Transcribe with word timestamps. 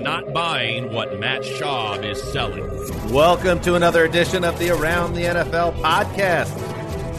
Not 0.00 0.32
buying 0.32 0.92
what 0.94 1.18
Matt 1.18 1.42
Schaub 1.42 2.04
is 2.04 2.22
selling. 2.32 2.64
Welcome 3.12 3.60
to 3.62 3.74
another 3.74 4.04
edition 4.04 4.44
of 4.44 4.56
the 4.58 4.70
Around 4.70 5.14
the 5.14 5.24
NFL 5.24 5.74
podcast. 5.82 6.56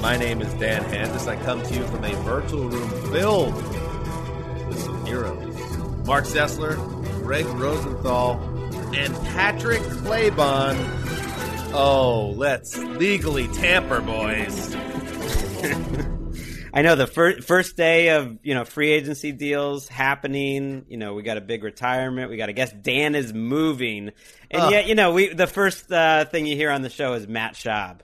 My 0.02 0.18
name 0.18 0.42
is 0.42 0.52
Dan 0.56 0.84
Hanzus. 0.86 1.28
I 1.28 1.36
come 1.44 1.62
to 1.62 1.74
you 1.76 1.86
from 1.88 2.04
a 2.04 2.14
virtual 2.24 2.68
room 2.70 2.90
filled 3.12 3.54
with 4.68 4.80
some 4.80 5.06
heroes. 5.06 5.54
Marc 6.08 6.26
Sessler, 6.26 6.76
Gregg 7.22 7.46
Rosenthal, 7.46 8.40
and 8.96 9.16
Patrick 9.28 9.82
Claybon. 9.82 10.76
Oh, 11.74 12.34
let's 12.36 12.78
legally 12.78 13.48
tamper, 13.50 14.02
boys. 14.02 14.76
I 16.74 16.82
know 16.84 16.96
the 16.96 17.08
first 17.08 17.48
first 17.48 17.76
day 17.76 18.10
of 18.10 18.38
you 18.44 18.54
know 18.54 18.66
free 18.66 18.92
agency 18.92 19.32
deals 19.32 19.88
happening. 19.88 20.86
You 20.88 20.98
know 20.98 21.14
we 21.14 21.24
got 21.24 21.38
a 21.38 21.42
big 21.42 21.64
retirement. 21.64 22.30
We 22.30 22.38
got 22.38 22.46
to 22.48 22.54
guess 22.54 22.72
Dan 22.72 23.16
is 23.16 23.34
moving, 23.34 24.12
and 24.50 24.62
Ugh. 24.62 24.72
yet 24.72 24.88
you 24.88 24.96
know 24.96 25.14
we 25.14 25.34
the 25.34 25.48
first 25.48 25.92
uh, 25.92 26.26
thing 26.26 26.46
you 26.46 26.56
hear 26.56 26.72
on 26.72 26.82
the 26.82 26.90
show 26.90 27.14
is 27.14 27.28
Matt 27.28 27.54
Schaub. 27.54 28.00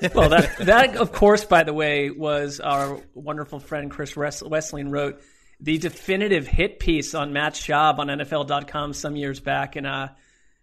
well, 0.14 0.30
that 0.30 0.56
that 0.58 0.96
of 0.96 1.12
course, 1.12 1.44
by 1.44 1.62
the 1.62 1.72
way, 1.72 2.10
was 2.10 2.60
our 2.60 3.00
wonderful 3.14 3.60
friend 3.60 3.90
Chris 3.90 4.16
Wes- 4.16 4.42
Wesseling 4.42 4.90
wrote 4.90 5.20
the 5.60 5.78
definitive 5.78 6.46
hit 6.46 6.78
piece 6.78 7.14
on 7.14 7.32
Matt 7.32 7.54
Schaub 7.54 7.98
on 7.98 8.06
NFL.com 8.08 8.92
some 8.92 9.16
years 9.16 9.40
back, 9.40 9.76
and 9.76 9.86
uh, 9.86 10.08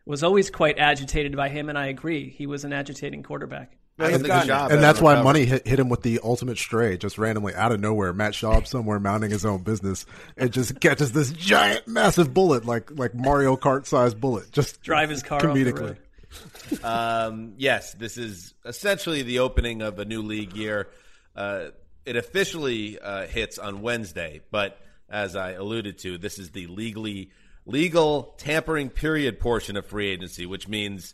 was 0.06 0.24
always 0.24 0.50
quite 0.50 0.80
agitated 0.80 1.36
by 1.36 1.50
him. 1.50 1.70
And 1.70 1.78
I 1.78 1.88
agree, 1.88 2.30
he 2.30 2.48
was 2.48 2.64
an 2.64 2.74
agitating 2.74 3.24
quarterback. 3.24 3.78
I 3.98 4.10
don't 4.10 4.14
think 4.16 4.28
gotten- 4.28 4.50
Schaub 4.50 4.72
and 4.72 4.84
that's 4.84 5.00
why 5.00 5.22
money 5.22 5.46
hit, 5.46 5.66
hit 5.66 5.80
him 5.80 5.88
with 5.88 6.02
the 6.02 6.20
ultimate 6.22 6.58
stray, 6.58 6.98
just 6.98 7.18
randomly 7.18 7.56
out 7.56 7.72
of 7.72 7.80
nowhere. 7.80 8.12
Matt 8.12 8.34
Schaub 8.34 8.68
somewhere 8.68 9.00
mounting 9.00 9.32
his 9.32 9.46
own 9.46 9.64
business, 9.64 10.06
and 10.36 10.52
just 10.52 10.80
catches 10.82 11.14
this 11.14 11.32
giant, 11.32 11.88
massive 11.88 12.34
bullet, 12.34 12.66
like 12.66 12.92
like 12.92 13.16
Mario 13.16 13.56
Kart 13.56 13.86
sized 13.86 14.20
bullet, 14.20 14.52
just 14.52 14.82
Drive 14.82 15.10
his 15.10 15.24
car 15.24 15.38
off 15.38 15.42
the 15.44 15.48
comedically. 15.64 15.82
road. 15.82 16.84
Um, 16.84 17.54
yes, 17.58 17.94
this 17.94 18.18
is 18.18 18.54
essentially 18.66 19.22
the 19.22 19.40
opening 19.40 19.82
of 19.82 20.00
a 20.00 20.06
new 20.06 20.22
league 20.22 20.54
year. 20.56 20.90
Uh, 21.36 21.68
it 22.06 22.16
officially 22.18 23.00
uh, 23.00 23.26
hits 23.28 23.58
on 23.58 23.82
Wednesday, 23.82 24.42
but 24.52 24.78
as 25.10 25.36
I 25.36 25.52
alluded 25.52 25.98
to, 26.00 26.18
this 26.18 26.40
is 26.40 26.52
the 26.52 26.68
legally 26.68 27.32
legal 27.66 28.36
tampering 28.38 28.90
period 28.90 29.40
portion 29.40 29.78
of 29.78 29.86
free 29.86 30.10
agency, 30.10 30.46
which 30.46 30.68
means 30.68 31.14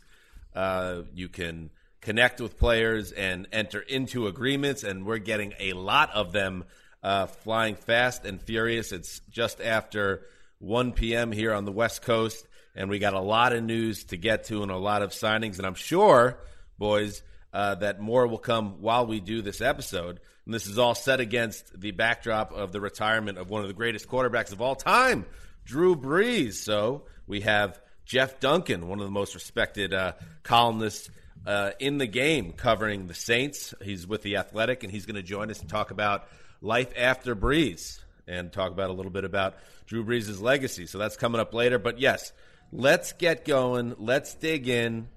uh, 0.54 1.02
you 1.14 1.28
can 1.28 1.70
connect 2.00 2.40
with 2.40 2.58
players 2.58 3.12
and 3.12 3.48
enter 3.52 3.80
into 3.80 4.26
agreements, 4.26 4.82
and 4.82 5.06
we're 5.06 5.18
getting 5.18 5.54
a 5.58 5.72
lot 5.72 6.10
of 6.10 6.32
them 6.32 6.64
uh, 7.02 7.26
flying 7.26 7.74
fast 7.74 8.24
and 8.24 8.40
furious. 8.40 8.92
It's 8.92 9.20
just 9.30 9.60
after 9.60 10.26
1 10.58 10.92
p.m. 10.92 11.32
here 11.32 11.52
on 11.52 11.64
the 11.64 11.72
West 11.72 12.02
Coast, 12.02 12.46
and 12.74 12.90
we 12.90 12.98
got 12.98 13.14
a 13.14 13.20
lot 13.20 13.52
of 13.52 13.62
news 13.62 14.04
to 14.04 14.16
get 14.16 14.44
to 14.44 14.62
and 14.62 14.70
a 14.70 14.76
lot 14.76 15.02
of 15.02 15.10
signings, 15.10 15.58
and 15.58 15.66
I'm 15.66 15.74
sure, 15.74 16.38
boys, 16.78 17.22
uh, 17.52 17.76
that 17.76 18.00
more 18.00 18.26
will 18.26 18.38
come 18.38 18.80
while 18.80 19.06
we 19.06 19.20
do 19.20 19.42
this 19.42 19.60
episode. 19.60 20.20
And 20.44 20.54
this 20.54 20.66
is 20.66 20.78
all 20.78 20.94
set 20.94 21.20
against 21.20 21.78
the 21.78 21.92
backdrop 21.92 22.52
of 22.52 22.72
the 22.72 22.80
retirement 22.80 23.38
of 23.38 23.48
one 23.48 23.62
of 23.62 23.68
the 23.68 23.74
greatest 23.74 24.08
quarterbacks 24.08 24.52
of 24.52 24.60
all 24.60 24.74
time, 24.74 25.24
Drew 25.64 25.94
Brees. 25.94 26.54
So 26.54 27.04
we 27.26 27.42
have 27.42 27.80
Jeff 28.04 28.40
Duncan, 28.40 28.88
one 28.88 28.98
of 28.98 29.04
the 29.04 29.12
most 29.12 29.34
respected 29.34 29.94
uh, 29.94 30.12
columnists 30.42 31.10
uh, 31.46 31.70
in 31.78 31.98
the 31.98 32.06
game, 32.06 32.52
covering 32.52 33.06
the 33.06 33.14
Saints. 33.14 33.74
He's 33.82 34.06
with 34.06 34.22
the 34.22 34.36
Athletic, 34.36 34.82
and 34.82 34.92
he's 34.92 35.06
going 35.06 35.16
to 35.16 35.22
join 35.22 35.50
us 35.50 35.60
and 35.60 35.68
talk 35.68 35.90
about 35.90 36.28
life 36.60 36.92
after 36.96 37.34
Brees 37.36 38.00
and 38.26 38.52
talk 38.52 38.72
about 38.72 38.90
a 38.90 38.92
little 38.92 39.10
bit 39.10 39.24
about 39.24 39.56
Drew 39.86 40.04
Brees' 40.04 40.40
legacy. 40.40 40.86
So 40.86 40.98
that's 40.98 41.16
coming 41.16 41.40
up 41.40 41.54
later. 41.54 41.78
But 41.78 41.98
yes, 41.98 42.32
let's 42.72 43.12
get 43.12 43.44
going. 43.44 43.94
Let's 43.98 44.34
dig 44.34 44.68
in. 44.68 45.08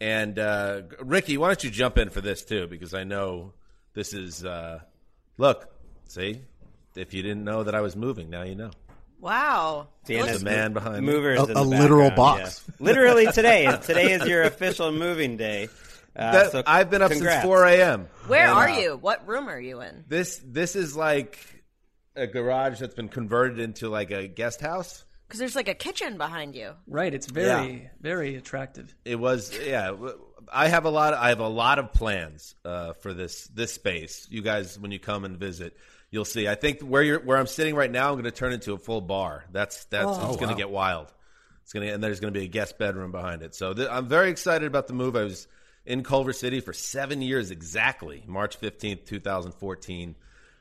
And 0.00 0.38
uh, 0.38 0.82
Ricky, 1.00 1.36
why 1.38 1.48
don't 1.48 1.64
you 1.64 1.70
jump 1.70 1.98
in 1.98 2.10
for 2.10 2.20
this 2.20 2.44
too? 2.44 2.66
Because 2.66 2.94
I 2.94 3.04
know 3.04 3.52
this 3.98 4.12
is. 4.14 4.44
Uh, 4.44 4.78
look, 5.38 5.68
see, 6.06 6.40
if 6.94 7.12
you 7.12 7.22
didn't 7.22 7.42
know 7.42 7.64
that 7.64 7.74
I 7.74 7.80
was 7.80 7.96
moving, 7.96 8.30
now 8.30 8.42
you 8.44 8.54
know. 8.54 8.70
Wow. 9.20 9.88
Deanna's 10.06 10.38
the 10.38 10.44
man 10.44 10.72
behind 10.72 11.04
me. 11.04 11.12
movers 11.12 11.40
A- 11.40 11.46
in 11.46 11.54
the 11.54 11.60
a 11.60 11.62
literal 11.62 12.12
box. 12.12 12.64
yeah. 12.68 12.74
Literally 12.78 13.26
today. 13.32 13.76
today 13.82 14.12
is 14.12 14.24
your 14.28 14.44
official 14.44 14.92
moving 14.92 15.36
day. 15.36 15.68
Uh, 16.14 16.32
That- 16.32 16.52
so 16.52 16.62
I've 16.64 16.88
been 16.88 17.02
up 17.02 17.10
congrats. 17.10 17.42
since 17.42 17.44
4 17.44 17.64
a.m. 17.66 18.08
Where 18.28 18.46
And, 18.46 18.52
are 18.52 18.68
uh, 18.68 18.78
you? 18.78 18.96
What 18.96 19.26
room 19.26 19.48
are 19.48 19.58
you 19.60 19.80
in? 19.80 20.04
This 20.06 20.40
this 20.44 20.76
is 20.76 20.94
like 20.96 21.40
a 22.14 22.28
garage 22.28 22.78
that's 22.78 22.94
been 22.94 23.08
converted 23.08 23.58
into 23.58 23.88
like 23.88 24.12
a 24.12 24.28
guest 24.28 24.60
house. 24.60 25.04
Because 25.26 25.40
there's 25.40 25.56
like 25.56 25.68
a 25.68 25.74
kitchen 25.74 26.16
behind 26.16 26.54
you. 26.54 26.74
Right, 26.86 27.12
it's 27.12 27.26
very 27.26 27.90
very 28.00 28.36
attractive. 28.36 28.94
It 29.04 29.16
was 29.16 29.52
yeah. 29.66 29.90
I 30.52 30.68
have 30.68 30.84
a 30.84 30.90
lot. 30.90 31.14
I 31.14 31.28
have 31.30 31.40
a 31.40 31.48
lot 31.48 31.78
of 31.78 31.92
plans 31.92 32.54
uh, 32.64 32.92
for 32.94 33.12
this 33.14 33.46
this 33.48 33.72
space. 33.72 34.26
You 34.30 34.42
guys, 34.42 34.78
when 34.78 34.90
you 34.90 34.98
come 34.98 35.24
and 35.24 35.36
visit, 35.36 35.76
you'll 36.10 36.24
see. 36.24 36.48
I 36.48 36.54
think 36.54 36.80
where 36.80 37.02
you're 37.02 37.20
where 37.20 37.36
I'm 37.36 37.46
sitting 37.46 37.74
right 37.74 37.90
now, 37.90 38.08
I'm 38.08 38.14
going 38.14 38.24
to 38.24 38.30
turn 38.30 38.52
into 38.52 38.72
a 38.72 38.78
full 38.78 39.00
bar. 39.00 39.44
That's 39.52 39.84
that's 39.86 40.06
Oh, 40.06 40.28
it's 40.28 40.36
going 40.36 40.50
to 40.50 40.56
get 40.56 40.70
wild. 40.70 41.12
It's 41.62 41.72
going 41.72 41.86
to 41.86 41.92
and 41.92 42.02
there's 42.02 42.20
going 42.20 42.32
to 42.32 42.38
be 42.38 42.46
a 42.46 42.48
guest 42.48 42.78
bedroom 42.78 43.10
behind 43.12 43.42
it. 43.42 43.54
So 43.54 43.74
th- 43.74 43.88
I'm 43.90 44.08
very 44.08 44.30
excited 44.30 44.66
about 44.66 44.86
the 44.86 44.94
move. 44.94 45.16
I 45.16 45.24
was 45.24 45.46
in 45.84 46.02
Culver 46.02 46.32
City 46.32 46.60
for 46.60 46.72
seven 46.72 47.20
years 47.22 47.50
exactly, 47.50 48.22
March 48.26 48.60
15th, 48.60 49.06
2014, 49.06 50.14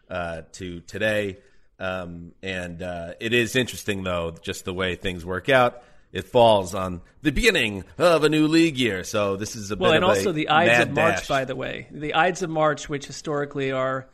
uh, 0.10 0.42
to 0.54 0.80
today. 0.82 1.38
Um, 1.80 2.32
and 2.42 2.82
uh, 2.82 3.14
it 3.20 3.34
is 3.34 3.56
interesting 3.56 4.04
though, 4.04 4.36
just 4.42 4.66
the 4.66 4.74
way 4.74 4.96
things 4.96 5.24
work 5.26 5.48
out. 5.50 5.84
It 6.18 6.26
falls 6.26 6.74
on 6.74 7.02
the 7.22 7.32
beginning 7.32 7.84
of 8.00 8.24
a 8.24 8.30
new 8.30 8.48
league 8.48 8.76
year, 8.76 9.04
so 9.04 9.36
this 9.36 9.56
is 9.56 9.70
a 9.70 9.76
Well, 9.76 9.92
bit 9.92 9.98
and 9.98 10.04
also 10.04 10.32
the 10.32 10.50
Ides 10.50 10.86
of 10.86 10.96
March, 10.96 11.16
dash. 11.18 11.28
by 11.28 11.46
the 11.46 11.56
way. 11.56 11.86
The 11.92 12.16
Ides 12.16 12.42
of 12.42 12.50
March, 12.50 12.90
which 12.90 13.06
historically 13.06 13.72
are 13.72 14.08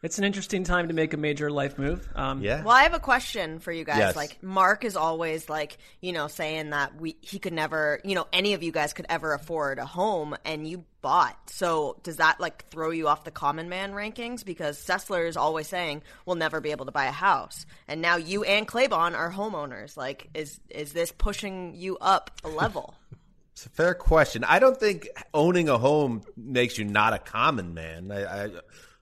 It's 0.00 0.16
an 0.18 0.24
interesting 0.24 0.62
time 0.62 0.88
to 0.88 0.94
make 0.94 1.12
a 1.12 1.16
major 1.16 1.50
life 1.50 1.76
move. 1.76 2.08
Um, 2.14 2.40
Yeah. 2.40 2.62
Well, 2.62 2.76
I 2.76 2.84
have 2.84 2.94
a 2.94 3.00
question 3.00 3.58
for 3.58 3.72
you 3.72 3.82
guys. 3.84 3.98
Yes. 3.98 4.16
Like, 4.16 4.40
Marc 4.42 4.84
is 4.84 4.96
always 4.96 5.48
like, 5.48 5.76
you 6.00 6.12
know, 6.12 6.28
saying 6.28 6.70
that 6.70 7.00
we 7.00 7.16
he 7.20 7.40
could 7.40 7.52
never, 7.52 8.00
you 8.04 8.14
know, 8.14 8.26
any 8.32 8.54
of 8.54 8.62
you 8.62 8.70
guys 8.70 8.92
could 8.92 9.06
ever 9.08 9.32
afford 9.32 9.80
a 9.80 9.86
home, 9.86 10.36
and 10.44 10.68
you 10.68 10.84
bought. 11.00 11.36
So 11.50 11.96
does 12.04 12.18
that 12.18 12.38
like 12.38 12.68
throw 12.68 12.90
you 12.90 13.08
off 13.08 13.24
the 13.24 13.32
common 13.32 13.68
man 13.68 13.92
rankings? 13.92 14.44
Because 14.44 14.78
Sessler 14.78 15.26
is 15.26 15.36
always 15.36 15.66
saying 15.66 16.02
we'll 16.26 16.36
never 16.36 16.60
be 16.60 16.70
able 16.70 16.86
to 16.86 16.92
buy 16.92 17.06
a 17.06 17.12
house, 17.12 17.66
and 17.88 18.00
now 18.00 18.16
you 18.16 18.44
and 18.44 18.68
Claybon 18.68 19.16
are 19.16 19.32
homeowners. 19.32 19.96
Like, 19.96 20.28
is 20.32 20.60
is 20.70 20.92
this 20.92 21.10
pushing 21.10 21.74
you 21.74 21.98
up 22.00 22.30
a 22.44 22.48
level? 22.48 22.94
It's 23.52 23.66
a 23.66 23.70
fair 23.70 23.94
question. 23.94 24.44
I 24.44 24.60
don't 24.60 24.78
think 24.78 25.08
owning 25.34 25.68
a 25.68 25.78
home 25.78 26.22
makes 26.36 26.78
you 26.78 26.84
not 26.84 27.12
a 27.12 27.18
common 27.18 27.74
man. 27.74 28.12
I, 28.12 28.44
I, 28.44 28.50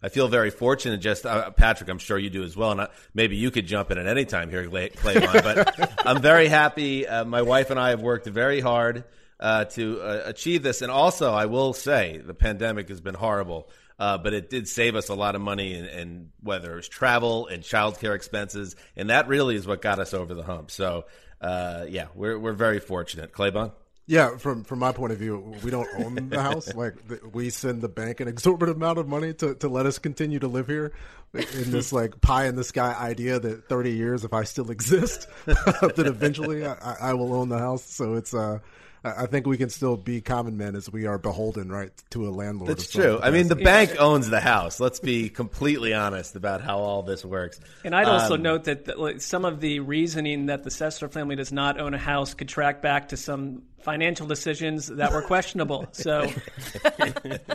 I 0.07 0.09
feel 0.09 0.29
very 0.29 0.51
fortunate. 0.51 0.99
Just 0.99 1.27
uh, 1.27 1.51
Patrick, 1.51 1.91
I'm 1.91 1.99
sure 1.99 2.17
you 2.17 2.31
do 2.31 2.45
as 2.45 2.57
well. 2.57 2.71
And 2.71 2.83
I, 2.83 2.89
maybe 3.13 3.35
you 3.35 3.51
could 3.51 3.67
jump 3.67 3.91
in 3.91 3.99
at 3.99 4.07
any 4.07 4.25
time 4.25 4.51
here, 4.51 4.65
Clay- 4.69 4.91
Claymon. 4.91 5.43
but 5.43 6.07
I'm 6.07 6.23
very 6.23 6.47
happy. 6.47 7.09
Uh, 7.09 7.25
my 7.25 7.43
wife 7.43 7.71
and 7.71 7.81
I 7.81 7.89
have 7.91 8.03
worked 8.03 8.25
very 8.29 8.61
hard 8.61 9.03
uh, 9.41 9.65
to 9.65 10.01
uh, 10.01 10.23
achieve 10.27 10.63
this. 10.63 10.81
And 10.81 10.93
also, 10.93 11.33
I 11.33 11.47
will 11.47 11.73
say, 11.73 12.19
the 12.25 12.35
pandemic 12.35 12.89
has 12.89 13.01
been 13.01 13.17
horrible. 13.17 13.69
Uh, 13.99 14.17
but 14.17 14.33
it 14.33 14.49
did 14.49 14.69
save 14.69 14.95
us 14.95 15.09
a 15.09 15.15
lot 15.15 15.35
of 15.35 15.41
money, 15.41 15.73
and, 15.75 15.87
and 15.87 16.31
whether 16.43 16.75
it 16.75 16.77
was 16.77 16.87
travel 16.87 17.47
and 17.47 17.63
childcare 17.63 18.15
expenses, 18.15 18.77
and 18.95 19.09
that 19.09 19.27
really 19.27 19.57
is 19.57 19.67
what 19.67 19.81
got 19.81 19.99
us 19.99 20.13
over 20.13 20.35
the 20.35 20.43
hump. 20.43 20.71
So, 20.71 21.07
uh, 21.41 21.87
yeah, 21.89 22.09
we're 22.15 22.39
we're 22.39 22.53
very 22.53 22.79
fortunate. 22.79 23.33
Claybon. 23.33 23.73
Yeah, 24.09 24.37
from 24.37 24.63
from 24.63 24.79
my 24.79 24.93
point 24.93 25.13
of 25.13 25.19
view, 25.19 25.57
we 25.65 25.71
don't 25.71 25.89
own 25.97 26.29
the 26.29 26.41
house. 26.41 26.73
Like 26.77 26.95
we 27.33 27.51
send 27.51 27.83
the 27.83 27.89
bank 27.89 28.21
an 28.21 28.29
exorbitant 28.29 28.77
amount 28.77 28.99
of 28.99 29.09
money 29.09 29.33
to, 29.35 29.55
to 29.57 29.69
let 29.69 29.87
us 29.87 29.99
continue 29.99 30.39
to 30.39 30.47
live 30.47 30.67
here 30.67 30.93
in 31.35 31.71
this 31.71 31.93
like 31.93 32.21
pie 32.21 32.47
in 32.47 32.55
the 32.55 32.65
sky 32.65 32.95
idea 32.95 33.41
that 33.41 33.69
thirty 33.69 33.93
years, 33.93 34.25
if 34.25 34.33
I 34.33 34.45
still 34.45 34.71
exist, 34.71 35.27
that 35.47 35.95
eventually 36.07 36.67
I, 36.67 36.97
I 37.01 37.15
will 37.15 37.35
own 37.35 37.49
the 37.49 37.59
house. 37.59 37.83
So 37.83 38.15
it's 38.15 38.33
uh, 38.33 38.61
I 39.07 39.23
I 39.23 39.27
think 39.27 39.47
we 39.47 39.57
can 39.57 39.71
still 39.71 39.97
be 39.97 40.21
common 40.21 40.57
men 40.57 40.75
as 40.77 40.91
we 40.91 41.07
are 41.07 41.19
beholden, 41.19 41.71
right, 41.71 41.91
to 42.11 42.29
a 42.29 42.31
landlord. 42.31 42.71
That's 42.71 42.91
true. 42.91 43.19
I 43.23 43.31
mean, 43.31 43.49
the 43.49 43.57
capacity. 43.57 43.95
bank 43.95 44.01
owns 44.01 44.29
the 44.29 44.41
house. 44.41 44.81
Let's 44.81 45.01
be 45.01 45.29
completely 45.29 45.95
honest 45.95 46.37
about 46.37 46.61
how 46.61 46.79
all 46.79 47.03
this 47.03 47.25
works. 47.25 47.61
And 47.85 47.95
I'd 47.95 48.09
also 48.09 48.35
Um, 48.35 48.43
note 48.43 48.65
that 48.65 48.87
that, 48.87 48.99
like, 48.99 49.21
some 49.21 49.45
of 49.45 49.61
the 49.61 49.81
reasoning 49.81 50.47
that 50.47 50.65
the 50.65 50.71
Sessler 50.71 51.11
family 51.13 51.37
does 51.37 51.53
not 51.53 51.79
own 51.81 51.95
a 51.95 51.99
house 51.99 52.35
could 52.35 52.49
track 52.49 52.83
back 52.83 53.09
to 53.09 53.17
some 53.17 53.63
financial 53.83 54.27
decisions 54.27 54.89
that 54.89 55.13
were 55.13 55.23
questionable. 55.23 55.87
So 55.93 56.29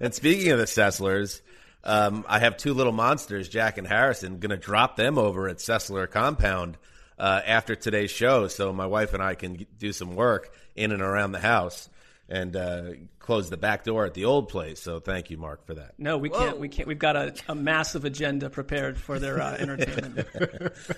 And 0.00 0.12
speaking 0.14 0.50
of 0.50 0.58
the 0.58 0.64
Sesslers, 0.64 1.40
um, 1.84 2.24
I 2.28 2.40
have 2.40 2.56
two 2.56 2.74
little 2.74 2.92
monsters, 2.92 3.48
Jack 3.48 3.78
and 3.78 3.86
Harrison, 3.86 4.38
going 4.38 4.50
to 4.50 4.56
drop 4.56 4.96
them 4.96 5.16
over 5.16 5.48
at 5.48 5.58
Sessler 5.58 6.10
Compound 6.10 6.76
uh, 7.20 7.42
after 7.46 7.74
today's 7.76 8.10
show, 8.10 8.48
so 8.48 8.72
my 8.72 8.86
wife 8.86 9.12
and 9.12 9.22
I 9.22 9.34
can 9.34 9.66
do 9.78 9.92
some 9.92 10.16
work 10.16 10.52
in 10.74 10.90
and 10.90 11.02
around 11.02 11.32
the 11.32 11.38
house 11.38 11.90
and 12.30 12.56
uh, 12.56 12.82
close 13.18 13.50
the 13.50 13.58
back 13.58 13.84
door 13.84 14.06
at 14.06 14.14
the 14.14 14.24
old 14.24 14.48
place. 14.48 14.80
So 14.80 15.00
thank 15.00 15.30
you, 15.30 15.36
Marc, 15.36 15.66
for 15.66 15.74
that. 15.74 15.94
no, 15.98 16.16
we 16.16 16.30
can't. 16.30 16.58
We 16.58 16.68
can't. 16.68 16.88
We've 16.88 16.98
got 16.98 17.16
a, 17.16 17.34
a 17.48 17.54
massive 17.54 18.06
agenda 18.06 18.48
prepared 18.48 18.96
for 18.96 19.18
their 19.18 19.38
uh, 19.38 19.52
entertainment. 19.58 20.28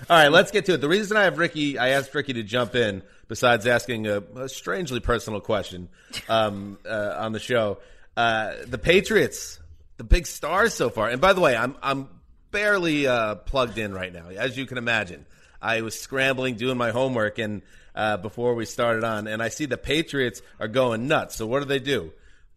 All 0.09 0.17
right, 0.17 0.29
let's 0.29 0.53
get 0.53 0.67
to 0.67 0.75
it. 0.75 0.81
The 0.81 0.89
reason 0.89 1.17
I 1.17 1.25
have 1.25 1.39
Ricky, 1.39 1.77
I 1.77 1.89
asked 1.89 2.15
Ricky 2.15 2.35
to 2.35 2.45
jump 2.45 2.77
in, 2.77 3.03
besides 3.27 3.67
asking 3.67 4.07
a, 4.07 4.23
a 4.37 4.49
strangely 4.49 5.01
personal 5.01 5.41
question 5.41 5.89
um, 6.29 6.79
uh, 6.87 7.17
on 7.19 7.33
the 7.33 7.41
show, 7.41 7.79
uh, 8.17 8.53
the 8.65 8.79
Patriots, 8.79 9.59
the 9.97 10.05
big 10.05 10.29
stars 10.29 10.73
so 10.73 10.89
far. 10.89 11.09
And 11.09 11.21
by 11.21 11.33
the 11.33 11.41
way, 11.41 11.57
I'm 11.57 11.75
I'm 11.83 12.09
barely 12.53 13.09
uh, 13.09 13.35
plugged 13.35 13.79
in 13.79 13.93
right 13.93 14.13
now, 14.13 14.29
as 14.29 14.57
you 14.57 14.67
can 14.67 14.79
imagine. 14.79 15.27
I 15.63 15.81
was 15.83 15.99
scrambling 15.99 16.57
doing 16.57 16.77
my 16.77 16.91
homework 16.91 17.39
and 17.39 17.63
uh, 17.95 18.17
before 18.17 18.55
we 18.55 18.65
started 18.65 19.05
on, 19.05 19.27
and 19.27 19.43
I 19.43 19.49
see 19.49 19.67
the 19.67 19.77
Patriots 19.77 20.43
are 20.59 20.69
going 20.69 21.09
nuts. 21.09 21.37
So 21.37 21.47
what 21.47 21.61
do 21.61 21.67
they 21.67 21.79
do? 21.79 22.13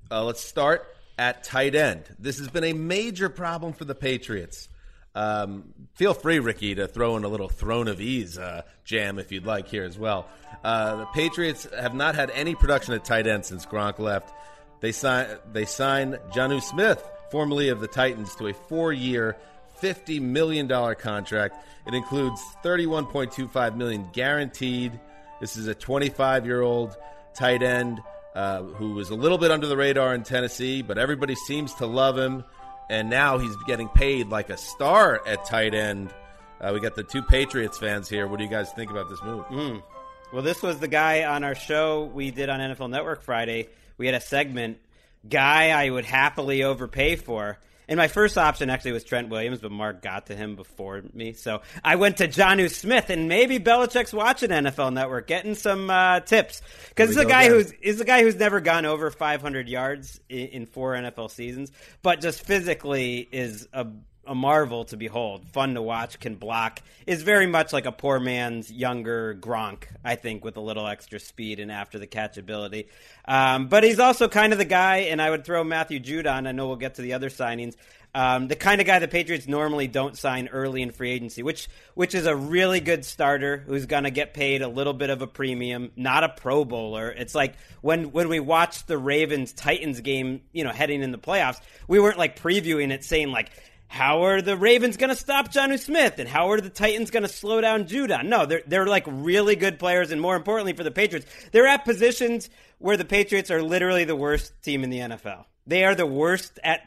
Uh, 0.09 0.23
let's 0.23 0.41
start 0.41 0.85
at 1.17 1.43
tight 1.43 1.75
end. 1.75 2.03
This 2.19 2.39
has 2.39 2.47
been 2.49 2.63
a 2.63 2.73
major 2.73 3.29
problem 3.29 3.73
for 3.73 3.85
the 3.85 3.95
Patriots. 3.95 4.69
Um, 5.13 5.73
feel 5.93 6.13
free, 6.13 6.39
Ricky, 6.39 6.75
to 6.75 6.87
throw 6.87 7.15
in 7.15 7.23
a 7.23 7.27
little 7.29 7.47
Throne 7.47 7.87
of 7.87 8.01
Ease 8.01 8.37
uh, 8.37 8.63
jam 8.83 9.17
if 9.17 9.31
you'd 9.31 9.45
like 9.45 9.67
here 9.67 9.83
as 9.83 9.97
well. 9.97 10.27
Uh, 10.63 10.97
the 10.97 11.05
Patriots 11.07 11.67
have 11.77 11.93
not 11.93 12.15
had 12.15 12.31
any 12.31 12.55
production 12.55 12.93
at 12.93 13.05
tight 13.05 13.25
end 13.25 13.45
since 13.45 13.65
Gronk 13.65 13.99
left. 13.99 14.33
They 14.81 14.91
sign 14.91 15.27
they 15.53 15.65
sign 15.65 16.17
Jonnu 16.31 16.61
Smith, 16.61 17.01
formerly 17.31 17.69
of 17.69 17.79
the 17.79 17.87
Titans, 17.87 18.35
to 18.35 18.47
a 18.47 18.53
four 18.53 18.91
year, 18.91 19.37
$50 19.81 20.21
million 20.21 20.67
contract. 20.95 21.55
It 21.85 21.93
includes 21.93 22.41
$31.25 22.63 23.75
million 23.75 24.09
guaranteed. 24.11 24.99
This 25.39 25.57
is 25.57 25.67
a 25.67 25.75
25 25.75 26.45
year 26.45 26.61
old 26.61 26.95
tight 27.33 27.61
end 27.61 28.01
uh, 28.33 28.63
who 28.63 28.91
was 28.91 29.09
a 29.09 29.15
little 29.15 29.37
bit 29.37 29.51
under 29.51 29.67
the 29.67 29.77
radar 29.77 30.13
in 30.13 30.23
Tennessee, 30.23 30.81
but 30.81 30.97
everybody 30.97 31.35
seems 31.35 31.73
to 31.75 31.85
love 31.85 32.17
him. 32.17 32.43
And 32.89 33.09
now 33.09 33.37
he's 33.37 33.55
getting 33.65 33.89
paid 33.89 34.29
like 34.29 34.49
a 34.49 34.57
star 34.57 35.21
at 35.25 35.45
tight 35.45 35.73
end. 35.73 36.13
Uh, 36.61 36.71
we 36.73 36.79
got 36.79 36.95
the 36.95 37.03
two 37.03 37.21
Patriots 37.23 37.77
fans 37.77 38.07
here. 38.07 38.27
What 38.27 38.37
do 38.37 38.43
you 38.43 38.49
guys 38.49 38.71
think 38.73 38.91
about 38.91 39.09
this 39.09 39.21
move? 39.23 39.45
Mm. 39.47 39.83
Well, 40.31 40.43
this 40.43 40.61
was 40.61 40.79
the 40.79 40.87
guy 40.87 41.23
on 41.23 41.43
our 41.43 41.55
show 41.55 42.03
we 42.05 42.31
did 42.31 42.49
on 42.49 42.59
NFL 42.59 42.89
Network 42.89 43.23
Friday. 43.23 43.69
We 43.97 44.05
had 44.05 44.15
a 44.15 44.21
segment, 44.21 44.79
Guy 45.27 45.69
I 45.69 45.89
Would 45.89 46.05
Happily 46.05 46.63
Overpay 46.63 47.17
For. 47.17 47.57
And 47.87 47.97
my 47.97 48.07
first 48.07 48.37
option 48.37 48.69
actually 48.69 48.93
was 48.93 49.03
Trent 49.03 49.29
Williams, 49.29 49.59
but 49.59 49.71
Marc 49.71 50.01
got 50.01 50.27
to 50.27 50.35
him 50.35 50.55
before 50.55 51.03
me. 51.13 51.33
So 51.33 51.61
I 51.83 51.95
went 51.95 52.17
to 52.17 52.27
Jonnu 52.27 52.69
Smith, 52.71 53.09
and 53.09 53.27
maybe 53.27 53.59
Belichick's 53.59 54.13
watching 54.13 54.49
NFL 54.49 54.93
Network, 54.93 55.27
getting 55.27 55.55
some 55.55 55.89
uh, 55.89 56.19
tips. 56.21 56.61
Because 56.89 57.11
it's 57.11 57.19
a 57.19 57.25
guy 57.25 57.43
again. 57.43 57.57
who's 57.57 57.71
is 57.81 58.01
a 58.01 58.05
guy 58.05 58.23
who's 58.23 58.35
never 58.35 58.59
gone 58.59 58.85
over 58.85 59.11
500 59.11 59.67
yards 59.67 60.19
in, 60.29 60.47
in 60.47 60.65
four 60.65 60.93
NFL 60.93 61.31
seasons, 61.31 61.71
but 62.01 62.21
just 62.21 62.41
physically 62.45 63.27
is 63.31 63.67
a 63.73 63.87
a 64.27 64.35
marvel 64.35 64.85
to 64.85 64.97
behold, 64.97 65.47
fun 65.49 65.75
to 65.75 65.81
watch, 65.81 66.19
can 66.19 66.35
block, 66.35 66.81
is 67.05 67.23
very 67.23 67.47
much 67.47 67.73
like 67.73 67.85
a 67.85 67.91
poor 67.91 68.19
man's 68.19 68.71
younger 68.71 69.35
Gronk, 69.35 69.85
I 70.03 70.15
think, 70.15 70.43
with 70.43 70.57
a 70.57 70.61
little 70.61 70.87
extra 70.87 71.19
speed 71.19 71.59
and 71.59 71.71
after 71.71 71.99
the 71.99 72.07
catch 72.07 72.37
ability. 72.37 72.87
Um, 73.27 73.67
but 73.67 73.83
he's 73.83 73.99
also 73.99 74.27
kind 74.27 74.53
of 74.53 74.59
the 74.59 74.65
guy, 74.65 74.97
and 74.97 75.21
I 75.21 75.29
would 75.29 75.45
throw 75.45 75.63
Matthew 75.63 75.99
Judon. 75.99 76.47
I 76.47 76.51
know 76.51 76.67
we'll 76.67 76.75
get 76.75 76.95
to 76.95 77.01
the 77.01 77.13
other 77.13 77.29
signings. 77.29 77.75
Um, 78.15 78.47
the 78.47 78.55
kind 78.55 78.79
of 78.79 78.87
guy 78.87 78.99
the 78.99 79.09
Patriots 79.09 79.45
normally 79.45 79.87
don't 79.87 80.17
sign 80.17 80.47
early 80.47 80.81
in 80.81 80.91
free 80.91 81.11
agency, 81.11 81.43
which 81.43 81.67
which 81.95 82.15
is 82.15 82.25
a 82.25 82.33
really 82.33 82.79
good 82.79 83.03
starter 83.03 83.57
who's 83.57 83.87
going 83.87 84.05
to 84.05 84.09
get 84.09 84.33
paid 84.33 84.61
a 84.61 84.69
little 84.69 84.93
bit 84.93 85.09
of 85.09 85.21
a 85.21 85.27
premium, 85.27 85.91
not 85.97 86.23
a 86.23 86.29
Pro 86.29 86.63
Bowler. 86.63 87.11
It's 87.11 87.35
like 87.35 87.55
when 87.81 88.13
when 88.13 88.29
we 88.29 88.39
watched 88.39 88.87
the 88.87 88.97
Ravens 88.97 89.51
Titans 89.51 89.99
game, 89.99 90.43
you 90.53 90.63
know, 90.63 90.71
heading 90.71 91.03
in 91.03 91.11
the 91.11 91.17
playoffs, 91.17 91.59
we 91.89 91.99
weren't 91.99 92.17
like 92.17 92.39
previewing 92.39 92.93
it 92.93 93.03
saying 93.03 93.31
like 93.31 93.49
how 93.87 94.23
are 94.25 94.41
the 94.41 94.57
Ravens 94.57 94.97
going 94.97 95.09
to 95.09 95.15
stop 95.15 95.51
Jonnu 95.53 95.79
Smith 95.79 96.19
and 96.19 96.27
how 96.27 96.51
are 96.51 96.59
the 96.59 96.69
Titans 96.69 97.11
going 97.11 97.23
to 97.23 97.29
slow 97.29 97.61
down 97.61 97.85
Judon? 97.85 98.25
No, 98.25 98.45
they're 98.45 98.63
they're 98.67 98.87
like 98.87 99.05
really 99.07 99.55
good 99.55 99.79
players, 99.79 100.11
and 100.11 100.19
more 100.19 100.35
importantly 100.35 100.73
for 100.73 100.83
the 100.83 100.91
Patriots, 100.91 101.27
they're 101.51 101.67
at 101.67 101.85
positions 101.85 102.49
where 102.79 102.97
the 102.97 103.05
Patriots 103.05 103.51
are 103.51 103.61
literally 103.61 104.03
the 104.03 104.15
worst 104.15 104.53
team 104.61 104.83
in 104.83 104.89
the 104.89 104.99
NFL. 104.99 105.45
They 105.67 105.85
are 105.85 105.95
the 105.95 106.05
worst 106.05 106.59
at 106.63 106.81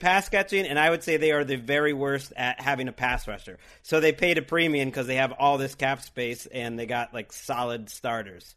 pass 0.00 0.28
catching, 0.28 0.66
and 0.66 0.78
I 0.78 0.90
would 0.90 1.02
say 1.02 1.16
they 1.16 1.32
are 1.32 1.44
the 1.44 1.56
very 1.56 1.92
worst 1.92 2.32
at 2.36 2.60
having 2.60 2.88
a 2.88 2.92
pass 2.92 3.28
rusher. 3.28 3.58
So 3.82 4.00
they 4.00 4.12
paid 4.12 4.38
a 4.38 4.42
premium 4.42 4.88
because 4.88 5.06
they 5.06 5.16
have 5.16 5.32
all 5.32 5.58
this 5.58 5.74
cap 5.74 6.02
space 6.02 6.46
and 6.46 6.78
they 6.78 6.86
got 6.86 7.14
like 7.14 7.32
solid 7.32 7.88
starters. 7.88 8.56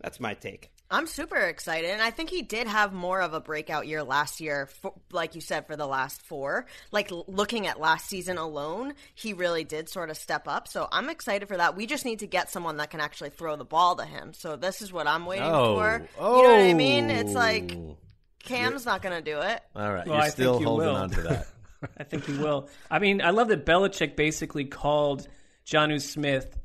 That's 0.00 0.20
my 0.20 0.34
take. 0.34 0.70
I'm 0.90 1.06
super 1.06 1.36
excited, 1.36 1.90
and 1.90 2.00
I 2.00 2.10
think 2.10 2.30
he 2.30 2.40
did 2.40 2.66
have 2.66 2.94
more 2.94 3.20
of 3.20 3.34
a 3.34 3.40
breakout 3.40 3.86
year 3.86 4.02
last 4.02 4.40
year, 4.40 4.66
for, 4.80 4.94
like 5.12 5.34
you 5.34 5.42
said, 5.42 5.66
for 5.66 5.76
the 5.76 5.86
last 5.86 6.22
four. 6.22 6.64
Like 6.92 7.10
looking 7.26 7.66
at 7.66 7.78
last 7.78 8.06
season 8.08 8.38
alone, 8.38 8.94
he 9.14 9.34
really 9.34 9.64
did 9.64 9.90
sort 9.90 10.08
of 10.08 10.16
step 10.16 10.48
up. 10.48 10.66
So 10.66 10.88
I'm 10.90 11.10
excited 11.10 11.46
for 11.46 11.58
that. 11.58 11.76
We 11.76 11.86
just 11.86 12.06
need 12.06 12.20
to 12.20 12.26
get 12.26 12.50
someone 12.50 12.78
that 12.78 12.88
can 12.90 13.00
actually 13.00 13.30
throw 13.30 13.54
the 13.56 13.66
ball 13.66 13.96
to 13.96 14.04
him. 14.06 14.32
So 14.32 14.56
this 14.56 14.80
is 14.80 14.90
what 14.90 15.06
I'm 15.06 15.26
waiting 15.26 15.44
Oh. 15.44 15.76
for. 15.76 16.08
You 16.16 16.22
know 16.22 16.42
what 16.42 16.60
I 16.60 16.72
mean? 16.74 17.10
It's 17.10 17.34
like 17.34 17.74
oh. 17.76 17.98
Cam's 18.44 18.86
not 18.86 19.02
going 19.02 19.22
to 19.22 19.30
do 19.30 19.40
it. 19.42 19.60
All 19.76 19.92
right, 19.92 20.06
Well, 20.06 20.16
you're 20.16 20.24
I 20.24 20.28
still 20.30 20.52
think 20.54 20.60
you 20.62 20.66
holding 20.68 20.86
will. 20.88 20.96
on 20.96 21.10
to 21.10 21.20
that. 21.22 21.46
I 21.98 22.04
think 22.04 22.24
he 22.24 22.32
will. 22.32 22.70
I 22.90 22.98
mean, 22.98 23.20
I 23.20 23.28
love 23.30 23.48
that 23.48 23.66
Belichick 23.66 24.16
basically 24.16 24.64
called 24.64 25.28
Jonnu 25.66 26.00
Smith 26.00 26.56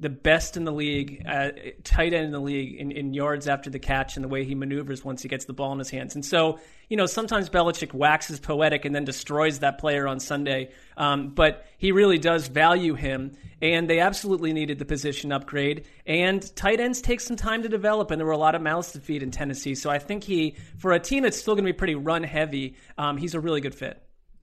the 0.00 0.08
best 0.08 0.56
in 0.56 0.64
the 0.64 0.72
league, 0.72 1.24
uh, 1.26 1.50
tight 1.82 2.14
end 2.14 2.26
in 2.26 2.30
the 2.30 2.40
league 2.40 2.76
in, 2.76 2.92
in 2.92 3.14
yards 3.14 3.48
after 3.48 3.68
the 3.68 3.80
catch 3.80 4.16
and 4.16 4.24
the 4.24 4.28
way 4.28 4.44
he 4.44 4.54
maneuvers 4.54 5.04
once 5.04 5.22
he 5.22 5.28
gets 5.28 5.46
the 5.46 5.52
ball 5.52 5.72
in 5.72 5.78
his 5.78 5.90
hands. 5.90 6.14
And 6.14 6.24
so, 6.24 6.60
you 6.88 6.96
know, 6.96 7.06
sometimes 7.06 7.50
Belichick 7.50 7.92
waxes 7.92 8.38
poetic 8.38 8.84
and 8.84 8.94
then 8.94 9.04
destroys 9.04 9.58
that 9.58 9.78
player 9.78 10.06
on 10.06 10.20
Sunday. 10.20 10.70
Um, 10.96 11.30
but 11.30 11.66
he 11.78 11.90
really 11.90 12.18
does 12.18 12.46
value 12.46 12.94
him, 12.94 13.36
and 13.60 13.90
they 13.90 13.98
absolutely 13.98 14.52
needed 14.52 14.78
the 14.78 14.84
position 14.84 15.32
upgrade. 15.32 15.86
And 16.06 16.42
tight 16.54 16.78
ends 16.78 17.00
take 17.00 17.20
some 17.20 17.36
time 17.36 17.62
to 17.62 17.68
develop, 17.68 18.12
and 18.12 18.20
there 18.20 18.26
were 18.26 18.32
a 18.32 18.38
lot 18.38 18.54
of 18.54 18.62
mouths 18.62 18.92
to 18.92 19.00
feed 19.00 19.24
in 19.24 19.32
Tennessee. 19.32 19.74
So 19.74 19.90
I 19.90 19.98
think 19.98 20.22
he, 20.22 20.54
for 20.76 20.92
a 20.92 21.00
team 21.00 21.24
that's 21.24 21.36
still 21.36 21.54
going 21.54 21.64
to 21.64 21.72
be 21.72 21.76
pretty 21.76 21.96
run 21.96 22.22
heavy, 22.22 22.76
um, 22.98 23.16
he's 23.16 23.34
a 23.34 23.40
really 23.40 23.60
good 23.60 23.74
fit. 23.74 24.00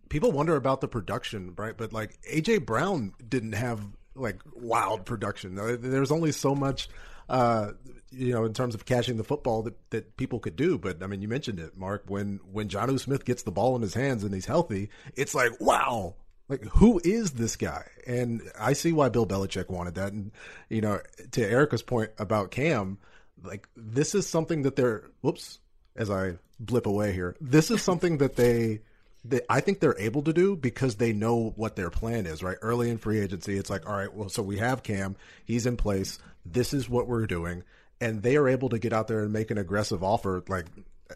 people 0.10 0.34
wonder 0.34 0.58
about 0.58 0.82
the 0.82 0.90
production, 0.90 1.54
right? 1.58 1.78
But 1.78 1.94
like 1.94 2.20
AJ 2.30 2.66
Brown 2.66 3.14
didn't 3.28 3.54
have 3.54 3.82
like 4.16 4.40
wild 4.54 5.06
production. 5.06 5.56
There's 5.56 6.12
only 6.12 6.32
so 6.32 6.56
much, 6.56 6.90
uh, 7.30 7.72
you 8.12 8.34
know, 8.34 8.46
in 8.46 8.54
terms 8.54 8.76
of 8.76 8.86
catching 8.86 9.18
the 9.18 9.24
football 9.24 9.64
that, 9.64 9.90
that 9.92 10.18
people 10.18 10.40
could 10.40 10.56
do. 10.56 10.78
But 10.78 11.04
I 11.04 11.08
mean, 11.08 11.22
you 11.22 11.28
mentioned 11.28 11.60
it, 11.60 11.78
Marc. 11.78 12.04
When 12.08 12.40
when 12.52 12.70
Jonnu 12.70 13.00
Smith 13.00 13.26
gets 13.26 13.44
the 13.44 13.52
ball 13.52 13.76
in 13.76 13.82
his 13.82 13.94
hands 13.94 14.24
and 14.24 14.34
he's 14.34 14.46
healthy, 14.46 14.90
it's 15.16 15.36
like 15.36 15.60
wow. 15.60 16.16
Like 16.48 16.64
who 16.64 17.02
is 17.04 17.32
this 17.32 17.56
guy? 17.56 17.86
And 18.06 18.42
I 18.60 18.74
see 18.74 18.94
why 18.94 19.10
Bill 19.10 19.26
Belichick 19.26 19.70
wanted 19.70 19.96
that. 19.96 20.14
And 20.14 20.32
you 20.70 20.82
know, 20.82 21.02
to 21.32 21.42
Erica's 21.42 21.82
point 21.82 22.12
about 22.20 22.52
Cam, 22.52 23.00
like 23.44 23.68
this 23.76 24.16
is 24.16 24.28
something 24.28 24.62
that 24.64 24.76
they're. 24.76 25.10
Whoops, 25.22 25.60
as 25.96 26.10
I 26.12 26.36
blip 26.60 26.86
away 26.86 27.14
here, 27.14 27.36
this 27.42 27.72
is 27.72 27.82
something 27.82 28.20
that 28.20 28.36
they 28.36 28.82
they, 29.28 29.42
I 29.50 29.60
think 29.60 29.80
they're 29.80 30.00
able 30.00 30.24
to 30.24 30.34
do 30.34 30.56
because 30.56 30.96
they 30.96 31.14
know 31.14 31.54
what 31.56 31.76
their 31.76 31.90
plan 31.90 32.26
is, 32.26 32.44
right? 32.44 32.58
Early 32.62 32.90
in 32.90 32.98
free 32.98 33.20
agency, 33.20 33.58
it's 33.58 33.70
like, 33.70 33.88
all 33.88 33.96
right, 33.96 34.14
well, 34.14 34.30
so 34.30 34.44
we 34.44 34.58
have 34.58 34.84
Cam, 34.84 35.16
he's 35.44 35.66
in 35.66 35.78
place. 35.78 36.20
This 36.46 36.74
is 36.74 36.90
what 36.90 37.08
we're 37.08 37.26
doing. 37.26 37.64
And 38.02 38.22
they 38.22 38.36
are 38.36 38.48
able 38.48 38.70
to 38.70 38.80
get 38.80 38.94
out 38.94 39.08
there 39.08 39.22
and 39.22 39.32
make 39.34 39.52
an 39.52 39.58
aggressive 39.58 40.04
offer 40.04 40.44
like 40.48 40.66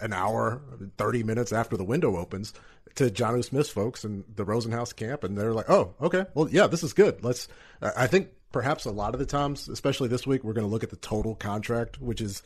an 0.01 0.13
hour, 0.13 0.61
30 0.97 1.23
minutes 1.23 1.51
after 1.51 1.77
the 1.77 1.83
window 1.83 2.17
opens 2.17 2.53
to 2.95 3.11
John 3.11 3.41
Smith's 3.43 3.69
folks 3.69 4.03
and 4.03 4.23
the 4.35 4.45
Rosenhaus 4.45 4.95
camp. 4.95 5.23
And 5.23 5.37
they're 5.37 5.53
like, 5.53 5.69
oh, 5.69 5.93
okay, 6.01 6.25
well, 6.33 6.49
yeah, 6.49 6.67
this 6.67 6.83
is 6.83 6.93
good. 6.93 7.23
Let's, 7.23 7.47
I 7.81 8.07
think 8.07 8.29
perhaps 8.51 8.85
a 8.85 8.91
lot 8.91 9.13
of 9.13 9.19
the 9.19 9.25
times, 9.25 9.67
especially 9.67 10.07
this 10.07 10.25
week, 10.25 10.43
we're 10.43 10.53
going 10.53 10.65
to 10.65 10.71
look 10.71 10.83
at 10.83 10.89
the 10.89 10.95
total 10.95 11.35
contract, 11.35 12.01
which 12.01 12.21
is 12.21 12.41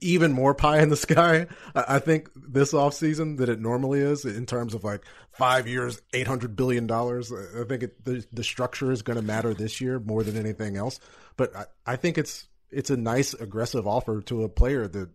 even 0.00 0.32
more 0.32 0.54
pie 0.54 0.80
in 0.80 0.88
the 0.88 0.96
sky. 0.96 1.46
I 1.74 1.98
think 1.98 2.30
this 2.34 2.72
offseason 2.72 3.38
that 3.38 3.48
it 3.48 3.60
normally 3.60 4.00
is 4.00 4.24
in 4.24 4.46
terms 4.46 4.74
of 4.74 4.84
like 4.84 5.04
five 5.32 5.66
years, 5.66 6.00
eight 6.12 6.26
hundred 6.26 6.56
billion 6.56 6.86
dollars. 6.86 7.32
I 7.32 7.64
think 7.64 7.82
it, 7.82 8.04
the 8.04 8.24
the 8.32 8.44
structure 8.44 8.90
is 8.90 9.02
going 9.02 9.16
to 9.16 9.22
matter 9.22 9.54
this 9.54 9.80
year 9.80 9.98
more 9.98 10.22
than 10.22 10.36
anything 10.36 10.76
else. 10.76 11.00
But 11.36 11.54
I, 11.54 11.64
I 11.86 11.96
think 11.96 12.18
it's 12.18 12.48
it's 12.70 12.90
a 12.90 12.96
nice 12.96 13.34
aggressive 13.34 13.86
offer 13.86 14.20
to 14.22 14.44
a 14.44 14.48
player 14.48 14.86
that 14.88 15.10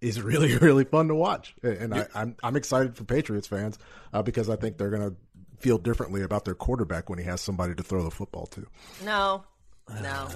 is 0.00 0.20
really 0.20 0.56
really 0.58 0.84
fun 0.84 1.08
to 1.08 1.14
watch, 1.14 1.54
and 1.62 1.94
I, 1.94 2.06
I'm 2.14 2.36
I'm 2.42 2.56
excited 2.56 2.96
for 2.96 3.04
Patriots 3.04 3.46
fans 3.46 3.78
uh, 4.12 4.22
because 4.22 4.48
I 4.48 4.56
think 4.56 4.78
they're 4.78 4.90
going 4.90 5.10
to 5.10 5.16
feel 5.62 5.78
differently 5.78 6.22
about 6.22 6.44
their 6.44 6.56
quarterback 6.56 7.08
when 7.08 7.18
he 7.18 7.24
has 7.24 7.40
somebody 7.40 7.74
to 7.74 7.82
throw 7.82 8.02
the 8.02 8.10
football 8.10 8.46
to. 8.46 8.66
No. 9.04 9.44
No, 10.00 10.28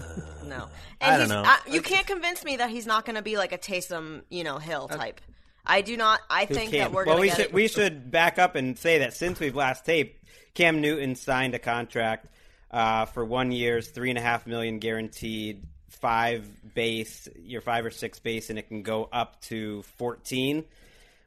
no. 0.47 0.69
I 1.01 1.15
And 1.15 1.21
don't 1.21 1.29
know. 1.29 1.43
I, 1.49 1.59
you 1.71 1.83
can't 1.83 2.07
convince 2.07 2.45
me 2.45 2.57
that 2.57 2.71
he's 2.71 2.87
not 2.87 3.05
going 3.05 3.17
to 3.17 3.23
be 3.23 3.37
like 3.37 3.53
a 3.53 3.59
Taysom, 3.59 4.23
you 4.29 4.45
know, 4.45 4.59
Hill 4.59 4.89
type. 4.89 5.21
I 5.67 5.81
do 5.81 5.97
not. 5.97 6.21
I 6.31 6.47
think 6.47 6.73
that 6.73 6.93
we're 6.93 7.05
well, 7.05 7.17
going 7.17 7.31
we 7.31 7.35
should 7.35 7.53
we 7.53 7.69
should 7.69 8.11
back 8.11 8.39
up 8.39 8.55
and 8.55 8.79
say 8.79 8.99
that 8.99 9.15
since 9.15 9.41
we've 9.41 9.57
last 9.57 9.85
taped, 9.85 10.25
Cam 10.55 10.81
Newton 10.81 11.17
signed 11.17 11.55
a 11.55 11.59
contract 11.59 12.27
uh, 12.71 13.07
for 13.07 13.25
one 13.25 13.51
year's 13.53 13.89
three 13.89 14.11
and 14.11 14.19
a 14.19 14.23
half 14.23 14.47
million 14.47 14.79
guaranteed, 14.79 15.65
five 15.89 16.47
base, 16.75 17.29
your 17.37 17.61
five 17.61 17.85
or 17.85 17.91
six 17.91 18.21
base, 18.21 18.49
and 18.51 18.59
it 18.59 18.69
can 18.69 18.83
go 18.83 19.09
up 19.13 19.41
to 19.43 19.83
fourteen 19.97 20.65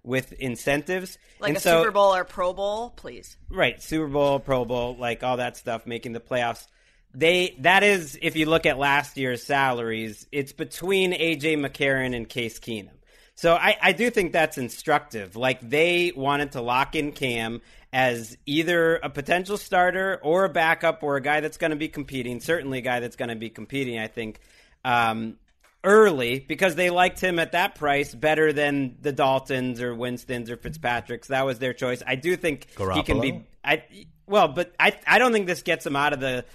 with 0.04 0.32
incentives. 0.34 1.18
like 1.40 1.50
and 1.50 1.58
a 1.58 1.60
so, 1.60 1.82
Super 1.82 1.92
Bowl 1.92 2.16
or 2.16 2.24
Pro 2.24 2.54
Bowl, 2.54 2.92
please. 2.92 3.36
Right, 3.50 3.82
Super 3.82 4.08
Bowl, 4.08 4.40
Pro 4.40 4.64
Bowl, 4.64 4.96
like 4.98 5.24
all 5.24 5.38
that 5.38 5.58
stuff, 5.58 5.86
making 5.86 6.14
the 6.14 6.22
playoffs. 6.22 6.66
They 7.14 7.56
that 7.60 7.84
is, 7.84 8.18
if 8.22 8.36
you 8.36 8.46
look 8.46 8.66
at 8.66 8.78
last 8.78 9.18
year's 9.18 9.44
salaries, 9.44 10.28
it's 10.32 10.54
between 10.54 11.14
AJ 11.14 11.58
McCarron 11.58 12.16
and 12.16 12.30
Case 12.30 12.60
Keenum. 12.60 12.90
So 13.36 13.56
I, 13.56 13.78
I 13.82 13.92
do 13.94 14.10
think 14.10 14.34
that's 14.34 14.58
instructive. 14.58 15.36
Like 15.36 15.62
they 15.62 16.12
wanted 16.16 16.52
to 16.52 16.62
lock 16.62 16.96
in 16.96 17.14
Cam 17.14 17.62
as 17.92 18.38
either 18.46 18.98
a 18.98 19.10
potential 19.10 19.58
starter 19.58 20.20
or 20.22 20.46
a 20.46 20.50
backup 20.50 21.04
or 21.04 21.16
a 21.16 21.22
guy 21.22 21.40
that's 21.40 21.58
going 21.58 21.72
to 21.72 21.78
be 21.78 21.88
competing. 21.88 22.42
Certainly, 22.42 22.80
a 22.80 22.82
guy 22.82 23.00
that's 23.00 23.16
going 23.16 23.30
to 23.30 23.36
be 23.36 23.50
competing. 23.50 23.98
I 23.98 24.08
think 24.08 24.40
um, 24.86 25.38
early 25.84 26.40
because 26.40 26.76
they 26.76 26.90
liked 26.90 27.20
him 27.20 27.40
at 27.40 27.54
that 27.54 27.76
price 27.76 28.14
better 28.14 28.54
than 28.54 28.98
the 29.02 29.14
Daltons 29.14 29.82
or 29.82 29.96
Winstons 29.96 30.50
or 30.50 30.58
Fitzpatrick's. 30.58 31.30
That 31.30 31.46
was 31.46 31.60
their 31.60 31.74
choice. 31.74 32.04
I 32.06 32.16
do 32.16 32.36
think 32.36 32.68
he 32.94 33.04
can 33.04 33.22
be. 33.22 33.44
I 33.64 33.84
well, 34.28 34.50
but 34.50 34.74
I 34.80 34.98
I 35.08 35.18
don't 35.18 35.32
think 35.32 35.48
this 35.48 35.62
gets 35.62 35.86
him 35.86 35.96
out 35.96 36.14
of 36.14 36.20
the 36.20 36.46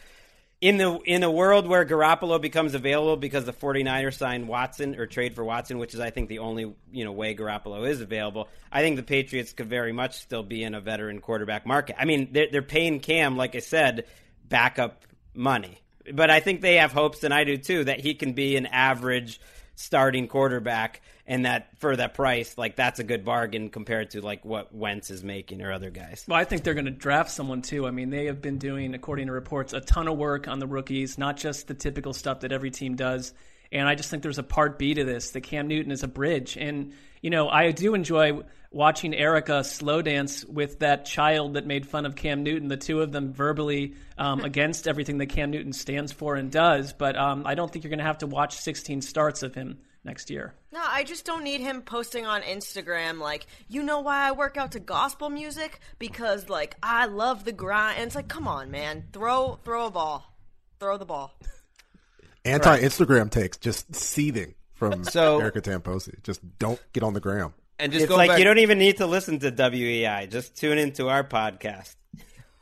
in 0.64 0.78
the 0.78 0.98
in 1.04 1.22
a 1.22 1.30
world 1.30 1.66
where 1.66 1.84
Garoppolo 1.84 2.40
becomes 2.40 2.72
available 2.72 3.18
because 3.18 3.44
the 3.44 3.52
49ers 3.52 4.16
sign 4.16 4.46
Watson 4.46 4.98
or 4.98 5.04
trade 5.04 5.34
for 5.34 5.44
Watson, 5.44 5.76
which 5.76 5.92
is 5.92 6.00
I 6.00 6.08
think 6.08 6.30
the 6.30 6.38
only 6.38 6.74
you 6.90 7.04
know 7.04 7.12
way 7.12 7.36
Garoppolo 7.36 7.86
is 7.86 8.00
available. 8.00 8.48
I 8.72 8.80
think 8.80 8.96
the 8.96 9.02
Patriots 9.02 9.52
could 9.52 9.68
very 9.68 9.92
much 9.92 10.16
still 10.22 10.42
be 10.42 10.64
in 10.64 10.74
a 10.74 10.80
veteran 10.80 11.20
quarterback 11.20 11.66
market. 11.66 11.96
I 11.98 12.06
mean, 12.06 12.30
they're, 12.32 12.46
they're 12.50 12.62
paying 12.62 13.00
Cam, 13.00 13.36
like 13.36 13.54
I 13.54 13.58
said, 13.58 14.06
backup 14.48 15.02
money, 15.34 15.82
but 16.10 16.30
I 16.30 16.40
think 16.40 16.62
they 16.62 16.76
have 16.76 16.92
hopes, 16.92 17.24
and 17.24 17.34
I 17.34 17.44
do 17.44 17.58
too, 17.58 17.84
that 17.84 18.00
he 18.00 18.14
can 18.14 18.32
be 18.32 18.56
an 18.56 18.64
average 18.64 19.42
starting 19.74 20.28
quarterback. 20.28 21.02
And 21.26 21.46
that 21.46 21.78
for 21.78 21.96
that 21.96 22.14
price, 22.14 22.58
like 22.58 22.76
that's 22.76 23.00
a 23.00 23.04
good 23.04 23.24
bargain 23.24 23.70
compared 23.70 24.10
to 24.10 24.20
like 24.20 24.44
what 24.44 24.74
Wentz 24.74 25.10
is 25.10 25.24
making 25.24 25.62
or 25.62 25.72
other 25.72 25.90
guys. 25.90 26.24
Well, 26.28 26.38
I 26.38 26.44
think 26.44 26.64
they're 26.64 26.74
going 26.74 26.84
to 26.84 26.90
draft 26.90 27.30
someone 27.30 27.62
too. 27.62 27.86
I 27.86 27.90
mean, 27.90 28.10
they 28.10 28.26
have 28.26 28.42
been 28.42 28.58
doing, 28.58 28.94
according 28.94 29.28
to 29.28 29.32
reports, 29.32 29.72
a 29.72 29.80
ton 29.80 30.06
of 30.06 30.18
work 30.18 30.48
on 30.48 30.58
the 30.58 30.66
rookies, 30.66 31.16
not 31.16 31.36
just 31.36 31.66
the 31.66 31.74
typical 31.74 32.12
stuff 32.12 32.40
that 32.40 32.52
every 32.52 32.70
team 32.70 32.94
does. 32.94 33.32
And 33.72 33.88
I 33.88 33.94
just 33.94 34.10
think 34.10 34.22
there's 34.22 34.38
a 34.38 34.44
part 34.44 34.78
B 34.78 34.94
to 34.94 35.04
this. 35.04 35.30
That 35.30 35.40
Cam 35.42 35.66
Newton 35.66 35.90
is 35.90 36.02
a 36.02 36.08
bridge, 36.08 36.56
and 36.56 36.92
you 37.22 37.30
know, 37.30 37.48
I 37.48 37.72
do 37.72 37.94
enjoy 37.94 38.42
watching 38.74 39.14
Erica 39.14 39.62
slow 39.64 40.02
dance 40.02 40.44
with 40.44 40.80
that 40.80 41.06
child 41.06 41.54
that 41.54 41.66
made 41.66 41.86
fun 41.86 42.04
of 42.04 42.16
Cam 42.16 42.42
Newton. 42.42 42.68
The 42.68 42.76
two 42.76 43.00
of 43.00 43.12
them 43.12 43.32
verbally 43.32 43.94
um, 44.18 44.40
against 44.44 44.88
everything 44.88 45.18
that 45.18 45.26
Cam 45.26 45.50
Newton 45.50 45.72
stands 45.72 46.12
for 46.12 46.34
and 46.34 46.50
does. 46.50 46.92
But 46.92 47.16
um, 47.16 47.44
I 47.46 47.54
don't 47.54 47.72
think 47.72 47.84
you're 47.84 47.90
going 47.90 47.98
to 48.00 48.04
have 48.04 48.18
to 48.18 48.26
watch 48.26 48.56
16 48.56 49.00
starts 49.02 49.42
of 49.42 49.54
him 49.54 49.78
next 50.04 50.28
year. 50.28 50.54
No, 50.72 50.80
I 50.84 51.04
just 51.04 51.24
don't 51.24 51.44
need 51.44 51.60
him 51.60 51.82
posting 51.82 52.26
on 52.26 52.42
Instagram 52.42 53.20
like, 53.20 53.46
you 53.68 53.82
know 53.82 54.00
why 54.00 54.28
I 54.28 54.32
work 54.32 54.56
out 54.56 54.72
to 54.72 54.80
gospel 54.80 55.30
music 55.30 55.78
because 55.98 56.48
like 56.48 56.76
I 56.82 57.06
love 57.06 57.44
the 57.44 57.52
grind. 57.52 57.98
And 57.98 58.06
it's 58.08 58.16
like, 58.16 58.28
come 58.28 58.46
on, 58.48 58.70
man, 58.70 59.04
throw 59.12 59.58
throw 59.64 59.86
a 59.86 59.90
ball, 59.90 60.36
throw 60.80 60.98
the 60.98 61.06
ball. 61.06 61.38
Anti 62.44 62.80
Instagram 62.80 63.30
takes 63.30 63.56
just 63.56 63.94
seething 63.94 64.54
from 64.74 65.04
So- 65.04 65.40
Erica 65.40 65.62
Tamposi. 65.62 66.22
Just 66.22 66.40
don't 66.58 66.80
get 66.92 67.02
on 67.02 67.14
the 67.14 67.20
gram. 67.20 67.54
And 67.78 67.92
it's 67.94 68.10
like 68.10 68.38
you 68.38 68.44
don't 68.44 68.58
even 68.58 68.78
need 68.78 68.98
to 68.98 69.06
listen 69.06 69.40
to 69.40 69.50
WEEI. 69.50 70.30
Just 70.30 70.56
tune 70.56 70.78
into 70.78 71.08
our 71.08 71.24
podcast. 71.24 71.94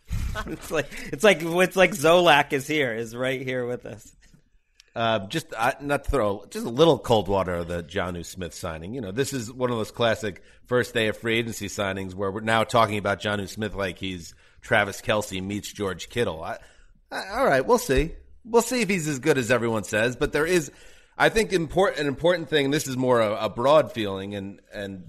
it's 0.46 0.70
like 0.70 0.86
it's 1.12 1.24
like 1.24 1.42
it's 1.42 1.76
like 1.76 1.92
Zolak 1.92 2.52
is 2.52 2.66
here, 2.66 2.94
is 2.94 3.14
right 3.14 3.40
here 3.40 3.66
with 3.66 3.86
us. 3.86 4.12
Uh, 4.94 5.20
just 5.28 5.46
uh, 5.56 5.72
not 5.80 6.04
to 6.04 6.10
throw 6.10 6.44
just 6.50 6.66
a 6.66 6.70
little 6.70 6.98
cold 6.98 7.26
water 7.26 7.54
of 7.54 7.68
the 7.68 7.82
Jonnu 7.82 8.24
Smith 8.26 8.54
signing. 8.54 8.94
You 8.94 9.00
know, 9.00 9.10
this 9.10 9.32
is 9.32 9.50
one 9.50 9.70
of 9.70 9.78
those 9.78 9.90
classic 9.90 10.42
first 10.66 10.92
day 10.92 11.08
of 11.08 11.16
free 11.16 11.38
agency 11.38 11.68
signings 11.68 12.14
where 12.14 12.30
we're 12.30 12.40
now 12.40 12.64
talking 12.64 12.98
about 12.98 13.20
Jonnu 13.20 13.48
Smith 13.48 13.74
like 13.74 13.98
he's 13.98 14.34
Travis 14.60 15.00
Kelce 15.00 15.42
meets 15.42 15.72
George 15.72 16.10
Kittle. 16.10 16.42
I, 16.42 16.58
I, 17.10 17.28
all 17.30 17.46
right, 17.46 17.66
we'll 17.66 17.78
see. 17.78 18.12
We'll 18.44 18.62
see 18.62 18.82
if 18.82 18.88
he's 18.88 19.08
as 19.08 19.18
good 19.18 19.38
as 19.38 19.50
everyone 19.50 19.84
says. 19.84 20.16
But 20.16 20.32
there 20.32 20.46
is, 20.46 20.70
I 21.16 21.28
think, 21.28 21.52
important 21.52 22.00
an 22.00 22.06
important 22.06 22.48
thing. 22.48 22.70
This 22.70 22.88
is 22.88 22.96
more 22.96 23.20
a, 23.20 23.44
a 23.44 23.48
broad 23.48 23.92
feeling, 23.92 24.34
and 24.34 24.60
and 24.72 25.04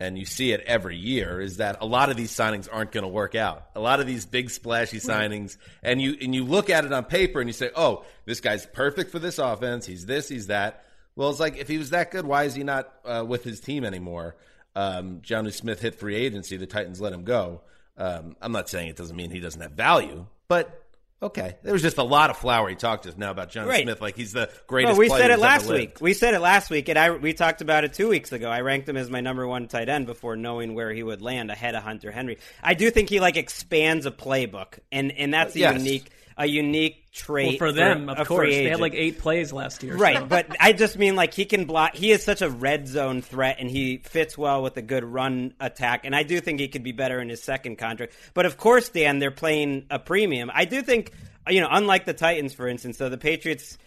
and 0.00 0.18
you 0.18 0.24
see 0.24 0.52
it 0.52 0.60
every 0.66 0.96
year 0.96 1.40
is 1.40 1.58
that 1.58 1.78
a 1.80 1.86
lot 1.86 2.10
of 2.10 2.16
these 2.16 2.32
signings 2.32 2.68
aren't 2.70 2.90
going 2.90 3.02
to 3.02 3.08
work 3.08 3.34
out. 3.36 3.66
A 3.76 3.80
lot 3.80 4.00
of 4.00 4.06
these 4.06 4.26
big 4.26 4.50
splashy 4.50 4.98
signings, 4.98 5.56
and 5.82 6.02
you 6.02 6.16
and 6.20 6.34
you 6.34 6.44
look 6.44 6.70
at 6.70 6.84
it 6.84 6.92
on 6.92 7.04
paper 7.04 7.40
and 7.40 7.48
you 7.48 7.52
say, 7.52 7.70
"Oh, 7.76 8.04
this 8.24 8.40
guy's 8.40 8.66
perfect 8.66 9.12
for 9.12 9.18
this 9.18 9.38
offense. 9.38 9.86
He's 9.86 10.06
this, 10.06 10.28
he's 10.28 10.48
that." 10.48 10.84
Well, 11.14 11.30
it's 11.30 11.40
like 11.40 11.56
if 11.58 11.68
he 11.68 11.78
was 11.78 11.90
that 11.90 12.10
good, 12.10 12.24
why 12.24 12.44
is 12.44 12.54
he 12.54 12.64
not 12.64 12.92
uh, 13.04 13.24
with 13.26 13.44
his 13.44 13.60
team 13.60 13.84
anymore? 13.84 14.36
Um, 14.74 15.20
Jonnu 15.20 15.52
Smith 15.52 15.80
hit 15.80 15.94
free 15.94 16.16
agency. 16.16 16.56
The 16.56 16.66
Titans 16.66 17.00
let 17.00 17.12
him 17.12 17.24
go. 17.24 17.60
Um, 17.96 18.36
I'm 18.40 18.52
not 18.52 18.68
saying 18.68 18.88
it 18.88 18.96
doesn't 18.96 19.14
mean 19.14 19.30
he 19.30 19.40
doesn't 19.40 19.60
have 19.60 19.72
value, 19.72 20.26
but 20.48 20.81
okay. 21.22 21.56
There 21.62 21.72
was 21.72 21.82
just 21.82 21.98
a 21.98 22.02
lot 22.02 22.30
of 22.30 22.36
flowery 22.36 22.76
talk 22.76 23.02
just 23.02 23.16
now 23.16 23.30
about 23.30 23.50
Jonnu 23.50 23.66
Right. 23.68 23.82
Smith, 23.84 24.00
like 24.00 24.16
he's 24.16 24.32
the 24.32 24.50
greatest. 24.66 24.92
Well, 24.92 24.98
we 24.98 25.08
said 25.08 25.30
it 25.30 25.38
last 25.38 25.68
week. 25.68 26.00
We 26.00 26.12
said 26.14 26.34
it 26.34 26.40
last 26.40 26.68
week, 26.70 26.88
and 26.88 26.98
I 26.98 27.10
we 27.12 27.32
talked 27.32 27.60
about 27.62 27.84
it 27.84 27.92
two 27.94 28.08
weeks 28.08 28.32
ago. 28.32 28.50
I 28.50 28.60
ranked 28.60 28.88
him 28.88 28.96
as 28.96 29.08
my 29.08 29.20
number 29.20 29.46
one 29.46 29.68
tight 29.68 29.88
end 29.88 30.06
before 30.06 30.36
knowing 30.36 30.74
where 30.74 30.92
he 30.92 31.02
would 31.02 31.22
land 31.22 31.50
ahead 31.50 31.74
of 31.74 31.82
Hunter 31.82 32.10
Henry. 32.10 32.38
I 32.62 32.74
do 32.74 32.90
think 32.90 33.08
he 33.08 33.20
like 33.20 33.36
expands 33.36 34.04
a 34.06 34.10
playbook, 34.10 34.78
and 34.90 35.12
and 35.12 35.32
that's 35.32 35.54
a 35.56 35.60
Yes. 35.60 35.78
unique 35.78 36.10
a 36.36 36.46
unique 36.46 37.10
trait 37.12 37.60
Well, 37.60 37.70
for 37.70 37.72
them, 37.72 38.08
a 38.08 38.12
of 38.12 38.28
course, 38.28 38.50
they 38.50 38.64
had 38.64 38.80
like 38.80 38.94
eight 38.94 39.18
plays 39.18 39.52
last 39.52 39.82
year. 39.82 39.96
Right, 39.96 40.18
so. 40.18 40.26
but 40.26 40.46
I 40.60 40.72
just 40.72 40.98
mean 40.98 41.16
like 41.16 41.34
he 41.34 41.44
can 41.44 41.64
block. 41.64 41.94
He 41.94 42.10
is 42.10 42.22
such 42.22 42.42
a 42.42 42.50
red 42.50 42.88
zone 42.88 43.22
threat, 43.22 43.56
and 43.58 43.70
he 43.70 43.98
fits 43.98 44.36
well 44.36 44.62
with 44.62 44.76
a 44.76 44.82
good 44.82 45.04
run 45.04 45.54
attack. 45.60 46.04
And 46.04 46.14
I 46.14 46.22
do 46.22 46.40
think 46.40 46.60
he 46.60 46.68
could 46.68 46.82
be 46.82 46.92
better 46.92 47.20
in 47.20 47.28
his 47.28 47.42
second 47.42 47.76
contract. 47.76 48.14
But 48.34 48.46
of 48.46 48.56
course, 48.56 48.88
Dan, 48.88 49.18
they're 49.18 49.30
playing 49.30 49.86
a 49.90 49.98
premium. 49.98 50.50
I 50.52 50.64
do 50.64 50.82
think, 50.82 51.12
you 51.48 51.60
know, 51.60 51.68
unlike 51.70 52.04
the 52.04 52.14
Titans, 52.14 52.54
for 52.54 52.68
instance, 52.68 52.98
so 52.98 53.08
the 53.08 53.18
Patriots 53.18 53.78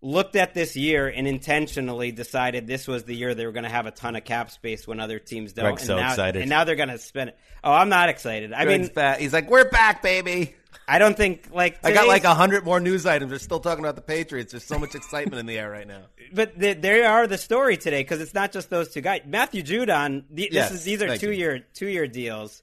looked 0.00 0.36
at 0.36 0.54
this 0.54 0.76
year 0.76 1.08
and 1.08 1.26
intentionally 1.26 2.12
decided 2.12 2.66
this 2.66 2.86
was 2.86 3.04
the 3.04 3.14
year 3.14 3.34
they 3.34 3.46
were 3.46 3.52
going 3.52 3.64
to 3.64 3.70
have 3.70 3.86
a 3.86 3.90
ton 3.90 4.14
of 4.14 4.24
cap 4.24 4.50
space 4.50 4.86
when 4.86 5.00
other 5.00 5.18
teams 5.18 5.52
don't. 5.52 5.64
Gregg's 5.64 5.82
and 5.82 5.86
so 5.88 5.96
now, 5.96 6.10
excited. 6.10 6.42
And 6.42 6.48
now 6.48 6.64
they're 6.64 6.76
going 6.76 6.88
to 6.88 6.98
spend 6.98 7.30
it. 7.30 7.38
Oh, 7.64 7.72
I'm 7.72 7.88
not 7.88 8.08
excited. 8.08 8.52
I 8.52 8.64
Gregg's 8.64 8.88
mean, 8.88 8.94
fat. 8.94 9.20
he's 9.20 9.32
like, 9.32 9.50
we're 9.50 9.68
back, 9.68 10.02
baby. 10.02 10.54
I 10.86 10.98
don't 10.98 11.16
think 11.16 11.48
like 11.52 11.78
I 11.84 11.92
got 11.92 12.08
like 12.08 12.24
a 12.24 12.34
hundred 12.34 12.64
more 12.64 12.80
news 12.80 13.04
items. 13.06 13.30
They're 13.30 13.38
still 13.38 13.60
talking 13.60 13.84
about 13.84 13.94
the 13.94 14.02
Patriots. 14.02 14.52
There's 14.52 14.64
so 14.64 14.78
much 14.78 14.94
excitement 14.94 15.38
in 15.38 15.46
the 15.46 15.58
air 15.58 15.70
right 15.70 15.86
now. 15.86 16.02
but 16.32 16.58
th 16.58 16.80
they 16.80 17.04
are 17.04 17.26
the 17.26 17.38
story 17.38 17.76
today 17.76 18.00
because 18.02 18.20
it's 18.20 18.34
not 18.34 18.52
just 18.52 18.70
those 18.70 18.88
two 18.88 19.00
guys. 19.00 19.22
Matthew 19.26 19.62
Judon, 19.62 20.24
the, 20.30 20.48
Yes, 20.50 20.70
this 20.70 20.80
is 20.80 20.84
these 20.84 21.02
are 21.02 21.16
two 21.16 21.32
you. 21.32 21.38
year 21.38 21.66
two 21.74 21.88
year 21.88 22.06
deals. 22.06 22.62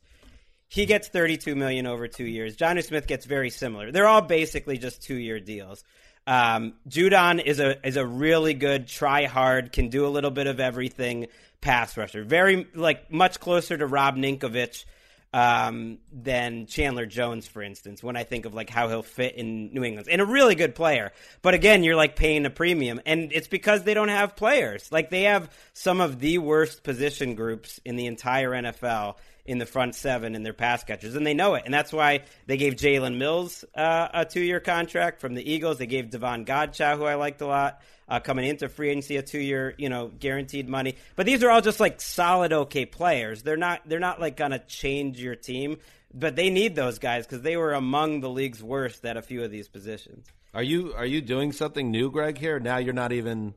He 0.68 0.86
gets 0.86 1.08
thirty 1.08 1.38
two 1.38 1.56
million 1.56 1.86
over 1.86 2.08
two 2.08 2.26
years. 2.26 2.58
Jonnu 2.58 2.84
Smith 2.84 3.06
gets 3.06 3.26
very 3.26 3.50
similar. 3.50 3.92
They're 3.92 4.08
all 4.08 4.22
basically 4.22 4.78
just 4.78 5.04
two 5.04 5.16
year 5.16 5.40
deals. 5.40 5.84
Um, 6.28 6.74
Judon 6.90 7.44
is 7.44 7.60
a 7.60 7.86
is 7.88 7.98
a 7.98 8.06
really 8.06 8.56
good 8.56 8.88
try 8.88 9.26
hard, 9.26 9.72
can 9.72 9.90
do 9.90 10.08
a 10.08 10.10
little 10.10 10.32
bit 10.32 10.48
of 10.48 10.60
everything 10.60 11.28
pass 11.62 11.96
rusher. 11.96 12.24
Very 12.24 12.68
like 12.74 13.12
much 13.12 13.40
closer 13.40 13.78
to 13.78 13.86
Rob 13.86 14.16
Ninkovich 14.16 14.86
um, 15.34 15.98
than 16.12 16.66
Chandler 16.66 17.06
Jones, 17.06 17.48
for 17.48 17.62
instance, 17.62 18.02
when 18.02 18.16
I 18.16 18.24
think 18.24 18.46
of 18.46 18.54
like 18.54 18.70
how 18.70 18.88
he'll 18.88 19.04
fit 19.04 19.36
in 19.36 19.74
New 19.74 19.84
England. 19.84 20.08
And 20.10 20.22
a 20.22 20.26
really 20.26 20.56
good 20.56 20.76
player. 20.76 21.12
But 21.42 21.54
again, 21.54 21.84
you're 21.84 21.96
like 21.96 22.16
paying 22.16 22.46
a 22.46 22.50
premium. 22.50 23.02
And 23.06 23.32
it's 23.34 23.48
because 23.48 23.84
they 23.84 23.94
don't 23.94 24.10
have 24.10 24.36
players. 24.36 24.92
Like 24.92 25.10
they 25.10 25.24
have 25.24 25.50
some 25.74 26.00
of 26.00 26.20
the 26.20 26.38
worst 26.38 26.84
position 26.84 27.36
groups 27.36 27.80
in 27.84 27.98
the 27.98 28.06
entire 28.06 28.52
NFL 28.52 29.16
in 29.46 29.60
the 29.60 29.66
front 29.66 29.96
seven 29.96 30.36
in 30.36 30.44
their 30.44 30.54
pass 30.54 30.84
catchers, 30.84 31.16
and 31.16 31.26
they 31.26 31.34
know 31.34 31.56
it. 31.56 31.64
And 31.66 31.74
that's 31.74 31.94
why 31.94 32.22
they 32.48 32.58
gave 32.58 32.74
Jalen 32.76 33.18
Mills 33.18 33.64
uh, 33.76 34.08
a 34.14 34.26
two 34.26 34.42
year 34.42 34.60
contract 34.60 35.22
from 35.22 35.36
the 35.36 35.52
Eagles. 35.52 35.78
They 35.78 35.86
gave 35.86 36.10
Davon 36.10 36.46
Godchaux, 36.46 36.98
who 36.98 37.04
I 37.04 37.16
liked 37.16 37.42
a 37.42 37.46
lot, 37.46 37.82
uh, 38.08 38.20
coming 38.20 38.46
into 38.46 38.70
free 38.70 38.90
agency, 38.90 39.18
a 39.18 39.22
two 39.22 39.40
year, 39.40 39.76
you 39.78 39.90
know, 39.90 40.08
guaranteed 40.08 40.68
money. 40.68 40.96
But 41.16 41.26
these 41.26 41.44
are 41.44 41.50
all 41.50 41.62
just 41.62 41.80
like 41.80 42.02
solid, 42.02 42.54
okay 42.54 42.86
players. 42.86 43.44
They're 43.44 43.58
not 43.58 43.82
they're 43.86 44.00
not 44.00 44.20
like 44.20 44.36
gonna 44.36 44.60
change 44.60 45.22
your 45.22 45.36
team, 45.36 45.78
but 46.14 46.36
they 46.36 46.50
need 46.50 46.76
those 46.76 47.00
guys 47.00 47.26
because 47.28 47.42
they 47.42 47.58
were 47.58 47.74
among 47.74 48.22
the 48.22 48.30
league's 48.30 48.64
worst 48.64 49.06
at 49.06 49.18
a 49.18 49.22
few 49.22 49.44
of 49.44 49.52
these 49.52 49.68
positions. 49.68 50.26
Are 50.56 50.64
you 50.64 50.94
are 50.94 51.06
you 51.06 51.22
doing 51.22 51.52
something 51.52 51.92
new, 51.92 52.10
Gregg? 52.10 52.38
Here 52.38 52.60
now, 52.60 52.78
you're 52.78 52.94
not 52.94 53.12
even. 53.12 53.54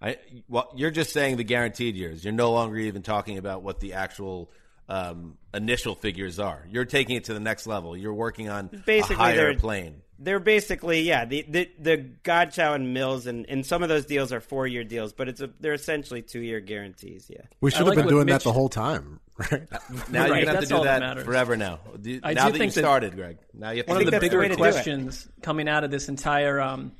I 0.00 0.16
well, 0.48 0.72
you're 0.74 0.90
just 0.92 1.12
saying 1.12 1.36
the 1.36 1.44
guaranteed 1.44 1.94
years. 1.94 2.24
You're 2.24 2.32
no 2.32 2.52
longer 2.52 2.76
even 2.76 3.02
talking 3.02 3.36
about 3.36 3.62
what 3.62 3.80
the 3.80 3.94
actual 3.94 4.50
um, 4.88 5.36
initial 5.54 5.94
figures 5.94 6.38
are. 6.38 6.66
You're 6.70 6.84
taking 6.84 7.16
it 7.16 7.24
to 7.24 7.34
the 7.34 7.40
next 7.40 7.66
level. 7.66 7.96
You're 7.96 8.14
working 8.14 8.48
on 8.48 8.68
Basically, 8.86 9.16
a 9.16 9.18
higher 9.18 9.36
they're 9.36 9.54
plane. 9.56 10.02
They're 10.20 10.40
basically 10.40 11.02
yeah 11.02 11.26
the 11.26 11.44
the, 11.48 11.70
the 11.78 11.98
Godchaux 12.24 12.74
and 12.74 12.92
Mills 12.92 13.26
and, 13.28 13.46
and 13.48 13.64
some 13.64 13.82
of 13.84 13.88
those 13.88 14.04
deals 14.06 14.32
are 14.32 14.40
four 14.40 14.66
year 14.66 14.82
deals, 14.82 15.12
but 15.12 15.28
it's 15.28 15.40
a, 15.40 15.50
they're 15.60 15.74
essentially 15.74 16.22
two 16.22 16.40
year 16.40 16.58
guarantees. 16.60 17.26
Yeah, 17.28 17.42
We 17.60 17.70
should 17.70 17.86
like 17.86 17.96
have 17.98 18.06
been 18.06 18.12
doing 18.14 18.26
Mitch- 18.26 18.32
that 18.36 18.42
the 18.44 18.52
whole 18.52 18.68
time, 18.68 19.20
right? 19.38 19.50
Now 20.10 20.22
Right, 20.22 20.28
you're 20.28 20.44
gonna 20.46 20.50
have 20.52 20.60
to 20.60 20.66
do 20.66 20.82
that 20.82 21.00
that, 21.00 21.24
forever. 21.24 21.56
Now, 21.56 21.78
Do- 22.00 22.18
I 22.24 22.32
now 22.32 22.46
do 22.46 22.52
that 22.52 22.52
you 22.54 22.58
think 22.58 22.74
that- 22.74 22.80
started, 22.80 23.14
Gregg. 23.14 23.38
Now 23.54 23.70
you 23.70 23.76
have 23.78 23.86
to 23.86 23.92
One 23.92 24.00
do 24.02 24.08
of 24.08 24.12
the 24.14 24.18
bigger 24.20 24.38
way 24.40 24.48
to 24.48 24.56
do 24.56 24.64
it. 24.64 24.72
questions 24.72 25.28
coming 25.42 25.68
out 25.68 25.84
of 25.84 25.92
this 25.92 26.08
entire 26.08 26.60
um, 26.60 26.92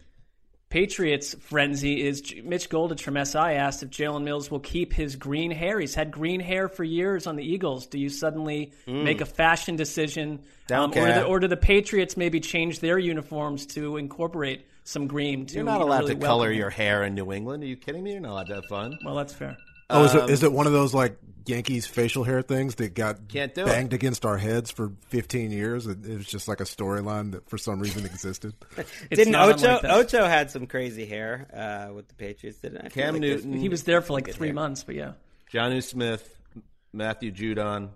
Patriots 0.71 1.35
frenzy 1.41 2.07
is 2.07 2.23
Mitch 2.45 2.69
Goldich 2.69 3.01
from 3.01 3.17
SI 3.25 3.39
asked 3.39 3.83
if 3.83 3.89
Jalen 3.89 4.23
Mills 4.23 4.51
will 4.51 4.61
keep 4.61 4.93
his 4.93 5.17
green 5.17 5.51
hair. 5.51 5.81
He's 5.81 5.95
had 5.95 6.11
green 6.11 6.41
hair 6.41 6.69
for 6.69 6.85
years 6.85 7.27
on 7.27 7.37
the 7.37 7.43
Eagles. 7.43 7.87
Do 7.87 7.99
you 7.99 8.11
suddenly 8.11 8.73
make 8.87 9.23
a 9.23 9.27
fashion 9.27 9.77
decision, 9.77 10.41
Don't 10.67 10.95
um, 10.95 11.03
or, 11.03 11.07
care. 11.07 11.21
the, 11.21 11.25
or 11.25 11.41
do 11.41 11.49
the 11.49 11.57
Patriots 11.57 12.19
maybe 12.19 12.39
change 12.39 12.81
their 12.81 12.99
uniforms 12.99 13.65
to 13.67 13.97
incorporate 13.97 14.67
some 14.85 15.07
green? 15.07 15.47
To 15.47 15.55
You're 15.55 15.65
not 15.65 15.75
you 15.75 15.79
know, 15.79 15.85
allowed 15.87 16.01
really 16.01 16.15
to 16.17 16.21
color 16.21 16.41
welcome 16.49 16.59
your 16.59 16.71
hair 16.71 17.03
in 17.05 17.15
New 17.15 17.33
England. 17.33 17.63
Are 17.63 17.67
you 17.67 17.77
kidding 17.77 18.05
me? 18.05 18.13
You're 18.13 18.21
not 18.21 18.33
allowed 18.33 18.47
to 18.49 18.55
have 18.57 18.65
fun. 18.69 18.99
Well, 19.07 19.15
that's 19.15 19.33
fair. 19.33 19.57
Oh, 19.89 20.05
is 20.05 20.15
Um, 20.15 20.25
it, 20.25 20.31
is 20.31 20.43
it 20.43 20.53
one 20.53 20.67
of 20.67 20.75
those 20.75 20.93
like 20.93 21.17
Yankees 21.49 21.87
facial 21.87 22.25
hair 22.25 22.43
things 22.43 22.77
that 22.77 22.95
got 22.95 23.29
Can't 23.29 23.55
do 23.55 23.65
banged 23.65 23.93
it. 23.93 23.97
against 23.97 24.25
our 24.27 24.37
heads 24.37 24.71
for 24.71 24.93
15 25.09 25.51
years? 25.51 25.87
It, 25.87 26.05
it 26.07 26.17
was 26.19 26.27
just 26.27 26.49
like 26.49 26.61
a 26.61 26.65
storyline 26.65 27.33
that 27.33 27.49
for 27.49 27.59
some 27.59 27.81
reason 27.81 28.05
existed. 28.05 28.55
Didn't 29.11 29.35
Ocho 29.35 29.79
unlike. 29.79 29.85
Ocho 29.85 30.25
had 30.27 30.51
some 30.51 30.67
crazy 30.67 31.07
hair 31.07 31.47
uh, 31.53 31.93
with 31.95 32.09
the 32.09 32.15
Patriots? 32.15 32.59
Didn't 32.59 32.85
I 32.85 32.89
Cam 32.89 33.15
like 33.15 33.21
Newton, 33.23 33.53
He 33.55 33.69
was 33.69 33.83
there 33.85 34.01
for 34.03 34.13
like 34.13 34.31
three 34.33 34.49
hair. 34.49 34.55
months, 34.55 34.85
but 34.85 34.95
yeah. 34.95 35.13
Jonnu 35.53 35.83
Smith, 35.83 36.37
Matthew 36.93 37.33
Judon, 37.33 37.91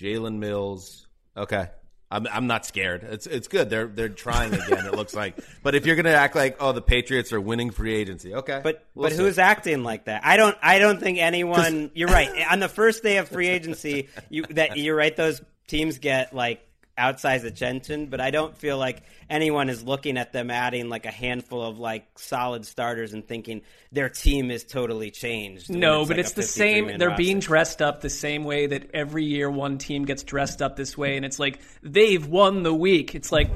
Jalen 0.00 0.38
Mills. 0.38 1.06
Okay. 1.36 1.68
I'm 2.10 2.26
I'm 2.26 2.46
not 2.46 2.64
scared. 2.64 3.02
It's 3.04 3.26
it's 3.26 3.48
good. 3.48 3.68
They're 3.68 3.86
they're 3.86 4.08
trying 4.08 4.54
again. 4.54 4.86
it 4.86 4.94
looks 4.94 5.14
like. 5.14 5.38
But 5.62 5.74
if 5.74 5.84
you're 5.84 5.96
gonna 5.96 6.10
act 6.10 6.34
like 6.34 6.56
oh 6.60 6.72
the 6.72 6.80
Patriots 6.82 7.32
are 7.32 7.40
winning 7.40 7.70
free 7.70 7.94
agency, 7.94 8.34
okay. 8.34 8.60
But 8.62 8.84
We'll 8.94 9.10
but 9.10 9.12
see. 9.16 9.22
who's 9.22 9.38
acting 9.38 9.82
like 9.84 10.06
that? 10.06 10.24
I 10.24 10.36
don't 10.36 10.56
I 10.62 10.78
don't 10.78 11.00
think 11.00 11.18
anyone. 11.18 11.90
You're 11.94 12.08
right. 12.08 12.30
On 12.50 12.60
the 12.60 12.68
first 12.68 13.02
day 13.02 13.18
of 13.18 13.28
free 13.28 13.48
agency, 13.48 14.08
you 14.30 14.44
that 14.50 14.76
you're 14.78 14.96
right. 14.96 15.14
Those 15.14 15.42
teams 15.66 15.98
get 15.98 16.34
like 16.34 16.62
outsized 16.98 17.44
attention, 17.44 18.06
but 18.06 18.20
I 18.20 18.30
don't 18.30 18.56
feel 18.58 18.76
like 18.76 19.02
anyone 19.30 19.70
is 19.70 19.82
looking 19.82 20.18
at 20.18 20.32
them 20.32 20.50
adding 20.50 20.88
like 20.88 21.06
a 21.06 21.10
handful 21.10 21.62
of 21.62 21.78
like 21.78 22.18
solid 22.18 22.66
starters 22.66 23.12
and 23.14 23.26
thinking 23.26 23.62
their 23.92 24.08
team 24.08 24.50
is 24.50 24.64
totally 24.64 25.10
changed. 25.10 25.70
No, 25.70 26.00
it's 26.02 26.08
but 26.08 26.16
like 26.16 26.26
it's 26.26 26.32
the 26.34 26.42
same. 26.42 26.98
They're 26.98 27.08
roster. 27.08 27.22
being 27.22 27.38
dressed 27.40 27.80
up 27.80 28.00
the 28.00 28.10
same 28.10 28.44
way 28.44 28.66
that 28.66 28.90
every 28.92 29.24
year 29.24 29.50
one 29.50 29.78
team 29.78 30.04
gets 30.04 30.22
dressed 30.22 30.60
up 30.60 30.76
this 30.76 30.98
way, 30.98 31.16
and 31.16 31.24
it's 31.24 31.38
like 31.38 31.60
they've 31.82 32.26
won 32.26 32.62
the 32.64 32.74
week. 32.74 33.14
It's 33.14 33.32
like 33.32 33.50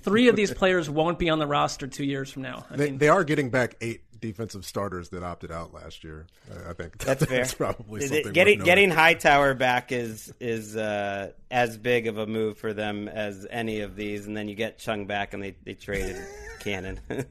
three 0.00 0.28
of 0.28 0.36
these 0.36 0.52
players 0.60 0.90
won't 0.90 1.18
be 1.18 1.30
on 1.30 1.38
the 1.38 1.46
roster 1.46 1.86
two 1.86 2.04
years 2.04 2.30
from 2.30 2.42
now. 2.42 2.66
I 2.70 2.76
They, 2.76 2.84
mean, 2.90 2.98
they 2.98 3.08
are 3.08 3.24
getting 3.24 3.50
back 3.50 3.76
eight 3.80 4.02
defensive 4.20 4.64
starters 4.64 5.08
that 5.10 5.22
opted 5.22 5.50
out 5.52 5.72
last 5.74 6.04
year. 6.04 6.26
I 6.68 6.72
think 6.72 6.98
That's 7.04 7.24
fair. 7.24 7.44
probably 7.46 8.00
something 8.02 8.28
it- 8.28 8.32
getting 8.34 8.60
getting 8.60 8.90
Hightower 8.90 9.54
back 9.54 9.92
is 9.92 10.32
is 10.40 10.76
uh, 10.76 11.32
as 11.50 11.76
big 11.76 12.06
of 12.06 12.18
a 12.18 12.26
move 12.26 12.58
for 12.58 12.72
them 12.72 13.08
as 13.08 13.46
any 13.50 13.80
of 13.80 13.96
these, 13.96 14.26
and 14.26 14.36
then 14.36 14.48
you 14.48 14.54
get 14.54 14.78
Chung 14.78 15.06
back, 15.06 15.34
and 15.34 15.42
they 15.42 15.56
they 15.64 15.74
traded 15.74 16.16
Cannon. 16.60 17.00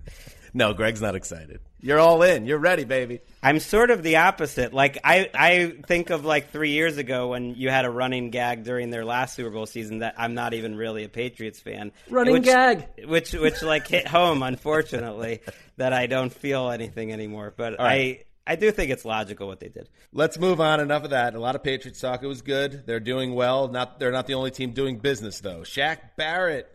No, 0.53 0.73
Gregg's 0.73 1.01
not 1.01 1.13
excited. 1.13 1.59
You're 1.81 1.99
all 1.99 2.23
in. 2.23 2.47
You're 2.47 2.57
ready, 2.57 2.83
baby. 2.83 3.19
I'm 3.43 3.59
sort 3.59 3.91
of 3.91 4.01
the 4.01 4.15
opposite. 4.15 4.73
Like 4.73 4.97
I, 5.03 5.29
I 5.33 5.73
think 5.85 6.09
of 6.09 6.25
like 6.25 6.51
three 6.51 6.71
years 6.71 6.97
ago 6.97 7.27
when 7.27 7.53
you 7.53 7.69
had 7.69 7.85
a 7.85 7.91
running 7.91 8.31
gag 8.31 8.63
during 8.63 8.89
their 8.89 9.05
last 9.05 9.35
Super 9.35 9.51
Bowl 9.51 9.67
season 9.67 9.99
that 9.99 10.15
I'm 10.17 10.33
not 10.33 10.55
even 10.55 10.75
really 10.75 11.03
a 11.03 11.09
Patriots 11.09 11.59
fan. 11.59 11.91
Running 12.09 12.33
which, 12.33 12.45
gag. 12.45 12.87
which 13.07 13.33
which 13.33 13.61
like 13.61 13.87
hit 13.87 14.07
home, 14.07 14.41
unfortunately, 14.41 15.41
that 15.77 15.93
I 15.93 16.07
don't 16.07 16.33
feel 16.33 16.69
anything 16.69 17.11
anymore. 17.11 17.53
But 17.55 17.77
right. 17.79 18.25
I 18.47 18.53
I 18.53 18.55
do 18.55 18.71
think 18.71 18.91
it's 18.91 19.03
logical 19.05 19.47
what 19.47 19.59
they 19.59 19.69
did. 19.69 19.89
Let's 20.13 20.39
move 20.39 20.61
on. 20.61 20.79
Enough 20.79 21.05
of 21.05 21.09
that. 21.09 21.35
A 21.35 21.39
lot 21.39 21.55
of 21.55 21.63
Patriots 21.63 21.99
talk. 21.99 22.23
It 22.23 22.27
was 22.27 22.41
good. 22.41 22.85
They're 22.85 22.99
doing 22.99 23.35
well. 23.35 23.67
Not 23.67 23.99
they're 23.99 24.11
not 24.11 24.27
the 24.27 24.35
only 24.35 24.51
team 24.51 24.71
doing 24.71 24.99
business 24.99 25.39
though. 25.39 25.61
Shaq 25.61 25.97
Barrett 26.15 26.69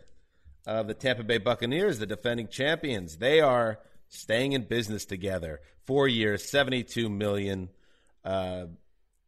of 0.65 0.87
the 0.87 0.93
Tampa 0.93 1.23
Bay 1.23 1.39
Buccaneers, 1.39 1.99
the 1.99 2.05
defending 2.05 2.47
champions, 2.47 3.17
they 3.17 3.41
are 3.41 3.79
staying 4.07 4.53
in 4.53 4.63
business 4.63 5.03
together. 5.05 5.61
Four 5.85 6.07
years, 6.07 6.49
seventy-two 6.49 7.09
million. 7.09 7.69
Uh, 8.23 8.67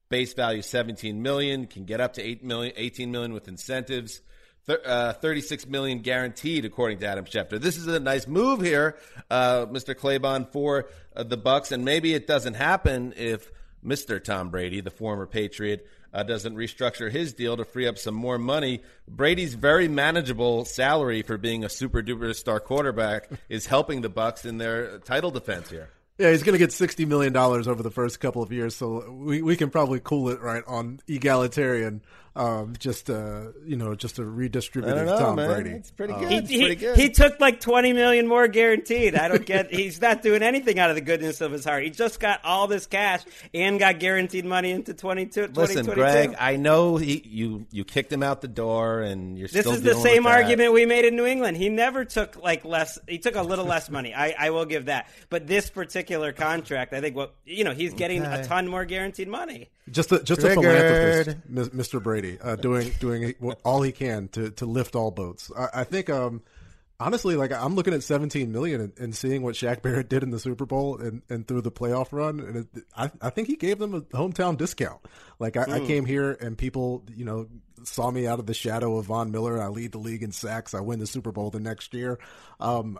base 0.07 0.33
value 0.33 0.61
17 0.61 1.21
million 1.21 1.65
can 1.65 1.83
get 1.83 1.99
up 1.99 2.13
to 2.13 2.21
8 2.21 2.43
million 2.43 2.73
18 2.77 3.11
million 3.11 3.33
with 3.33 3.47
incentives 3.49 4.21
Th- 4.67 4.79
uh, 4.85 5.13
36 5.13 5.67
million 5.67 5.99
guaranteed 5.99 6.65
according 6.65 6.99
to 6.99 7.07
adam 7.07 7.25
schefter. 7.25 7.59
This 7.59 7.77
is 7.77 7.87
a 7.87 7.99
nice 7.99 8.27
move 8.27 8.61
here 8.61 8.97
uh, 9.29 9.65
mr 9.67 9.95
claybon 9.95 10.51
for 10.51 10.87
uh, 11.15 11.23
the 11.23 11.37
bucks 11.37 11.71
and 11.71 11.85
maybe 11.85 12.13
it 12.13 12.27
doesn't 12.27 12.55
happen 12.55 13.13
if 13.15 13.51
mr 13.85 14.23
tom 14.23 14.49
brady 14.49 14.81
the 14.81 14.89
former 14.89 15.27
patriot 15.27 15.87
uh, 16.15 16.23
doesn't 16.23 16.55
restructure 16.55 17.11
his 17.11 17.33
deal 17.33 17.57
to 17.57 17.65
free 17.65 17.85
up 17.85 17.97
some 17.97 18.15
more 18.15 18.37
money. 18.37 18.81
Brady's 19.07 19.53
very 19.53 19.89
manageable 19.89 20.63
salary 20.63 21.21
for 21.21 21.37
being 21.37 21.65
a 21.65 21.69
super 21.69 22.01
duper 22.01 22.33
star 22.33 22.61
quarterback 22.61 23.29
is 23.49 23.65
helping 23.65 24.01
the 24.01 24.09
bucks 24.09 24.45
in 24.45 24.57
their 24.57 24.99
title 24.99 25.29
defense 25.29 25.69
here. 25.69 25.89
Yeah, 26.17 26.31
he's 26.31 26.43
going 26.43 26.53
to 26.53 26.59
get 26.59 26.71
sixty 26.71 27.03
million 27.03 27.33
dollars 27.33 27.67
over 27.67 27.83
the 27.83 27.91
first 27.91 28.21
couple 28.21 28.41
of 28.41 28.49
years, 28.49 28.73
so 28.73 29.11
we, 29.11 29.41
we 29.41 29.57
can 29.57 29.69
probably 29.69 29.99
cool 30.01 30.29
it 30.29 30.39
right 30.39 30.63
on 30.65 31.01
egalitarian, 31.09 32.01
um, 32.35 32.73
just 32.77 33.09
uh, 33.09 33.51
you 33.65 33.77
know, 33.77 33.95
just 33.95 34.19
a 34.19 34.21
redistributive 34.23 35.01
I 35.01 35.05
know, 35.05 35.17
Tom 35.17 35.35
man. 35.37 35.49
Brady. 35.49 35.69
It's 35.77 35.91
pretty 35.91 36.13
Uh, 36.13 36.19
good. 36.19 36.29
He, 36.29 36.37
It's 36.37 36.49
he, 36.49 36.75
good. 36.75 36.97
he 36.97 37.09
took 37.09 37.39
like 37.39 37.61
20 37.61 37.93
million 37.93 38.27
more 38.27 38.47
guaranteed. 38.49 39.15
I 39.15 39.29
don't 39.29 39.45
get, 39.45 39.73
he's 39.73 40.01
not 40.01 40.21
doing 40.21 40.43
anything 40.43 40.77
out 40.77 40.89
of 40.89 40.95
the 40.95 41.01
goodness 41.01 41.39
of 41.39 41.51
his 41.53 41.63
heart. 41.63 41.83
He 41.83 41.91
just 41.91 42.19
got 42.19 42.43
all 42.43 42.67
this 42.67 42.87
cash 42.87 43.21
and 43.53 43.79
got 43.79 43.99
guaranteed 43.99 44.43
money 44.45 44.71
into 44.71 44.93
22, 44.93 45.41
Listen, 45.53 45.85
2022. 45.85 45.93
Gregg, 45.95 46.35
I 46.39 46.57
know 46.57 46.97
he, 46.97 47.21
you 47.25 47.65
you 47.71 47.85
kicked 47.85 48.11
him 48.11 48.21
out 48.23 48.41
the 48.41 48.47
door, 48.49 49.01
and 49.01 49.37
you're 49.37 49.47
This 49.47 49.61
still 49.61 49.73
is 49.73 49.81
the 49.81 49.95
same 49.95 50.27
argument 50.27 50.73
we 50.73 50.85
made 50.85 51.05
in 51.05 51.15
New 51.15 51.25
England. 51.25 51.55
He 51.55 51.69
never 51.69 52.03
took 52.03 52.35
like 52.43 52.65
less. 52.65 52.99
He 53.07 53.17
took 53.17 53.35
a 53.35 53.41
little 53.43 53.65
less 53.65 53.89
money. 53.89 54.13
I, 54.13 54.35
I 54.37 54.49
will 54.49 54.65
give 54.65 54.85
that. 54.85 55.07
But 55.29 55.47
this 55.47 55.69
particular 55.69 56.33
contract, 56.33 56.93
I 56.93 56.99
think 56.99 57.15
what 57.15 57.33
you 57.45 57.63
know, 57.63 57.73
he's 57.73 57.93
getting 57.93 58.23
a 58.23 58.43
ton 58.45 58.67
more 58.67 58.83
guaranteed 58.83 59.29
money. 59.29 59.69
Just 59.89 60.11
a, 60.11 60.23
just 60.23 60.43
a 60.43 60.49
philanthropist, 60.49 61.37
Mr. 61.75 62.01
Brady, 62.01 62.39
uh, 62.41 62.55
doing 62.55 62.91
doing 62.99 63.35
all 63.63 63.81
he 63.81 63.91
can 63.91 64.27
to, 64.29 64.49
to 64.51 64.65
lift 64.65 64.95
all 64.95 65.11
boats. 65.11 65.51
I, 65.55 65.81
I 65.81 65.83
think 65.83 66.09
um, 66.09 66.41
honestly, 66.99 67.35
like 67.35 67.51
I'm 67.51 67.75
looking 67.75 67.93
at 67.93 68.03
17 68.03 68.51
million 68.51 68.81
and, 68.81 68.93
and, 68.97 69.15
seeing 69.15 69.43
what 69.43 69.55
Shaq 69.55 69.81
Barrett 69.81 70.09
did 70.09 70.23
in 70.23 70.31
the 70.31 70.39
Super 70.39 70.65
Bowl 70.65 70.97
and, 70.97 71.21
and 71.29 71.47
through 71.47 71.61
the 71.61 71.71
playoff 71.71 72.07
run, 72.11 72.39
and 72.39 72.55
it, 72.57 72.83
I, 72.95 73.11
I 73.21 73.29
think 73.29 73.47
he 73.47 73.55
gave 73.55 73.79
them 73.79 73.93
a 73.93 74.01
hometown 74.01 74.57
discount. 74.57 75.01
Like 75.39 75.57
I, 75.57 75.65
mm. 75.65 75.73
I, 75.73 75.79
came 75.81 76.05
here 76.05 76.31
and 76.31 76.57
people, 76.57 77.03
you 77.15 77.25
know, 77.25 77.47
saw 77.83 78.09
me 78.09 78.25
out 78.27 78.39
of 78.39 78.45
the 78.45 78.53
shadow 78.53 78.97
of 78.97 79.05
Von 79.05 79.31
Miller. 79.31 79.61
I 79.61 79.67
lead 79.67 79.91
the 79.91 79.99
league 79.99 80.23
in 80.23 80.31
sacks. 80.31 80.73
I 80.73 80.79
win 80.79 80.99
the 80.99 81.07
Super 81.07 81.31
Bowl 81.31 81.51
the 81.51 81.59
next 81.59 81.93
year. 81.93 82.17
Um, 82.59 82.97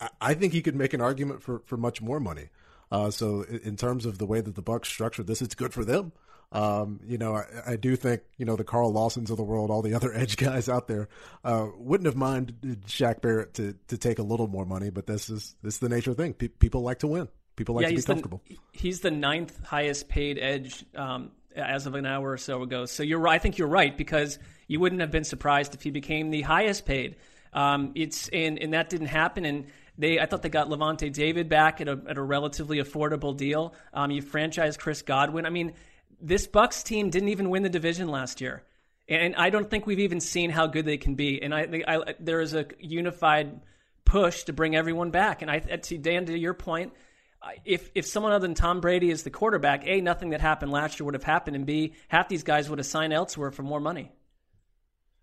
I, 0.00 0.08
I, 0.20 0.34
think 0.34 0.52
he 0.52 0.62
could 0.62 0.76
make 0.76 0.92
an 0.94 1.00
argument 1.00 1.42
for 1.42 1.62
for 1.66 1.76
much 1.76 2.00
more 2.00 2.20
money. 2.20 2.48
Uh, 2.90 3.10
so 3.10 3.42
in 3.42 3.76
terms 3.76 4.06
of 4.06 4.18
the 4.18 4.26
way 4.26 4.40
that 4.40 4.54
the 4.54 4.62
Bucks 4.62 4.88
structured 4.88 5.26
this, 5.26 5.42
it's 5.42 5.54
good 5.54 5.72
for 5.72 5.84
them. 5.84 6.12
Um, 6.50 7.00
you 7.06 7.18
know, 7.18 7.36
I, 7.36 7.72
I, 7.72 7.76
do 7.76 7.94
think 7.94 8.22
you 8.38 8.46
know 8.46 8.56
the 8.56 8.64
Carl 8.64 8.90
Lawsons 8.90 9.30
of 9.30 9.36
the 9.36 9.42
world, 9.42 9.70
all 9.70 9.82
the 9.82 9.92
other 9.92 10.14
edge 10.14 10.38
guys 10.38 10.66
out 10.68 10.88
there, 10.88 11.08
uh, 11.44 11.66
wouldn't 11.76 12.06
have 12.06 12.16
minded 12.16 12.86
Shaq 12.86 13.20
Barrett 13.20 13.52
to 13.54 13.74
to 13.88 13.98
take 13.98 14.18
a 14.18 14.22
little 14.22 14.46
more 14.46 14.64
money, 14.64 14.88
but 14.88 15.06
this 15.06 15.28
is 15.28 15.56
this 15.62 15.74
is 15.74 15.80
the 15.80 15.90
nature 15.90 16.10
of 16.10 16.16
the 16.16 16.22
thing. 16.22 16.32
Pe- 16.32 16.48
people 16.48 16.80
like 16.80 17.00
to 17.00 17.06
win. 17.06 17.28
People 17.56 17.74
like 17.74 17.82
yeah, 17.82 17.90
to 17.90 17.96
be 17.96 18.02
comfortable. 18.02 18.40
The, 18.48 18.56
he's 18.72 19.00
the 19.00 19.10
ninth 19.10 19.62
highest 19.64 20.08
paid 20.08 20.38
edge 20.38 20.86
um, 20.94 21.32
as 21.54 21.86
of 21.86 21.94
an 21.96 22.06
hour 22.06 22.30
or 22.30 22.38
so 22.38 22.62
ago. 22.62 22.86
So 22.86 23.02
you're, 23.02 23.26
I 23.26 23.38
think 23.38 23.58
you're 23.58 23.68
right 23.68 23.94
because 23.94 24.38
you 24.68 24.80
wouldn't 24.80 25.00
have 25.00 25.10
been 25.10 25.24
surprised 25.24 25.74
if 25.74 25.82
he 25.82 25.90
became 25.90 26.30
the 26.30 26.42
highest 26.42 26.86
paid. 26.86 27.16
Um, 27.52 27.92
it's 27.94 28.28
and 28.28 28.58
and 28.58 28.72
that 28.72 28.88
didn't 28.88 29.08
happen 29.08 29.44
and. 29.44 29.66
They, 30.00 30.20
I 30.20 30.26
thought 30.26 30.42
they 30.42 30.48
got 30.48 30.68
Lavonte 30.68 31.12
David 31.12 31.48
back 31.48 31.80
at 31.80 31.88
a, 31.88 32.00
at 32.08 32.18
a 32.18 32.22
relatively 32.22 32.78
affordable 32.78 33.36
deal. 33.36 33.74
Um, 33.92 34.12
you 34.12 34.22
franchise 34.22 34.76
Chris 34.76 35.02
Godwin. 35.02 35.44
I 35.44 35.50
mean, 35.50 35.72
this 36.20 36.46
Bucks 36.46 36.82
team 36.82 37.10
didn't 37.10 37.28
even 37.28 37.50
win 37.50 37.62
the 37.62 37.68
division 37.68 38.08
last 38.08 38.40
year, 38.40 38.62
and 39.08 39.34
I 39.36 39.50
don't 39.50 39.70
think 39.70 39.86
we've 39.86 40.00
even 40.00 40.20
seen 40.20 40.50
how 40.50 40.66
good 40.66 40.84
they 40.84 40.98
can 40.98 41.14
be. 41.14 41.42
And 41.42 41.54
I, 41.54 41.82
I 41.86 42.14
there 42.20 42.40
is 42.40 42.54
a 42.54 42.66
unified 42.80 43.60
push 44.04 44.44
to 44.44 44.52
bring 44.52 44.74
everyone 44.74 45.10
back. 45.10 45.42
And 45.42 45.50
I, 45.50 45.58
to 45.58 45.98
Dan, 45.98 46.26
to 46.26 46.36
your 46.36 46.54
point, 46.54 46.92
if 47.64 47.90
if 47.94 48.06
someone 48.06 48.32
other 48.32 48.46
than 48.46 48.54
Tom 48.54 48.80
Brady 48.80 49.10
is 49.10 49.22
the 49.22 49.30
quarterback, 49.30 49.86
a 49.86 50.00
nothing 50.00 50.30
that 50.30 50.40
happened 50.40 50.72
last 50.72 50.98
year 50.98 51.04
would 51.04 51.14
have 51.14 51.24
happened, 51.24 51.56
and 51.56 51.66
b 51.66 51.94
half 52.08 52.28
these 52.28 52.42
guys 52.42 52.68
would 52.68 52.78
have 52.78 52.86
signed 52.86 53.12
elsewhere 53.12 53.50
for 53.50 53.62
more 53.62 53.80
money. 53.80 54.10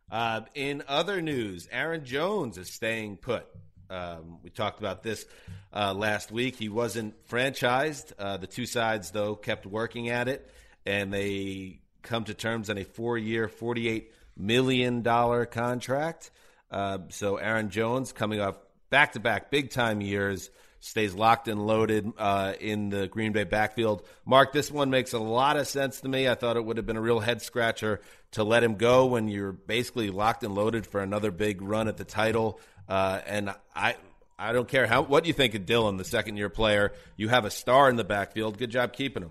Uh, 0.09 0.41
in 0.53 0.83
other 0.87 1.21
news, 1.21 1.67
Aaron 1.71 2.05
Jones 2.05 2.57
is 2.57 2.71
staying 2.71 3.17
put. 3.17 3.45
Um, 3.89 4.39
we 4.43 4.49
talked 4.49 4.79
about 4.79 5.03
this 5.03 5.25
uh, 5.73 5.93
last 5.93 6.31
week. 6.31 6.55
He 6.55 6.69
wasn't 6.69 7.15
franchised. 7.27 8.13
Uh, 8.17 8.37
the 8.37 8.47
two 8.47 8.65
sides, 8.65 9.11
though, 9.11 9.35
kept 9.35 9.65
working 9.65 10.09
at 10.09 10.27
it 10.27 10.49
and 10.85 11.13
they 11.13 11.79
come 12.01 12.23
to 12.25 12.33
terms 12.33 12.69
on 12.69 12.77
a 12.77 12.83
four-year, 12.83 13.47
forty-eight 13.47 14.11
million 14.37 15.01
dollar 15.01 15.45
contract. 15.45 16.31
Uh, 16.69 16.99
so 17.09 17.37
Aaron 17.37 17.69
Jones, 17.69 18.11
coming 18.11 18.39
off 18.39 18.55
back-to-back 18.89 19.49
big-time 19.49 20.01
years, 20.01 20.49
stays 20.79 21.13
locked 21.13 21.47
and 21.47 21.65
loaded 21.65 22.11
uh, 22.17 22.53
in 22.59 22.89
the 22.89 23.07
Green 23.07 23.31
Bay 23.31 23.43
backfield. 23.43 24.05
Marc, 24.25 24.53
this 24.53 24.69
one 24.71 24.89
makes 24.89 25.13
a 25.13 25.19
lot 25.19 25.57
of 25.57 25.67
sense 25.67 26.01
to 26.01 26.07
me. 26.07 26.27
I 26.27 26.35
thought 26.35 26.57
it 26.57 26.65
would 26.65 26.77
have 26.77 26.85
been 26.85 26.97
a 26.97 27.01
real 27.01 27.19
head 27.19 27.41
scratcher 27.41 28.01
to 28.31 28.43
let 28.43 28.63
him 28.63 28.75
go 28.75 29.05
when 29.05 29.27
you're 29.27 29.51
basically 29.51 30.09
locked 30.09 30.43
and 30.43 30.53
loaded 30.53 30.85
for 30.85 31.01
another 31.01 31.31
big 31.31 31.61
run 31.61 31.87
at 31.87 31.97
the 31.97 32.05
title. 32.05 32.59
Uh, 32.87 33.21
and 33.25 33.53
I. 33.75 33.95
I 34.37 34.51
don't 34.51 34.67
care 34.67 34.85
how 34.85 35.01
what 35.01 35.25
you 35.25 35.31
think 35.31 35.55
of 35.55 35.65
Dillon, 35.65 35.95
the 35.95 36.03
second 36.03 36.35
year 36.35 36.49
player. 36.49 36.91
You 37.15 37.29
have 37.29 37.45
a 37.45 37.49
star 37.49 37.89
in 37.89 37.95
the 37.95 38.03
backfield. 38.03 38.57
Good 38.57 38.69
job 38.69 38.91
keeping 38.91 39.23
him. 39.23 39.29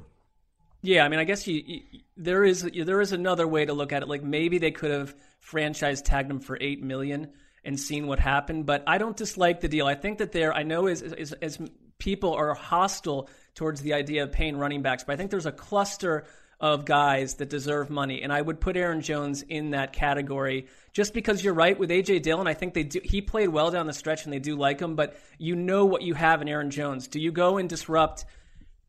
Yeah, 0.84 1.02
I 1.02 1.08
mean, 1.08 1.18
I 1.18 1.24
guess 1.24 1.46
you, 1.46 1.62
you, 1.66 1.80
there 2.18 2.44
is 2.44 2.62
there 2.62 3.00
is 3.00 3.12
another 3.12 3.48
way 3.48 3.64
to 3.64 3.72
look 3.72 3.92
at 3.94 4.02
it. 4.02 4.08
Like 4.08 4.22
maybe 4.22 4.58
they 4.58 4.70
could 4.70 4.90
have 4.90 5.14
franchise 5.40 6.02
tagged 6.02 6.30
him 6.30 6.40
for 6.40 6.58
eight 6.60 6.82
million 6.82 7.30
and 7.64 7.80
seen 7.80 8.06
what 8.06 8.18
happened. 8.18 8.66
But 8.66 8.84
I 8.86 8.98
don't 8.98 9.16
dislike 9.16 9.62
the 9.62 9.68
deal. 9.68 9.86
I 9.86 9.94
think 9.94 10.18
that 10.18 10.32
there, 10.32 10.52
I 10.52 10.62
know 10.62 10.86
as, 10.86 11.00
as, 11.00 11.32
as 11.32 11.58
people 11.98 12.34
are 12.34 12.52
hostile 12.52 13.30
towards 13.54 13.80
the 13.80 13.94
idea 13.94 14.24
of 14.24 14.32
paying 14.32 14.58
running 14.58 14.82
backs, 14.82 15.04
but 15.04 15.14
I 15.14 15.16
think 15.16 15.30
there's 15.30 15.46
a 15.46 15.52
cluster 15.52 16.26
of 16.60 16.84
guys 16.84 17.36
that 17.36 17.48
deserve 17.48 17.88
money, 17.88 18.22
and 18.22 18.30
I 18.30 18.42
would 18.42 18.60
put 18.60 18.76
Aaron 18.76 19.00
Jones 19.00 19.40
in 19.40 19.70
that 19.70 19.94
category. 19.94 20.66
Just 20.92 21.14
because 21.14 21.42
you're 21.42 21.54
right 21.54 21.78
with 21.78 21.88
AJ 21.88 22.22
Dillon, 22.22 22.46
I 22.46 22.54
think 22.54 22.74
they 22.74 22.84
do. 22.84 23.00
He 23.02 23.22
played 23.22 23.48
well 23.48 23.70
down 23.70 23.86
the 23.86 23.94
stretch, 23.94 24.24
and 24.24 24.32
they 24.32 24.38
do 24.38 24.54
like 24.54 24.80
him. 24.80 24.96
But 24.96 25.16
you 25.38 25.56
know 25.56 25.86
what 25.86 26.02
you 26.02 26.12
have 26.12 26.42
in 26.42 26.48
Aaron 26.48 26.70
Jones. 26.70 27.08
Do 27.08 27.20
you 27.20 27.32
go 27.32 27.56
and 27.56 27.70
disrupt? 27.70 28.26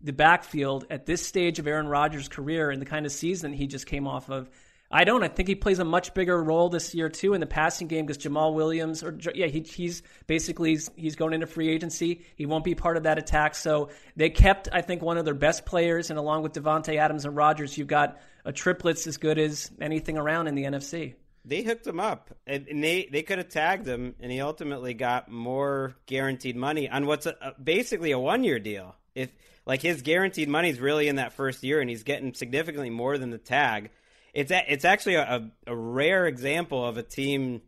The 0.06 0.14
backfield 0.14 0.86
at 0.90 1.06
this 1.06 1.26
stage 1.26 1.58
of 1.58 1.66
Aaron 1.66 1.88
Rodgers' 1.88 2.30
career 2.30 2.70
and 2.70 2.80
the 2.80 2.86
kind 2.86 3.06
of 3.06 3.12
season 3.12 3.52
he 3.54 3.66
just 3.66 3.88
came 3.88 4.08
off 4.08 4.30
of. 4.30 4.50
I 4.92 5.04
don't. 5.04 5.24
I 5.24 5.28
think 5.28 5.50
he 5.50 5.56
plays 5.56 5.80
a 5.80 5.84
much 5.84 6.14
bigger 6.14 6.42
role 6.42 6.70
this 6.70 6.94
year 6.94 7.10
too 7.10 7.34
in 7.34 7.42
the 7.42 7.48
passing 7.48 7.88
game 7.88 8.06
because 8.06 8.24
Jamaal 8.24 8.54
Williams, 8.54 9.04
or 9.04 9.18
yeah, 9.34 9.48
he, 9.48 9.62
he's 9.62 10.04
basically 10.28 10.70
he's, 10.70 10.92
he's, 10.96 11.16
going 11.16 11.34
into 11.34 11.48
free 11.48 11.70
agency. 11.70 12.24
He 12.36 12.46
won't 12.46 12.64
be 12.64 12.76
part 12.76 12.98
of 12.98 13.04
that 13.04 13.18
attack. 13.18 13.56
So 13.56 13.90
they 14.16 14.30
kept, 14.30 14.70
I 14.72 14.82
think, 14.82 15.02
one 15.02 15.18
of 15.18 15.26
their 15.26 15.34
best 15.34 15.66
players, 15.66 16.12
and 16.12 16.20
along 16.20 16.44
with 16.44 16.54
Davante 16.54 16.98
Adams 16.98 17.26
and 17.26 17.36
Rodgers, 17.36 17.76
you've 17.76 17.88
got 17.88 18.20
a 18.46 18.54
triplets 18.54 19.08
as 19.08 19.18
good 19.18 19.40
as 19.40 19.72
anything 19.82 20.18
around 20.18 20.48
in 20.48 20.54
the 20.54 20.66
NFC. 20.66 21.16
They 21.44 21.64
hooked 21.64 21.88
him 21.88 22.00
up, 22.00 22.30
and, 22.46 22.68
and 22.68 22.84
they 22.84 23.10
they 23.12 23.24
could 23.24 23.40
have 23.40 23.50
tagged 23.50 23.88
him, 23.88 24.16
and 24.20 24.32
he 24.32 24.40
ultimately 24.40 24.94
got 24.94 25.32
more 25.32 25.96
guaranteed 26.06 26.56
money 26.56 26.90
on 26.90 27.08
what's 27.08 27.26
a, 27.26 27.36
a, 27.42 27.60
basically 27.60 28.12
a 28.12 28.20
one 28.20 28.44
year 28.44 28.60
deal. 28.60 28.96
If 29.16 29.30
like 29.66 29.82
his 29.82 30.02
guaranteed 30.02 30.50
money 30.50 30.70
is 30.70 30.80
really 30.80 31.08
in 31.08 31.18
that 31.18 31.34
first 31.34 31.64
year, 31.64 31.80
and 31.82 31.90
he's 31.90 32.04
getting 32.04 32.34
significantly 32.34 32.90
more 32.90 33.18
than 33.18 33.32
the 33.32 33.38
tag. 33.38 33.90
It's 34.34 34.52
a, 34.52 34.62
it's 34.72 34.86
actually 34.86 35.16
a, 35.16 35.50
a 35.66 35.76
rare 35.76 36.28
example 36.28 36.86
of 36.86 36.98
a 36.98 37.04
team 37.04 37.62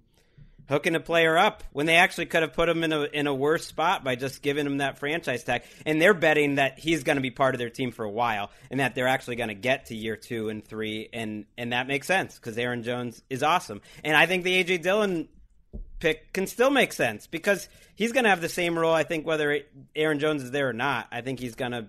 hooking 0.70 0.96
a 0.96 1.00
player 1.00 1.38
up 1.38 1.64
when 1.72 1.86
they 1.86 1.96
actually 1.96 2.26
could 2.26 2.42
have 2.42 2.54
put 2.54 2.68
him 2.68 2.84
in 2.84 2.92
a 2.92 3.04
in 3.04 3.26
a 3.26 3.34
worse 3.34 3.66
spot 3.66 4.04
by 4.04 4.16
just 4.16 4.42
giving 4.42 4.66
him 4.66 4.78
that 4.78 5.00
franchise 5.00 5.44
tag. 5.44 5.64
And 5.86 6.02
they're 6.02 6.14
betting 6.14 6.56
that 6.56 6.78
he's 6.78 7.04
going 7.04 7.16
to 7.16 7.22
be 7.22 7.32
part 7.32 7.56
of 7.56 7.60
their 7.60 7.70
team 7.70 7.92
for 7.92 8.04
a 8.04 8.12
while, 8.12 8.52
and 8.70 8.80
that 8.80 8.96
they're 8.96 9.08
actually 9.08 9.38
going 9.38 9.50
to 9.50 9.56
get 9.56 9.88
to 9.88 9.96
year 9.96 10.16
two 10.16 10.50
and 10.50 10.64
three, 10.64 11.10
and 11.14 11.46
and 11.58 11.74
that 11.74 11.88
makes 11.88 12.08
sense 12.08 12.36
because 12.36 12.58
Aaron 12.58 12.84
Jones 12.84 13.22
is 13.30 13.44
awesome, 13.44 13.82
and 14.04 14.16
I 14.16 14.26
think 14.26 14.44
the 14.44 14.64
AJ 14.64 14.82
Dillon 14.82 15.30
pick 16.00 16.34
can 16.34 16.48
still 16.48 16.70
make 16.70 16.94
sense 16.94 17.28
because 17.28 17.68
he's 17.96 18.12
going 18.12 18.24
to 18.24 18.30
have 18.30 18.42
the 18.42 18.50
same 18.50 18.78
role. 18.78 18.94
I 18.94 19.04
think 19.04 19.26
whether 19.26 19.60
Aaron 19.96 20.20
Jones 20.20 20.44
is 20.44 20.52
there 20.52 20.70
or 20.70 20.74
not, 20.74 21.08
I 21.12 21.22
think 21.22 21.40
he's 21.40 21.56
going 21.56 21.72
to 21.72 21.88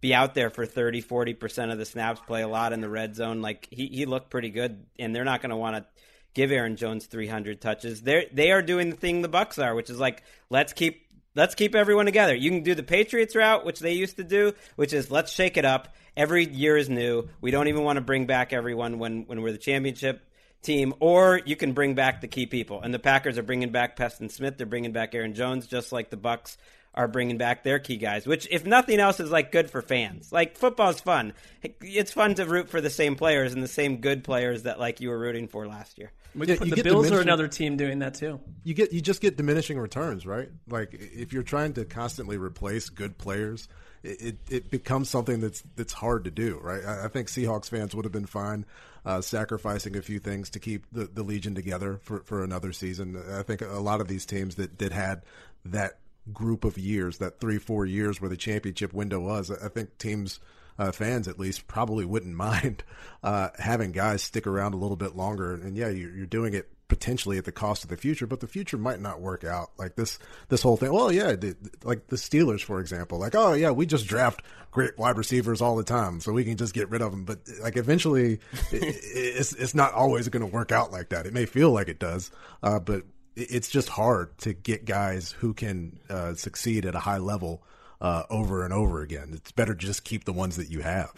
be 0.00 0.14
out 0.14 0.34
there 0.34 0.50
for 0.50 0.66
30, 0.66 1.02
40% 1.02 1.72
of 1.72 1.78
the 1.78 1.84
snaps, 1.84 2.20
play 2.26 2.42
a 2.42 2.48
lot 2.48 2.72
in 2.72 2.80
the 2.80 2.88
red 2.88 3.14
zone. 3.14 3.40
Like 3.40 3.68
he, 3.70 3.86
he 3.86 4.06
looked 4.06 4.30
pretty 4.30 4.50
good, 4.50 4.84
and 4.98 5.14
they're 5.14 5.24
not 5.24 5.40
going 5.40 5.50
to 5.50 5.56
want 5.56 5.76
to 5.76 5.86
give 6.34 6.50
Aaron 6.50 6.76
Jones 6.76 7.06
300 7.06 7.60
touches. 7.60 8.02
They 8.02 8.28
they 8.32 8.50
are 8.50 8.62
doing 8.62 8.90
the 8.90 8.96
thing 8.96 9.22
the 9.22 9.28
Bucks 9.28 9.58
are, 9.58 9.74
which 9.74 9.90
is 9.90 9.98
like 9.98 10.22
let's 10.50 10.72
keep 10.72 11.06
let's 11.34 11.54
keep 11.54 11.74
everyone 11.74 12.06
together. 12.06 12.34
You 12.34 12.50
can 12.50 12.62
do 12.62 12.74
the 12.74 12.82
Patriots 12.82 13.36
route, 13.36 13.64
which 13.64 13.80
they 13.80 13.92
used 13.92 14.16
to 14.16 14.24
do, 14.24 14.54
which 14.76 14.92
is 14.92 15.10
let's 15.10 15.32
shake 15.32 15.56
it 15.56 15.64
up. 15.64 15.94
Every 16.16 16.46
year 16.46 16.76
is 16.76 16.90
new. 16.90 17.28
We 17.40 17.50
don't 17.50 17.68
even 17.68 17.84
want 17.84 17.96
to 17.96 18.02
bring 18.02 18.26
back 18.26 18.52
everyone 18.52 18.98
when 18.98 19.26
when 19.26 19.40
we're 19.40 19.52
the 19.52 19.58
championship 19.58 20.26
team, 20.62 20.94
or 21.00 21.40
you 21.44 21.56
can 21.56 21.72
bring 21.72 21.94
back 21.94 22.20
the 22.20 22.28
key 22.28 22.46
people. 22.46 22.80
And 22.80 22.94
the 22.94 22.98
Packers 22.98 23.38
are 23.38 23.42
bringing 23.42 23.70
back 23.70 23.96
Preston 23.96 24.28
Smith. 24.28 24.56
They're 24.56 24.66
bringing 24.66 24.92
back 24.92 25.14
Aaron 25.14 25.34
Jones, 25.34 25.66
just 25.66 25.92
like 25.92 26.10
the 26.10 26.16
Bucks 26.16 26.56
are 26.94 27.08
bringing 27.08 27.38
back 27.38 27.62
their 27.64 27.78
key 27.78 27.96
guys. 27.96 28.26
Which, 28.26 28.46
if 28.50 28.66
nothing 28.66 29.00
else, 29.00 29.18
is 29.20 29.30
like 29.30 29.50
good 29.50 29.70
for 29.70 29.82
fans. 29.82 30.30
Like 30.30 30.56
football's 30.56 31.00
fun. 31.00 31.32
It's 31.80 32.12
fun 32.12 32.34
to 32.36 32.44
root 32.44 32.68
for 32.68 32.80
the 32.80 32.90
same 32.90 33.16
players 33.16 33.52
and 33.52 33.62
the 33.62 33.68
same 33.68 33.98
good 33.98 34.24
players 34.24 34.64
that 34.64 34.78
like 34.78 35.00
you 35.00 35.08
were 35.08 35.18
rooting 35.18 35.48
for 35.48 35.66
last 35.66 35.98
year. 35.98 36.12
Yeah, 36.34 36.54
the 36.56 36.82
Bills 36.82 37.10
are 37.10 37.20
another 37.20 37.46
team 37.46 37.76
doing 37.76 37.98
that 37.98 38.14
too. 38.14 38.40
You 38.64 38.72
get 38.72 38.92
you 38.92 39.02
just 39.02 39.20
get 39.20 39.36
diminishing 39.36 39.78
returns, 39.78 40.26
right? 40.26 40.48
Like 40.68 40.94
if 40.94 41.32
you're 41.32 41.42
trying 41.42 41.74
to 41.74 41.84
constantly 41.84 42.38
replace 42.38 42.88
good 42.88 43.18
players 43.18 43.68
it, 44.02 44.36
it 44.50 44.70
becomes 44.70 45.08
something 45.08 45.40
that's 45.40 45.62
that's 45.76 45.92
hard 45.92 46.24
to 46.24 46.30
do, 46.30 46.58
right? 46.62 46.84
I, 46.84 47.04
I 47.04 47.08
think 47.08 47.28
Seahawks 47.28 47.68
fans 47.68 47.94
would 47.94 48.04
have 48.04 48.12
been 48.12 48.26
fine 48.26 48.64
uh, 49.04 49.20
sacrificing 49.20 49.96
a 49.96 50.02
few 50.02 50.18
things 50.18 50.50
to 50.50 50.60
keep 50.60 50.86
the, 50.92 51.06
the 51.06 51.22
Legion 51.22 51.54
together 51.54 51.98
for, 52.02 52.20
for 52.20 52.44
another 52.44 52.72
season. 52.72 53.20
I 53.32 53.42
think 53.42 53.60
a 53.60 53.80
lot 53.80 54.00
of 54.00 54.08
these 54.08 54.26
teams 54.26 54.56
that, 54.56 54.78
that 54.78 54.92
had 54.92 55.22
that 55.64 55.98
group 56.32 56.64
of 56.64 56.78
years, 56.78 57.18
that 57.18 57.40
three, 57.40 57.58
four 57.58 57.84
years 57.84 58.20
where 58.20 58.30
the 58.30 58.36
championship 58.36 58.92
window 58.92 59.20
was, 59.20 59.50
I 59.50 59.68
think 59.68 59.98
teams, 59.98 60.40
uh, 60.78 60.92
fans 60.92 61.26
at 61.26 61.38
least, 61.38 61.66
probably 61.66 62.04
wouldn't 62.04 62.36
mind 62.36 62.84
uh, 63.22 63.48
having 63.58 63.92
guys 63.92 64.22
stick 64.22 64.46
around 64.46 64.74
a 64.74 64.78
little 64.78 64.96
bit 64.96 65.16
longer. 65.16 65.54
And 65.54 65.76
yeah, 65.76 65.88
you're, 65.88 66.14
you're 66.14 66.26
doing 66.26 66.54
it 66.54 66.68
potentially 66.92 67.38
at 67.38 67.46
the 67.46 67.52
cost 67.52 67.84
of 67.84 67.88
the 67.88 67.96
future, 67.96 68.26
but 68.26 68.40
the 68.40 68.46
future 68.46 68.76
might 68.76 69.00
not 69.00 69.18
work 69.18 69.44
out. 69.44 69.70
Like 69.78 69.96
this, 69.96 70.18
this 70.50 70.60
whole 70.60 70.76
thing. 70.76 70.92
Well, 70.92 71.10
yeah, 71.10 71.34
the, 71.34 71.56
like 71.84 72.08
the 72.08 72.16
Steelers, 72.16 72.62
for 72.62 72.80
example. 72.80 73.18
Like, 73.18 73.34
oh 73.34 73.54
yeah, 73.54 73.70
we 73.70 73.86
just 73.86 74.06
draft 74.06 74.42
great 74.70 74.98
wide 74.98 75.16
receivers 75.16 75.62
all 75.62 75.74
the 75.74 75.84
time, 75.84 76.20
so 76.20 76.32
we 76.32 76.44
can 76.44 76.58
just 76.58 76.74
get 76.74 76.90
rid 76.90 77.00
of 77.00 77.10
them. 77.10 77.24
But 77.24 77.38
like, 77.62 77.78
eventually, 77.78 78.34
it, 78.72 78.94
it's 79.02 79.54
it's 79.54 79.74
not 79.74 79.94
always 79.94 80.28
going 80.28 80.42
to 80.42 80.46
work 80.54 80.70
out 80.70 80.92
like 80.92 81.08
that. 81.08 81.24
It 81.24 81.32
may 81.32 81.46
feel 81.46 81.70
like 81.70 81.88
it 81.88 81.98
does, 81.98 82.30
uh, 82.62 82.78
but 82.78 83.04
it's 83.36 83.70
just 83.70 83.88
hard 83.88 84.36
to 84.40 84.52
get 84.52 84.84
guys 84.84 85.32
who 85.32 85.54
can 85.54 85.98
uh, 86.10 86.34
succeed 86.34 86.84
at 86.84 86.94
a 86.94 87.00
high 87.00 87.16
level 87.16 87.62
uh, 88.02 88.24
over 88.28 88.66
and 88.66 88.74
over 88.74 89.00
again. 89.00 89.30
It's 89.32 89.50
better 89.50 89.74
to 89.74 89.86
just 89.86 90.04
keep 90.04 90.24
the 90.24 90.34
ones 90.34 90.56
that 90.56 90.68
you 90.68 90.80
have. 90.80 91.10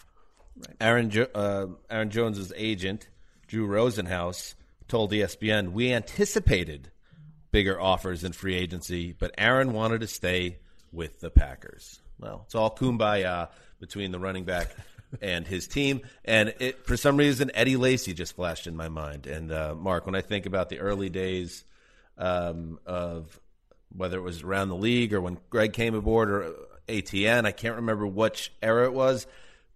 Right. 0.55 0.77
Aaron 0.79 1.09
jo- 1.09 1.27
uh, 1.35 1.67
Aaron 1.89 2.11
Jones's 2.11 2.53
agent, 2.55 3.09
Drew 3.47 3.67
Rosenhaus 3.67 4.55
told 4.87 5.11
ESPN, 5.11 5.71
we 5.71 5.91
anticipated 5.91 6.91
bigger 7.51 7.79
offers 7.79 8.23
in 8.23 8.33
free 8.33 8.55
agency, 8.55 9.13
but 9.17 9.33
Aaron 9.37 9.73
wanted 9.73 10.01
to 10.01 10.07
stay 10.07 10.57
with 10.91 11.19
the 11.19 11.29
Packers. 11.29 11.99
Well, 12.19 12.43
it's 12.45 12.55
all 12.55 12.73
kumbaya 12.73 13.49
between 13.79 14.11
the 14.11 14.19
running 14.19 14.45
back 14.45 14.75
and 15.21 15.47
his 15.47 15.67
team. 15.67 16.01
And 16.23 16.53
it, 16.59 16.85
for 16.85 16.97
some 16.97 17.17
reason, 17.17 17.51
Eddie 17.53 17.77
Lacy 17.77 18.13
just 18.13 18.35
flashed 18.35 18.67
in 18.67 18.75
my 18.75 18.89
mind. 18.89 19.27
And 19.27 19.51
uh, 19.51 19.75
Marc, 19.75 20.05
when 20.05 20.15
I 20.15 20.21
think 20.21 20.45
about 20.45 20.69
the 20.69 20.79
early 20.79 21.09
days 21.09 21.63
um, 22.17 22.79
of 22.85 23.39
whether 23.95 24.17
it 24.17 24.21
was 24.21 24.43
around 24.43 24.69
the 24.69 24.75
league 24.75 25.13
or 25.13 25.21
when 25.21 25.37
Gregg 25.49 25.73
came 25.73 25.95
aboard 25.95 26.29
or 26.29 26.53
ATN, 26.87 27.45
I 27.45 27.51
can't 27.51 27.77
remember 27.77 28.05
which 28.07 28.51
era 28.61 28.85
it 28.85 28.93
was. 28.93 29.27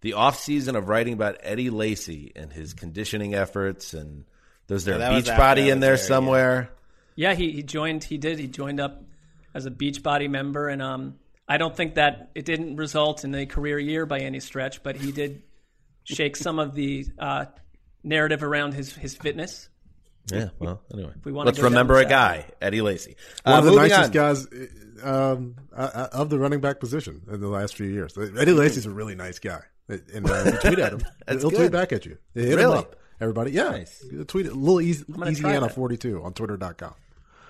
The 0.02 0.12
offseason 0.12 0.76
of 0.76 0.88
writing 0.88 1.12
about 1.12 1.36
Eddie 1.42 1.70
Lacy 1.70 2.32
and 2.34 2.52
his 2.52 2.72
conditioning 2.72 3.34
efforts, 3.34 3.92
and 3.92 4.24
there's 4.70 4.84
there 4.84 4.98
Yeah, 4.98 5.10
a 5.12 5.16
beach 5.16 5.26
body 5.26 5.68
in 5.68 5.80
there 5.80 5.90
there, 5.90 5.96
somewhere. 5.98 6.70
Yeah, 7.16 7.34
he, 7.34 7.50
he 7.52 7.62
joined. 7.62 8.02
He 8.04 8.16
did. 8.16 8.38
He 8.38 8.46
joined 8.46 8.80
up 8.80 9.02
as 9.52 9.66
a 9.66 9.70
Beachbody 9.70 10.30
member, 10.30 10.68
and 10.68 10.80
um, 10.80 11.16
I 11.46 11.58
don't 11.58 11.76
think 11.76 11.96
that 11.96 12.30
it 12.34 12.44
didn't 12.46 12.76
result 12.76 13.24
in 13.24 13.34
a 13.34 13.44
career 13.46 13.78
year 13.78 14.06
by 14.06 14.20
any 14.20 14.40
stretch, 14.40 14.82
but 14.82 14.96
he 14.96 15.12
did 15.12 15.42
shake 16.04 16.36
some 16.36 16.58
of 16.58 16.74
the 16.74 17.06
uh, 17.18 17.44
narrative 18.02 18.42
around 18.42 18.72
his 18.74 18.94
his 18.94 19.14
fitness. 19.16 19.68
Yeah, 20.32 20.50
well, 20.60 20.80
anyway. 20.94 21.12
we 21.24 21.32
wanna 21.32 21.48
Let's 21.48 21.58
go 21.58 21.64
remember 21.64 21.96
a 21.98 22.04
guy, 22.04 22.46
Eddie 22.62 22.80
Lacy. 22.82 23.16
One 23.42 23.54
Uh, 23.56 23.58
of 23.58 23.64
the 23.64 23.72
nicest 23.76 24.00
on. 24.04 24.10
guys 24.12 24.46
um, 25.02 25.56
uh, 25.74 26.08
of 26.12 26.30
the 26.30 26.38
running 26.38 26.60
back 26.60 26.78
position 26.78 27.22
in 27.30 27.40
the 27.40 27.48
last 27.48 27.74
few 27.74 27.86
years. 27.86 28.16
Eddie 28.16 28.52
Lacy's 28.52 28.86
a 28.86 28.90
really 28.90 29.14
nice 29.16 29.38
guy. 29.40 29.62
And 29.88 30.30
uh, 30.30 30.34
if 30.46 30.54
you 30.54 30.60
tweet 30.60 30.78
at 30.78 30.92
him, 30.92 31.00
he'll 31.28 31.50
good. 31.50 31.56
tweet 31.56 31.72
back 31.72 31.92
at 31.92 32.06
you. 32.06 32.16
Hit 32.34 32.50
him 32.52 32.56
Really? 32.58 32.78
up. 32.78 32.94
Everybody, 33.20 33.52
yeah. 33.52 33.70
Nice. 33.70 34.04
Tweet 34.28 34.46
it. 34.46 34.52
A 34.52 34.54
little 34.54 34.80
easy, 34.80 35.04
gonna 35.10 35.30
easy 35.30 35.42
try 35.42 35.50
Anna 35.54 35.66
that. 35.66 35.74
42 35.74 36.22
on 36.22 36.32
twitter.com. 36.32 36.94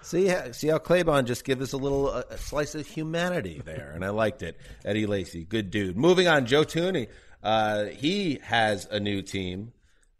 See, 0.02 0.26
how- 0.26 0.50
see 0.52 0.68
how 0.68 0.78
Claybon 0.78 1.26
just 1.26 1.44
give 1.44 1.60
us 1.60 1.72
a 1.72 1.76
little 1.76 2.08
uh, 2.08 2.22
slice 2.36 2.74
of 2.74 2.86
humanity 2.86 3.60
there, 3.64 3.92
and 3.94 4.04
I 4.04 4.08
liked 4.10 4.42
it. 4.42 4.56
Eddie 4.84 5.06
Lacy, 5.06 5.44
good 5.44 5.70
dude. 5.70 5.96
Moving 5.96 6.26
on, 6.26 6.46
Joe 6.46 6.64
Thuney. 6.64 7.08
Uh, 7.42 7.84
he 7.86 8.38
has 8.42 8.86
a 8.90 8.98
new 8.98 9.22
team. 9.22 9.72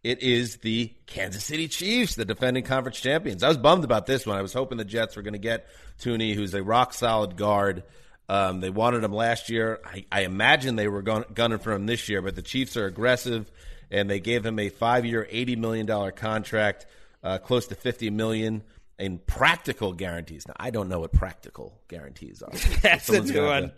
It 0.02 0.22
is 0.22 0.58
the 0.58 0.92
Kansas 1.06 1.44
City 1.44 1.68
Chiefs, 1.68 2.14
the 2.14 2.24
defending 2.24 2.64
conference 2.64 3.00
champions. 3.00 3.42
I 3.42 3.48
was 3.48 3.58
bummed 3.58 3.84
about 3.84 4.06
this 4.06 4.26
one. 4.26 4.38
I 4.38 4.42
was 4.42 4.52
hoping 4.52 4.78
the 4.78 4.84
Jets 4.84 5.16
were 5.16 5.22
going 5.22 5.34
to 5.34 5.38
get 5.38 5.66
Thuney, 6.00 6.34
who's 6.34 6.54
a 6.54 6.62
rock 6.62 6.94
solid 6.94 7.36
guard. 7.36 7.82
Um, 8.28 8.60
they 8.60 8.70
wanted 8.70 9.02
him 9.04 9.12
last 9.12 9.50
year. 9.50 9.80
I, 9.84 10.04
I 10.12 10.20
imagine 10.22 10.76
they 10.76 10.88
were 10.88 11.02
gun- 11.02 11.24
gunning 11.34 11.58
for 11.58 11.72
him 11.72 11.84
this 11.86 12.08
year, 12.08 12.22
but 12.22 12.34
the 12.36 12.42
Chiefs 12.42 12.76
are 12.78 12.86
aggressive, 12.86 13.50
and 13.90 14.08
they 14.08 14.20
gave 14.20 14.44
him 14.44 14.58
a 14.58 14.68
five-year, 14.68 15.26
eighty 15.30 15.56
million 15.56 15.86
dollar 15.86 16.12
contract, 16.12 16.86
uh, 17.22 17.38
close 17.38 17.66
to 17.68 17.74
fifty 17.74 18.10
million 18.10 18.62
in 18.98 19.18
practical 19.18 19.92
guarantees. 19.92 20.46
Now, 20.46 20.54
I 20.58 20.70
don't 20.70 20.88
know 20.88 21.00
what 21.00 21.12
practical 21.12 21.78
guarantees 21.88 22.42
are. 22.42 22.52
That's 22.82 23.08
a 23.08 23.22
new 23.22 23.44
one. 23.46 23.62
to- 23.64 23.72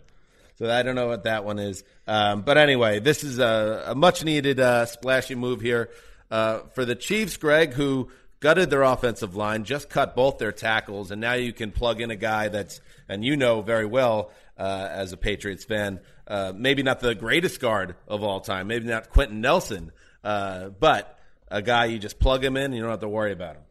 so 0.55 0.69
I 0.69 0.83
don't 0.83 0.93
know 0.95 1.07
what 1.07 1.23
that 1.23 1.45
one 1.45 1.57
is. 1.57 1.83
Um, 2.05 2.43
but 2.43 2.59
anyway, 2.59 2.99
this 2.99 3.23
is 3.23 3.39
a, 3.39 3.85
a 3.87 3.95
much 3.95 4.23
needed 4.23 4.59
uh, 4.59 4.85
splashy 4.85 5.33
move 5.33 5.61
here 5.61 5.89
uh, 6.29 6.59
for 6.75 6.85
the 6.85 6.93
Chiefs, 6.95 7.37
Gregg, 7.37 7.73
who 7.73 8.09
gutted 8.39 8.69
their 8.69 8.83
offensive 8.83 9.35
line, 9.35 9.63
just 9.63 9.89
cut 9.89 10.15
both 10.15 10.37
their 10.37 10.51
tackles, 10.51 11.09
and 11.09 11.19
now 11.19 11.33
you 11.33 11.53
can 11.53 11.71
plug 11.71 12.01
in 12.01 12.11
a 12.11 12.15
guy 12.15 12.49
that's, 12.49 12.81
and 13.09 13.25
you 13.25 13.35
know 13.35 13.61
very 13.61 13.87
well 13.87 14.31
uh, 14.57 14.87
as 14.91 15.11
a 15.11 15.17
Patriots 15.17 15.63
fan, 15.65 15.99
uh, 16.27 16.53
maybe 16.55 16.83
not 16.83 16.99
the 16.99 17.15
greatest 17.15 17.59
guard 17.59 17.95
of 18.07 18.21
all 18.21 18.39
time, 18.39 18.67
maybe 18.67 18.85
not 18.85 19.09
Quenton 19.09 19.41
Nelson, 19.41 19.91
uh, 20.23 20.69
but 20.69 21.17
a 21.49 21.61
guy 21.61 21.85
you 21.85 21.99
just 21.99 22.19
plug 22.19 22.43
him 22.43 22.57
in 22.57 22.65
and 22.65 22.75
you 22.75 22.81
don't 22.81 22.91
have 22.91 22.99
to 23.01 23.09
worry 23.09 23.31
about 23.31 23.55
him. 23.55 23.63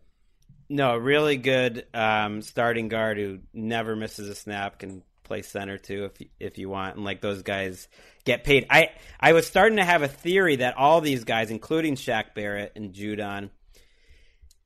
No, 0.69 0.93
a 0.93 1.01
really 1.01 1.37
good 1.37 1.87
um, 1.93 2.41
starting 2.43 2.88
guard 2.88 3.19
who 3.19 3.41
never 3.53 3.95
misses 3.95 4.29
a 4.29 4.35
snap 4.35 4.79
can 4.79 5.03
play 5.23 5.43
center 5.43 5.79
too 5.79 6.11
if 6.12 6.29
if 6.41 6.59
you 6.59 6.69
want, 6.69 6.97
and 6.97 7.05
like 7.05 7.21
those 7.21 7.43
guys 7.43 7.88
get 8.25 8.45
paid. 8.45 8.67
I 8.71 8.91
I 9.21 9.33
was 9.33 9.47
starting 9.47 9.77
to 9.77 9.85
have 9.85 10.03
a 10.03 10.09
theory 10.09 10.57
that 10.57 10.77
all 10.77 11.01
these 11.01 11.25
guys, 11.25 11.51
including 11.51 11.97
Shaq 11.97 12.35
Barrett 12.35 12.73
and 12.77 12.93
Judon, 12.93 13.51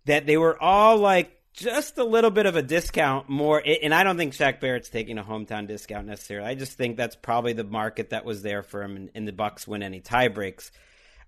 that 0.05 0.27
they 0.27 0.37
were 0.37 0.61
all 0.63 0.99
like 0.99 1.33
just 1.53 1.99
a 1.99 2.05
little 2.05 2.31
bit 2.31 2.47
of 2.47 2.55
a 2.55 2.63
discount 2.63 3.29
more. 3.29 3.63
And 3.65 3.95
I 3.95 4.05
don't 4.05 4.17
think 4.17 4.35
Shaq 4.35 4.61
Barrett's 4.61 4.91
taking 4.91 5.19
a 5.19 5.25
hometown 5.25 5.67
discount 5.67 6.07
necessarily. 6.07 6.49
I 6.49 6.55
just 6.55 6.77
think 6.77 6.97
that's 6.97 7.17
probably 7.17 7.55
the 7.55 7.65
market 7.65 8.11
that 8.11 8.25
was 8.25 8.43
there 8.43 8.63
for 8.63 8.83
him, 8.83 9.11
and 9.15 9.27
the 9.27 9.33
Bucks 9.33 9.67
win 9.67 9.83
any 9.83 10.01
tie 10.01 10.29
breaks. 10.29 10.71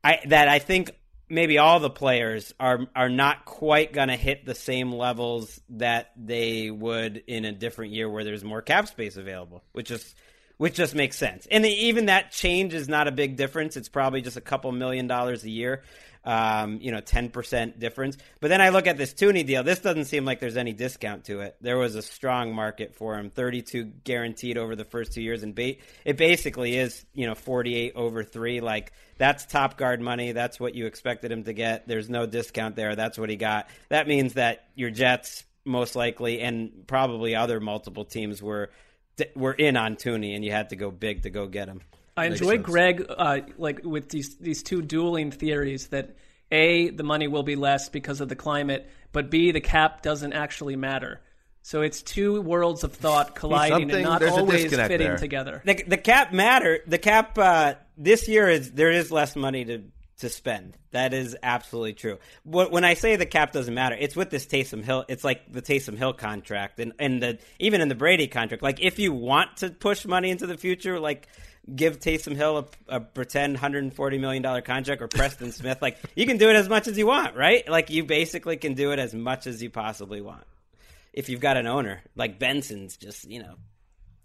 I 0.02 0.20
that 0.26 0.48
I 0.48 0.58
think 0.58 0.92
maybe 1.28 1.58
all 1.58 1.80
the 1.80 1.90
players 1.90 2.54
are 2.58 2.86
are 2.94 3.08
not 3.08 3.44
quite 3.44 3.92
going 3.92 4.08
to 4.08 4.16
hit 4.16 4.44
the 4.44 4.54
same 4.54 4.92
levels 4.92 5.60
that 5.70 6.10
they 6.16 6.70
would 6.70 7.22
in 7.26 7.44
a 7.44 7.52
different 7.52 7.92
year 7.92 8.08
where 8.08 8.24
there's 8.24 8.44
more 8.44 8.62
cap 8.62 8.88
space 8.88 9.16
available, 9.16 9.62
which 9.72 9.90
is 9.90 10.14
which 10.56 10.74
just 10.74 10.94
makes 10.94 11.16
sense. 11.16 11.46
And 11.50 11.64
even 11.64 12.06
that 12.06 12.32
change 12.32 12.74
is 12.74 12.88
not 12.88 13.06
a 13.06 13.12
big 13.12 13.36
difference. 13.36 13.76
It's 13.76 13.88
probably 13.88 14.22
just 14.22 14.36
a 14.36 14.40
couple 14.40 14.72
million 14.72 15.06
dollars 15.06 15.44
a 15.44 15.50
year. 15.50 15.82
Um, 16.24 16.80
you 16.82 16.92
know, 16.92 17.00
ten 17.00 17.30
percent 17.30 17.78
difference. 17.78 18.18
But 18.40 18.48
then 18.48 18.60
I 18.60 18.68
look 18.68 18.86
at 18.86 18.98
this 18.98 19.14
Thuney 19.14 19.46
deal. 19.46 19.62
This 19.62 19.78
doesn't 19.78 20.06
seem 20.06 20.24
like 20.24 20.40
there's 20.40 20.56
any 20.56 20.72
discount 20.72 21.24
to 21.26 21.40
it. 21.40 21.56
There 21.60 21.78
was 21.78 21.94
a 21.94 22.02
strong 22.02 22.54
market 22.54 22.94
for 22.94 23.16
him, 23.16 23.30
thirty-two 23.30 23.84
guaranteed 24.04 24.58
over 24.58 24.76
the 24.76 24.84
first 24.84 25.12
two 25.12 25.22
years, 25.22 25.42
and 25.42 25.54
ba- 25.54 25.76
it 26.04 26.16
basically 26.16 26.76
is 26.76 27.06
you 27.14 27.26
know 27.26 27.34
forty-eight 27.34 27.92
over 27.94 28.24
three. 28.24 28.60
Like 28.60 28.92
that's 29.16 29.46
top 29.46 29.78
guard 29.78 30.00
money. 30.00 30.32
That's 30.32 30.60
what 30.60 30.74
you 30.74 30.86
expected 30.86 31.32
him 31.32 31.44
to 31.44 31.52
get. 31.52 31.88
There's 31.88 32.10
no 32.10 32.26
discount 32.26 32.76
there. 32.76 32.94
That's 32.94 33.18
what 33.18 33.30
he 33.30 33.36
got. 33.36 33.68
That 33.88 34.06
means 34.06 34.34
that 34.34 34.66
your 34.74 34.90
Jets 34.90 35.44
most 35.64 35.96
likely 35.96 36.40
and 36.40 36.84
probably 36.86 37.36
other 37.36 37.60
multiple 37.60 38.04
teams 38.04 38.42
were 38.42 38.70
were 39.34 39.52
in 39.52 39.76
on 39.76 39.96
Thuney, 39.96 40.34
and 40.34 40.44
you 40.44 40.50
had 40.50 40.70
to 40.70 40.76
go 40.76 40.90
big 40.90 41.22
to 41.22 41.30
go 41.30 41.46
get 41.46 41.68
him. 41.68 41.80
I 42.18 42.26
enjoy 42.26 42.56
sense. 42.56 42.66
Gregg 42.66 43.06
uh, 43.08 43.40
like 43.56 43.80
with 43.84 44.08
these 44.08 44.36
these 44.36 44.62
two 44.62 44.82
dueling 44.82 45.30
theories 45.30 45.88
that 45.88 46.16
a 46.50 46.90
the 46.90 47.04
money 47.04 47.28
will 47.28 47.42
be 47.42 47.56
less 47.56 47.88
because 47.88 48.20
of 48.20 48.28
the 48.28 48.36
climate, 48.36 48.88
but 49.12 49.30
b 49.30 49.52
the 49.52 49.60
cap 49.60 50.02
doesn't 50.02 50.32
actually 50.32 50.76
matter. 50.76 51.20
So 51.62 51.82
it's 51.82 52.00
two 52.00 52.40
worlds 52.40 52.82
of 52.82 52.94
thought 52.94 53.34
colliding 53.34 53.90
and 53.90 54.02
not 54.02 54.22
always 54.22 54.70
fitting 54.70 54.98
there. 54.98 55.18
together. 55.18 55.60
The, 55.66 55.82
the 55.86 55.98
cap 55.98 56.32
matter. 56.32 56.80
The 56.86 56.96
cap 56.96 57.36
uh, 57.36 57.74
this 57.98 58.26
year 58.26 58.48
is 58.48 58.72
there 58.72 58.90
is 58.90 59.12
less 59.12 59.36
money 59.36 59.64
to 59.66 59.82
to 60.20 60.28
spend. 60.28 60.76
That 60.90 61.12
is 61.12 61.36
absolutely 61.42 61.92
true. 61.92 62.18
When 62.44 62.84
I 62.84 62.94
say 62.94 63.16
the 63.16 63.26
cap 63.26 63.52
doesn't 63.52 63.74
matter, 63.74 63.96
it's 63.98 64.16
with 64.16 64.30
this 64.30 64.46
Taysom 64.46 64.82
Hill. 64.82 65.04
It's 65.08 65.22
like 65.22 65.52
the 65.52 65.60
Taysom 65.60 65.96
Hill 65.98 66.14
contract, 66.14 66.80
and 66.80 66.92
and 66.98 67.22
the 67.22 67.38
even 67.58 67.80
in 67.80 67.88
the 67.88 67.94
Brady 67.94 68.28
contract. 68.28 68.62
Like 68.62 68.80
if 68.80 68.98
you 68.98 69.12
want 69.12 69.58
to 69.58 69.70
push 69.70 70.06
money 70.06 70.30
into 70.30 70.46
the 70.46 70.56
future, 70.56 70.98
like 70.98 71.28
give 71.74 72.00
Taysom 72.00 72.34
Hill 72.36 72.58
a, 72.88 72.96
a 72.96 73.00
pretend 73.00 73.54
140 73.54 74.18
million 74.18 74.42
dollar 74.42 74.60
contract 74.60 75.02
or 75.02 75.08
Preston 75.08 75.52
Smith, 75.52 75.80
like 75.82 75.98
you 76.14 76.26
can 76.26 76.38
do 76.38 76.50
it 76.50 76.56
as 76.56 76.68
much 76.68 76.88
as 76.88 76.96
you 76.98 77.06
want, 77.06 77.36
right? 77.36 77.68
Like 77.68 77.90
you 77.90 78.04
basically 78.04 78.56
can 78.56 78.74
do 78.74 78.92
it 78.92 78.98
as 78.98 79.14
much 79.14 79.46
as 79.46 79.62
you 79.62 79.70
possibly 79.70 80.20
want 80.20 80.44
if 81.12 81.28
you've 81.28 81.40
got 81.40 81.56
an 81.56 81.66
owner 81.66 82.02
like 82.14 82.38
Benson's, 82.38 82.96
just 82.96 83.28
you 83.28 83.42
know 83.42 83.54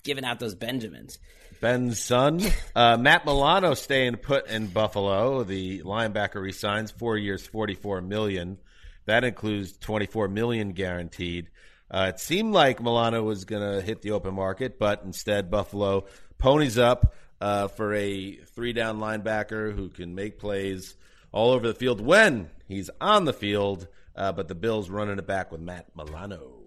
giving 0.03 0.25
out 0.25 0.39
those 0.39 0.55
Benjamins. 0.55 1.17
Ben's 1.61 2.01
son, 2.01 2.41
uh, 2.75 2.97
Matt 2.97 3.25
Milano, 3.25 3.73
staying 3.73 4.17
put 4.17 4.47
in 4.47 4.67
Buffalo. 4.67 5.43
The 5.43 5.81
linebacker 5.81 6.41
resigns 6.41 6.91
four 6.91 7.17
years, 7.17 7.45
forty-four 7.45 8.01
million. 8.01 8.59
That 9.05 9.23
includes 9.23 9.77
twenty-four 9.77 10.27
million 10.27 10.73
guaranteed. 10.73 11.49
Uh, 11.89 12.11
it 12.13 12.19
seemed 12.19 12.53
like 12.53 12.81
Milano 12.81 13.23
was 13.23 13.45
going 13.45 13.61
to 13.61 13.81
hit 13.81 14.01
the 14.01 14.11
open 14.11 14.33
market, 14.33 14.79
but 14.79 15.03
instead 15.05 15.51
Buffalo 15.51 16.05
ponies 16.39 16.77
up 16.77 17.13
uh, 17.43 17.67
for 17.67 17.93
a 17.93 18.37
three-down 18.55 18.99
linebacker 18.99 19.75
who 19.75 19.89
can 19.89 20.15
make 20.15 20.39
plays 20.39 20.95
all 21.33 21.51
over 21.51 21.67
the 21.67 21.73
field 21.73 21.99
when 21.99 22.49
he's 22.69 22.89
on 23.01 23.25
the 23.25 23.33
field. 23.33 23.85
Uh, 24.15 24.31
but 24.31 24.47
the 24.47 24.55
Bills 24.55 24.89
running 24.89 25.19
it 25.19 25.27
back 25.27 25.51
with 25.51 25.59
Matt 25.59 25.87
Milano. 25.93 26.61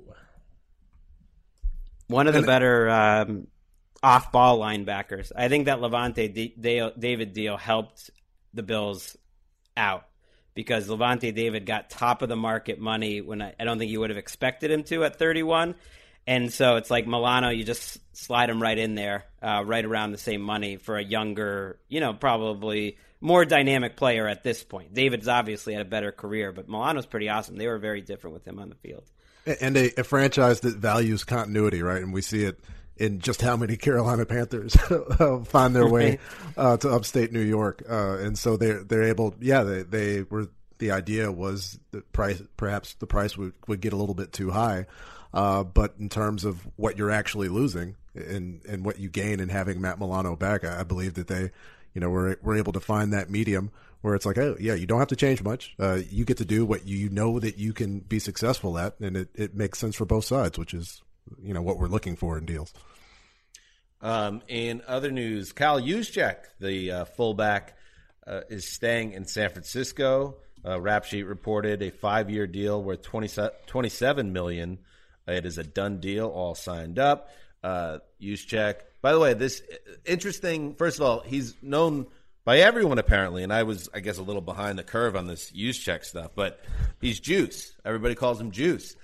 One 2.09 2.27
of 2.27 2.35
the 2.35 2.43
better 2.43 2.91
um, 2.91 3.47
off-ball 4.03 4.59
linebackers. 4.59 5.33
I 5.35 5.49
think 5.49 5.65
that 5.65 5.79
Lavonte 5.79 6.35
D- 6.35 6.55
Dale- 6.61 6.93
David 6.97 7.33
deal 7.33 7.57
helped 7.57 8.11
the 8.53 8.63
Bills 8.63 9.17
out 9.79 10.05
because 10.55 10.89
Lavonte 10.89 11.35
David 11.35 11.65
got 11.65 11.89
top 11.89 12.21
of 12.21 12.29
the 12.29 12.37
market 12.37 12.79
money 12.79 13.23
when 13.23 13.41
I, 13.41 13.55
I 13.59 13.65
don't 13.65 13.79
think 13.79 13.91
you 13.91 14.01
would 14.01 14.11
have 14.11 14.19
expected 14.19 14.71
him 14.71 14.83
to 14.85 15.05
at 15.05 15.19
31. 15.19 15.75
And 16.27 16.53
so 16.53 16.77
it's 16.77 16.91
like 16.91 17.07
Milano, 17.07 17.51
you 17.51 17.63
just 17.65 17.99
slide 18.17 18.51
him 18.51 18.61
right 18.61 18.77
in 18.77 18.95
there, 18.95 19.25
uh, 19.41 19.63
right 19.65 19.85
around 19.85 20.13
the 20.13 20.19
same 20.19 20.41
money 20.41 20.77
for 20.77 20.97
a 20.97 21.05
younger, 21.05 21.79
you 21.89 22.01
know, 22.01 22.15
probably 22.15 22.99
more 23.21 23.45
dynamic 23.45 23.97
player 23.97 24.27
at 24.27 24.43
this 24.43 24.63
point. 24.65 24.93
David's 24.93 25.29
obviously 25.29 25.75
had 25.75 25.83
a 25.83 25.89
better 25.89 26.13
career, 26.13 26.53
but 26.53 26.69
Milano's 26.69 27.07
pretty 27.07 27.29
awesome. 27.29 27.57
They 27.57 27.69
were 27.69 27.79
very 27.79 28.01
different 28.01 28.35
with 28.35 28.47
him 28.47 28.59
on 28.59 28.69
the 28.69 28.75
field. 28.77 29.05
and 29.61 29.77
a, 29.77 30.01
a 30.01 30.05
franchise 30.05 30.61
that 30.61 30.77
values 30.77 31.25
continuity, 31.25 31.83
right? 31.83 32.03
And 32.03 32.13
we 32.13 32.23
see 32.23 32.45
it 32.45 32.59
in 32.97 33.21
just 33.21 33.41
how 33.41 33.57
many 33.57 33.77
Carolina 33.77 34.27
Panthers 34.27 34.77
find 35.47 35.77
their 35.77 35.89
way 35.89 36.19
uh, 36.57 36.77
to 36.79 36.91
upstate 36.91 37.33
New 37.33 37.41
York, 37.41 37.83
uh, 37.89 38.19
and 38.19 38.39
so 38.39 38.57
they're 38.57 38.83
they're 38.83 39.05
able. 39.05 39.35
Yeah, 39.41 39.63
they 39.63 39.83
they 39.83 40.23
were. 40.23 40.49
The 40.79 40.91
idea 40.91 41.33
was 41.33 41.79
the 41.93 42.03
price, 42.03 42.43
perhaps 42.59 42.93
the 42.97 43.07
price 43.07 43.35
would 43.39 43.55
would 43.67 43.81
get 43.81 43.95
a 43.95 43.97
little 43.97 44.15
bit 44.15 44.33
too 44.33 44.51
high. 44.51 44.85
Uh, 45.37 45.63
but 45.63 45.95
in 46.01 46.09
terms 46.09 46.47
of 46.47 46.67
what 46.77 46.97
you're 46.97 47.11
actually 47.11 47.49
losing 47.49 47.95
and 48.15 48.63
and 48.67 48.87
what 48.87 48.99
you 48.99 49.11
gain 49.11 49.39
in 49.39 49.51
having 49.51 49.83
Matt 49.83 50.01
Milano 50.01 50.35
back, 50.35 50.65
I, 50.65 50.81
I 50.81 50.83
believe 50.83 51.13
that 51.15 51.27
they, 51.27 51.51
you 51.93 52.01
know, 52.01 52.09
were 52.09 52.39
were 52.41 52.57
able 52.57 52.73
to 52.73 52.81
find 52.81 53.13
that 53.13 53.29
medium 53.29 53.71
where 54.01 54.15
it's 54.15 54.25
like, 54.25 54.39
oh 54.39 54.57
yeah, 54.59 54.73
you 54.73 54.87
don't 54.87 54.99
have 54.99 55.09
to 55.09 55.17
change 55.17 55.43
much. 55.43 55.75
Uh, 55.79 55.99
you 56.09 56.25
get 56.25 56.39
to 56.39 56.47
do 56.47 56.65
what 56.65 56.87
you 56.87 57.11
know 57.11 57.39
that 57.39 57.59
you 57.59 57.75
can 57.75 57.99
be 57.99 58.19
successful 58.19 58.79
at, 58.79 58.99
and 58.99 59.15
it, 59.15 59.29
it 59.35 59.55
makes 59.55 59.79
sense 59.79 59.95
for 59.95 60.07
both 60.07 60.25
sides, 60.25 60.59
which 60.59 60.73
is 60.73 61.03
you 61.43 61.53
know 61.53 61.61
what 61.61 61.79
we're 61.79 61.87
looking 61.87 62.17
for 62.17 62.39
in 62.39 62.47
deals. 62.47 62.73
Um, 64.01 64.41
in 64.49 64.81
other 64.87 65.11
news, 65.11 65.53
Kyle 65.53 65.83
Juszczyk, 65.83 66.37
the 66.61 66.93
uh, 66.93 67.05
fullback, 67.05 67.77
uh, 68.27 68.41
is 68.49 68.73
staying 68.73 69.13
in 69.13 69.27
San 69.27 69.51
Francisco. 69.51 70.37
Uh, 70.65 70.81
Rap 70.81 71.05
Sheet 71.05 71.25
reported 71.25 71.83
a 71.83 71.91
five-year 71.91 72.47
deal 72.47 72.83
worth 72.83 73.03
20, 73.03 73.51
27 73.67 74.33
million. 74.33 74.79
It 75.27 75.47
is 75.47 75.59
a 75.59 75.65
done 75.65 75.99
deal, 76.01 76.29
all 76.29 76.55
signed 76.55 76.99
up. 76.99 77.31
Uh, 77.63 77.99
check. 78.47 78.85
By 79.03 79.13
the 79.13 79.19
way, 79.19 79.35
this 79.35 79.63
interesting. 80.05 80.75
First 80.75 80.99
of 80.99 81.07
all, 81.07 81.21
he's 81.21 81.55
known 81.63 82.07
by 82.45 82.59
everyone 82.59 82.99
apparently, 82.99 83.43
and 83.43 83.53
I 83.53 83.65
was, 83.65 83.89
I 83.93 84.01
guess, 84.01 84.19
a 84.19 84.23
little 84.23 84.43
behind 84.43 84.79
the 84.79 84.85
curve 84.85 85.17
on 85.17 85.27
this 85.27 85.51
Juszczyk 85.51 86.05
stuff. 86.05 86.31
But 86.35 86.61
he's 87.01 87.19
Juice. 87.19 87.75
Everybody 87.85 88.15
calls 88.15 88.41
him 88.41 88.53
Juice, 88.53 88.95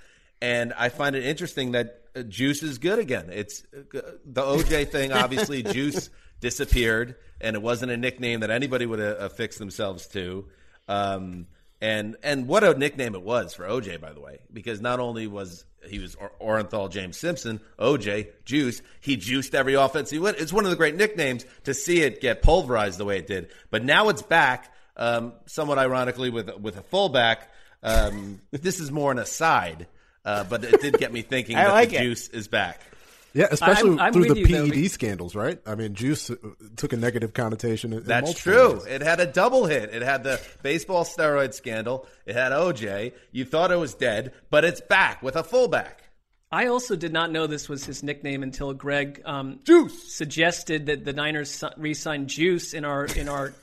and 0.41 0.73
I 0.75 0.91
find 0.91 1.17
it 1.17 1.25
interesting 1.25 1.73
that 1.73 2.03
uh, 2.15 2.23
Juice 2.23 2.63
is 2.63 2.79
good 2.79 3.01
again. 3.01 3.31
It's 3.33 3.65
uh, 3.75 4.01
the 4.25 4.43
OJ 4.43 4.91
thing. 4.91 5.13
Obviously, 5.13 5.65
Juice 5.65 6.09
disappeared, 6.41 7.17
and 7.41 7.57
it 7.57 7.63
wasn't 7.63 7.91
a 7.91 7.97
nickname 7.97 8.41
that 8.41 8.51
anybody 8.51 8.87
would 8.87 9.01
affix 9.01 9.59
themselves 9.59 10.07
to. 10.09 10.47
Um, 10.87 11.47
and 11.83 12.17
and 12.23 12.47
what 12.47 12.63
a 12.63 12.73
nickname 12.75 13.15
it 13.17 13.23
was 13.23 13.53
for 13.55 13.65
OJ, 13.65 14.01
by 14.01 14.13
the 14.13 14.21
way, 14.21 14.39
because 14.53 14.81
not 14.81 15.01
only 15.01 15.27
was 15.27 15.65
he 15.89 15.99
was 15.99 16.15
or- 16.15 16.31
Orenthal 16.41 16.89
James 16.91 17.17
Simpson, 17.19 17.61
OJ 17.77 18.29
Juice, 18.45 18.81
he 19.01 19.17
juiced 19.17 19.53
every 19.53 19.75
offense 19.75 20.09
he 20.09 20.21
went. 20.21 20.39
It's 20.39 20.53
one 20.53 20.65
of 20.65 20.71
the 20.71 20.77
great 20.77 20.95
nicknames 20.95 21.45
to 21.65 21.75
see 21.75 22.03
it 22.03 22.21
get 22.21 22.41
pulverized 22.41 22.99
the 22.99 23.05
way 23.05 23.19
it 23.19 23.27
did. 23.27 23.49
But 23.71 23.85
now 23.85 24.09
it's 24.11 24.23
back, 24.23 24.73
um, 24.97 25.33
somewhat 25.47 25.79
ironically 25.79 26.31
with 26.31 26.57
with 26.61 26.77
a 26.77 26.83
fullback. 26.83 27.51
Um, 27.83 28.41
this 28.53 28.79
is 28.79 28.93
more 28.93 29.11
an 29.11 29.19
aside, 29.19 29.89
uh, 30.25 30.45
but 30.45 30.63
it 30.63 30.81
did 30.81 30.99
get 30.99 31.13
me 31.13 31.23
thinking 31.23 31.57
that 31.57 31.69
like 31.73 31.91
the 31.91 31.97
it. 31.97 32.03
juice 32.03 32.29
is 32.29 32.47
back. 32.47 32.81
Yeah, 33.35 33.47
especially 33.51 33.91
I'm- 33.91 34.01
I'm 34.01 34.13
through 34.13 34.27
the 34.27 34.39
you, 34.41 34.47
PED 34.47 34.71
be- 34.73 34.89
scandals, 34.89 35.35
right? 35.35 35.59
I 35.67 35.75
mean, 35.75 35.95
Juice 35.95 36.31
uh, 36.31 36.37
took 36.77 36.93
a 36.93 36.97
negative 36.97 37.33
connotation. 37.33 37.93
in- 37.93 38.01
in 38.01 38.05
That's 38.05 38.25
multiple 38.27 38.53
true. 38.53 38.73
ways. 38.75 38.87
It 38.87 39.03
had 39.03 39.21
a 39.21 39.27
double 39.27 39.67
hit. 39.67 39.95
It 39.95 40.03
had 40.03 40.23
the 40.25 40.41
baseball 40.63 41.05
steroid 41.05 41.55
scandal. 41.55 42.07
It 42.27 42.35
had 42.37 42.53
OJ. 42.53 43.13
You 43.33 43.45
thought 43.45 43.71
it 43.73 43.77
was 43.79 43.95
dead, 43.95 44.33
but 44.51 44.65
it's 44.65 44.81
back 44.81 45.23
with 45.23 45.37
a 45.37 45.43
fullback. 45.45 46.01
I 46.51 46.67
also 46.67 46.97
did 46.97 47.15
not 47.15 47.33
know 47.33 47.47
this 47.47 47.67
was 47.71 47.85
his 47.87 48.03
nickname 48.03 48.43
until 48.43 48.75
Gregg 48.75 49.23
um, 49.25 49.61
Juice 49.65 50.13
suggested 50.15 50.85
that 50.87 51.03
the 51.07 51.15
Niners 51.15 51.65
re-sign 51.79 52.27
Juice 52.27 52.75
in 52.75 52.85
our 52.85 53.07
in 53.07 53.31
our 53.31 53.55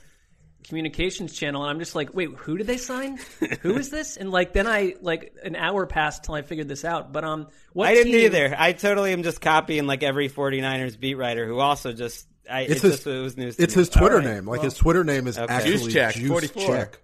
communications 0.64 1.32
channel, 1.32 1.62
and 1.62 1.70
I'm 1.70 1.78
just 1.78 1.94
like, 1.94 2.14
wait, 2.14 2.30
who 2.36 2.56
did 2.56 2.66
they 2.66 2.76
sign? 2.76 3.18
who 3.62 3.76
is 3.76 3.90
this? 3.90 4.16
And 4.16 4.30
like 4.30 4.52
then 4.52 4.66
I 4.66 4.94
like 5.00 5.34
an 5.42 5.56
hour 5.56 5.86
passed 5.86 6.24
till 6.24 6.34
I 6.34 6.42
figured 6.42 6.68
this 6.68 6.84
out. 6.84 7.12
But 7.12 7.24
um, 7.24 7.48
what 7.72 7.88
I 7.88 7.94
didn't 7.94 8.12
team- 8.12 8.24
either. 8.26 8.54
I 8.58 8.72
totally 8.72 9.12
am 9.12 9.22
just 9.22 9.40
copying 9.40 9.86
like 9.86 10.02
every 10.02 10.28
49ers 10.28 10.98
beat 10.98 11.14
writer 11.16 11.46
who 11.46 11.58
also 11.58 11.92
just. 11.92 12.26
I, 12.50 12.62
It's 12.62 12.72
it 12.72 12.82
his. 12.82 12.92
just 12.96 13.06
it 13.06 13.20
was 13.20 13.36
news. 13.36 13.56
To 13.56 13.62
it's 13.62 13.76
me. 13.76 13.80
his 13.82 13.88
Twitter 13.90 14.16
All 14.16 14.20
right, 14.22 14.34
name. 14.34 14.46
Like 14.46 14.58
well, 14.58 14.64
his 14.64 14.74
Twitter 14.74 15.04
name 15.04 15.26
is 15.28 15.38
Okay. 15.38 15.52
actually 15.54 15.72
Juice 15.78 15.92
Check, 15.92 16.14
Juice 16.16 16.28
44. 16.28 16.66
Check. 16.76 16.98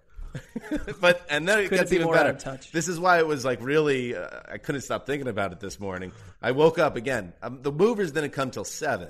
but 0.99 1.25
and 1.29 1.47
then 1.47 1.59
it 1.59 1.63
Couldn't 1.69 1.77
gets 1.79 1.89
be 1.89 1.95
even 1.97 2.11
better. 2.11 2.33
touch. 2.33 2.71
This 2.71 2.87
is 2.87 2.99
why 2.99 3.19
it 3.19 3.25
was 3.27 3.45
like 3.45 3.61
really. 3.61 4.15
Uh, 4.15 4.27
I 4.51 4.57
couldn't 4.57 4.81
stop 4.81 5.05
thinking 5.05 5.27
about 5.27 5.53
it 5.53 5.59
this 5.59 5.79
morning. 5.79 6.11
I 6.41 6.51
woke 6.51 6.79
up 6.79 6.95
again. 6.95 7.33
Um, 7.41 7.61
the 7.61 7.71
movers 7.71 8.11
didn't 8.11 8.31
come 8.31 8.51
till 8.51 8.65
seven, 8.65 9.09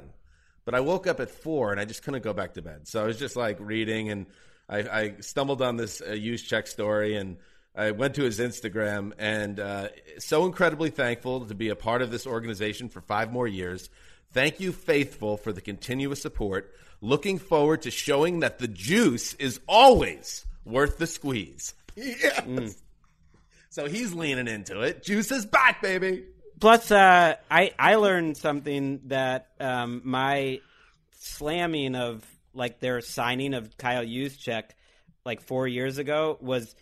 but 0.68 0.76
I 0.76 0.82
woke 0.82 1.08
up 1.08 1.22
at 1.22 1.30
four 1.30 1.72
and 1.72 1.80
I 1.80 1.86
just 1.86 2.04
couldn't 2.04 2.26
go 2.26 2.34
back 2.34 2.56
to 2.56 2.62
bed. 2.62 2.90
So 2.90 3.02
I 3.02 3.06
was 3.06 3.18
just 3.18 3.38
like 3.38 3.56
reading, 3.62 4.10
and 4.10 4.26
I, 4.68 4.80
I 4.80 5.14
stumbled 5.22 5.62
on 5.62 5.78
this 5.78 6.02
uh, 6.02 6.08
Juszczyk 6.08 6.68
story 6.68 7.16
and. 7.16 7.38
I 7.76 7.92
went 7.92 8.16
to 8.16 8.24
his 8.24 8.40
Instagram 8.40 9.12
and 9.20 9.60
uh, 9.60 9.90
so 10.18 10.48
incredibly 10.48 10.90
thankful 10.90 11.46
to 11.46 11.54
be 11.54 11.70
a 11.70 11.76
part 11.76 12.02
of 12.02 12.10
this 12.10 12.26
organization 12.26 12.90
for 12.90 13.02
five 13.02 13.32
more 13.32 13.48
years. 13.48 13.92
Thank 14.32 14.60
you, 14.60 14.72
faithful, 14.72 15.38
for 15.38 15.54
the 15.54 15.62
continuous 15.62 16.20
support. 16.20 16.74
Looking 17.02 17.38
forward 17.38 17.84
to 17.84 17.92
showing 17.92 18.40
that 18.40 18.58
the 18.58 18.68
juice 18.68 19.36
is 19.36 19.60
always 19.68 20.44
worth 20.66 20.98
the 20.98 21.06
squeeze. 21.06 21.76
Yes. 21.96 22.82
So 23.70 23.86
he's 23.86 24.12
leaning 24.14 24.48
into 24.48 24.82
it. 24.82 25.04
Juice 25.04 25.32
is 25.32 25.46
back, 25.46 25.80
baby. 25.84 26.24
Plus, 26.60 26.92
uh, 26.92 27.36
I 27.52 27.72
I 27.78 27.96
learned 27.96 28.38
something 28.38 29.02
that 29.06 29.50
um, 29.60 30.02
my 30.04 30.62
slamming 31.20 31.96
of 31.96 32.26
like 32.54 32.80
their 32.80 33.02
signing 33.02 33.54
of 33.54 33.78
Kyle 33.78 34.04
Juszczyk 34.04 34.64
like 35.26 35.42
four 35.42 35.68
years 35.68 35.98
ago 36.00 36.38
was 36.42 36.76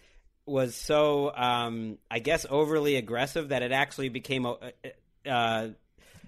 was 0.46 0.76
so 0.76 1.36
um, 1.36 1.98
I 2.10 2.20
guess 2.20 2.46
overly 2.50 2.96
aggressive 2.96 3.50
that 3.50 3.62
it 3.62 3.72
actually 3.72 4.10
became 4.10 4.46
a. 4.46 4.58
Uh, 5.26 5.70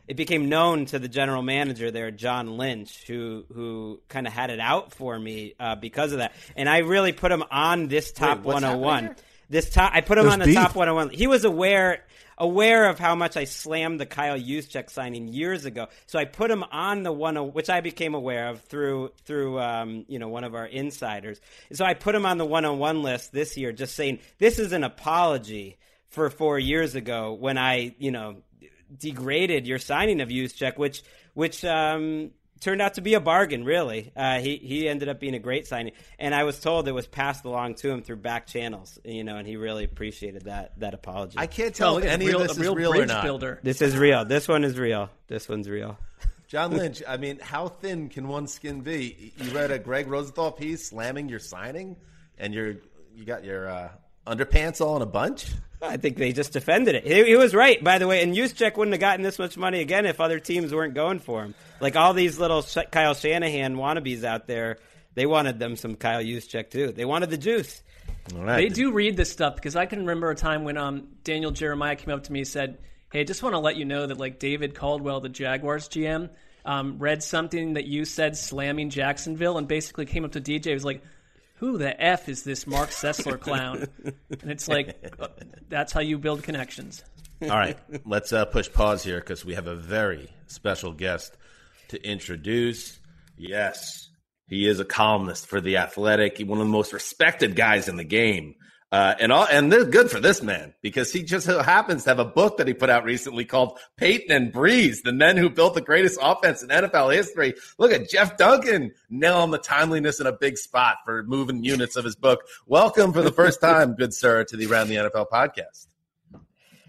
it 0.08 0.16
became 0.16 0.48
known 0.48 0.86
to 0.86 1.00
the 1.00 1.10
general 1.10 1.42
manager 1.42 1.92
there, 1.92 2.12
John 2.12 2.58
Lynch, 2.58 3.04
who 3.08 3.44
who 3.54 4.00
kind 4.08 4.26
of 4.26 4.32
had 4.32 4.50
it 4.50 4.60
out 4.60 4.94
for 4.94 5.20
me 5.20 5.54
uh, 5.60 5.76
because 5.76 6.14
of 6.14 6.20
that, 6.20 6.34
and 6.56 6.70
I 6.70 6.80
really 6.80 7.12
put 7.12 7.32
him 7.32 7.44
on 7.52 7.88
this 7.88 8.14
top 8.14 8.38
happening 8.46 8.54
101. 8.54 9.16
This 9.50 9.70
top, 9.70 9.92
I 9.94 10.02
put 10.02 10.18
him 10.18 10.26
There's 10.26 10.34
on 10.34 10.40
the 10.40 10.54
top 10.54 10.76
101. 10.76 11.10
He 11.10 11.28
was 11.28 11.46
aware 11.46 12.04
aware 12.38 12.90
of 12.90 13.00
how 13.00 13.16
much 13.16 13.36
I 13.36 13.46
slammed 13.46 14.00
the 14.00 14.06
Kyle 14.06 14.38
Juszczyk 14.38 14.90
signing 14.90 15.28
years 15.28 15.66
ago, 15.66 15.88
so 16.06 16.20
I 16.20 16.26
put 16.26 16.52
him 16.52 16.64
on 16.64 17.04
the 17.04 17.12
one, 17.12 17.36
which 17.54 17.70
I 17.70 17.82
became 17.82 18.14
aware 18.14 18.50
of 18.50 18.62
through 18.62 19.12
through 19.26 19.60
um, 19.60 20.06
you 20.08 20.20
know 20.20 20.28
one 20.28 20.44
of 20.44 20.56
our 20.56 20.66
insiders. 20.66 21.40
So 21.74 21.86
I 21.86 21.94
put 21.94 22.16
him 22.16 22.26
on 22.26 22.38
the 22.38 22.46
one 22.46 22.66
on 22.66 22.80
one 22.80 23.04
list 23.04 23.32
this 23.32 23.58
year, 23.58 23.72
just 23.72 23.96
saying 23.96 24.20
this 24.38 24.60
is 24.60 24.72
an 24.72 24.84
apology 24.84 25.78
for 26.10 26.30
four 26.30 26.58
years 26.60 26.96
ago 26.96 27.34
when 27.34 27.58
I 27.58 27.96
you 28.00 28.12
know 28.12 28.38
degraded 28.98 29.68
your 29.68 29.80
signing 29.80 30.22
of 30.22 30.30
Juszczyk, 30.30 30.78
which 30.78 31.04
which 31.34 31.64
um, 31.66 32.32
turned 32.60 32.82
out 32.82 32.96
to 32.96 33.02
be 33.02 33.14
a 33.14 33.20
bargain. 33.20 33.64
Really, 33.64 34.12
uh, 34.16 34.40
he 34.40 34.58
he 34.58 34.88
ended 34.88 35.10
up 35.10 35.20
being 35.20 35.34
a 35.36 35.40
great 35.40 35.68
signing, 35.68 35.94
and 36.20 36.34
I 36.36 36.44
was 36.44 36.60
told 36.60 36.88
it 36.88 36.92
was 36.92 37.08
passed 37.08 37.46
along 37.46 37.76
to 37.76 37.90
him 37.90 38.02
through 38.02 38.18
back 38.18 38.48
channels. 38.48 38.98
You 39.04 39.24
know, 39.24 39.38
and 39.38 39.48
he 39.48 39.56
really 39.58 39.84
appreciated 39.84 40.44
that 40.46 40.80
that 40.80 40.94
apology. 40.94 41.36
I 41.38 41.48
can't 41.48 41.70
Oh, 41.76 41.78
tell 41.78 41.94
look 41.96 42.04
if 42.06 42.10
any 42.12 42.28
real, 42.28 42.42
of 42.42 42.48
this 42.50 42.58
real 42.58 42.72
is 42.74 42.78
real 42.78 42.94
or 43.02 43.06
not. 43.06 43.24
builder. 43.24 43.60
this 43.64 43.82
is 43.82 43.98
real. 43.98 44.26
This 44.26 44.48
one 44.48 44.64
is 44.64 44.78
real. 44.78 45.10
This 45.28 45.48
one's 45.50 45.70
real. 45.70 45.98
John 46.48 46.72
Lynch, 46.78 47.04
I 47.08 47.18
mean, 47.18 47.40
how 47.40 47.68
thin 47.68 48.08
can 48.10 48.28
one 48.28 48.48
skin 48.48 48.82
be? 48.82 49.34
You 49.38 49.52
read 49.52 49.70
a 49.72 49.80
Gregg 49.80 50.08
Rosenthal 50.08 50.52
piece 50.52 50.88
slamming 50.88 51.28
your 51.30 51.40
signing, 51.40 51.98
and 52.38 52.54
you're 52.54 52.76
you 53.16 53.26
got 53.26 53.44
your 53.44 53.70
uh, 53.70 53.90
underpants 54.26 54.80
all 54.80 54.96
in 54.96 55.02
a 55.02 55.06
bunch. 55.08 55.48
I 55.82 55.98
think 55.98 56.18
they 56.18 56.32
just 56.34 56.54
defended 56.54 56.96
it. 56.96 57.06
He, 57.06 57.24
he 57.24 57.36
was 57.36 57.54
right, 57.54 57.84
by 57.84 58.00
the 58.00 58.08
way. 58.08 58.24
And 58.24 58.36
Juszczyk 58.36 58.78
wouldn't 58.78 58.94
have 58.94 59.02
gotten 59.02 59.24
this 59.24 59.38
much 59.38 59.58
money 59.58 59.82
again 59.82 60.06
if 60.06 60.20
other 60.20 60.40
teams 60.40 60.74
weren't 60.74 60.96
going 60.96 61.20
for 61.20 61.44
him. 61.44 61.54
Like 61.80 61.96
all 61.96 62.14
these 62.14 62.40
little 62.40 62.66
Kyle 62.92 63.14
Shanahan 63.14 63.76
wannabes 63.76 64.24
out 64.24 64.48
there, 64.48 64.80
they 65.14 65.26
wanted 65.26 65.60
them 65.60 65.76
some 65.76 65.96
Kyle 65.96 66.24
Juszczyk 66.24 66.72
too. 66.72 66.92
They 66.92 67.06
wanted 67.06 67.30
the 67.30 67.38
juice. 67.38 67.82
All 68.36 68.44
right. 68.44 68.58
They 68.58 68.70
do 68.70 68.92
read 68.92 69.16
this 69.16 69.32
stuff 69.32 69.56
because 69.56 69.76
I 69.76 69.86
can 69.86 70.00
remember 70.00 70.32
a 70.32 70.36
time 70.36 70.64
when 70.64 70.78
um, 70.78 71.08
Daniel 71.24 71.52
Jeremiah 71.52 71.96
came 71.96 72.14
up 72.14 72.24
to 72.24 72.32
me 72.32 72.40
and 72.40 72.48
said, 72.48 72.80
"Hey, 73.12 73.22
I 73.22 73.24
just 73.24 73.44
want 73.44 73.54
to 73.54 73.60
let 73.60 73.78
you 73.78 73.86
know 73.86 74.08
that 74.08 74.18
like 74.18 74.40
David 74.40 74.76
Caldwell, 74.76 75.22
the 75.22 75.30
Jaguars 75.30 75.88
GM, 75.90 76.30
um, 76.66 76.98
read 77.00 77.24
something 77.24 77.74
that 77.74 77.86
you 77.86 78.04
said 78.04 78.36
slamming 78.36 78.90
Jacksonville, 78.90 79.58
and 79.58 79.68
basically 79.68 80.06
came 80.06 80.26
up 80.26 80.32
to 80.34 80.42
DJ 80.42 80.74
was 80.74 80.86
like." 80.86 81.04
Who 81.58 81.78
the 81.78 82.00
f 82.02 82.30
is 82.30 82.44
this 82.44 82.68
Marc 82.68 82.90
Sessler 82.90 83.40
clown? 83.40 83.88
And 84.04 84.52
it's 84.52 84.68
like, 84.68 85.14
that's 85.70 85.92
how 85.92 86.02
you 86.02 86.18
build 86.18 86.44
connections. 86.44 87.04
All 87.42 87.50
right, 87.50 87.78
let's 88.06 88.34
uh, 88.34 88.46
push 88.46 88.72
pause 88.72 89.04
here 89.04 89.20
because 89.20 89.46
we 89.46 89.56
have 89.56 89.68
a 89.68 89.76
very 89.76 90.30
special 90.48 90.92
guest 90.92 91.36
to 91.90 92.04
introduce. 92.04 93.00
Yes, 93.38 94.10
he 94.48 94.68
is 94.68 94.80
a 94.80 94.86
columnist 94.86 95.48
for 95.48 95.62
the 95.62 95.78
Athletic, 95.78 96.40
one 96.40 96.60
of 96.60 96.66
the 96.66 96.72
most 96.72 96.94
respected 96.94 97.56
guys 97.56 97.88
in 97.88 97.96
the 97.96 98.04
game. 98.04 98.56
Uh, 98.90 99.14
and 99.20 99.34
all, 99.34 99.46
and 99.52 99.70
they're 99.70 99.84
good 99.84 100.10
for 100.10 100.22
this 100.22 100.42
man 100.42 100.74
because 100.82 101.12
he 101.12 101.22
just 101.22 101.46
happens 101.46 102.04
to 102.06 102.10
have 102.10 102.20
a 102.20 102.26
book 102.26 102.56
that 102.56 102.68
he 102.70 102.74
put 102.74 102.90
out 102.90 103.04
recently 103.04 103.44
called 103.44 103.78
Payton 103.98 104.32
and 104.32 104.54
Brees, 104.54 105.02
the 105.04 105.12
men 105.12 105.36
who 105.36 105.50
built 105.50 105.74
the 105.74 105.82
greatest 105.82 106.18
offense 106.22 106.64
in 106.64 106.70
NFL 106.70 107.14
history. 107.14 107.56
Look 107.78 107.92
at 107.92 108.10
Jeff 108.10 108.38
Duncan 108.38 108.94
nailing 109.10 109.52
the 109.52 109.58
timeliness 109.58 110.22
in 110.22 110.28
a 110.28 110.32
big 110.32 110.58
spot 110.58 111.00
for 111.04 111.24
moving 111.24 111.66
units 111.66 111.98
of 111.98 112.06
his 112.06 112.16
book. 112.16 112.40
Welcome 112.66 113.12
for 113.12 113.22
the 113.22 113.32
first 113.32 113.60
time, 113.60 113.96
good 113.96 114.14
sir, 114.14 114.46
to 114.46 114.56
the 114.56 114.68
Around 114.68 114.88
the 114.88 114.96
NFL 114.96 115.26
podcast. 115.30 115.88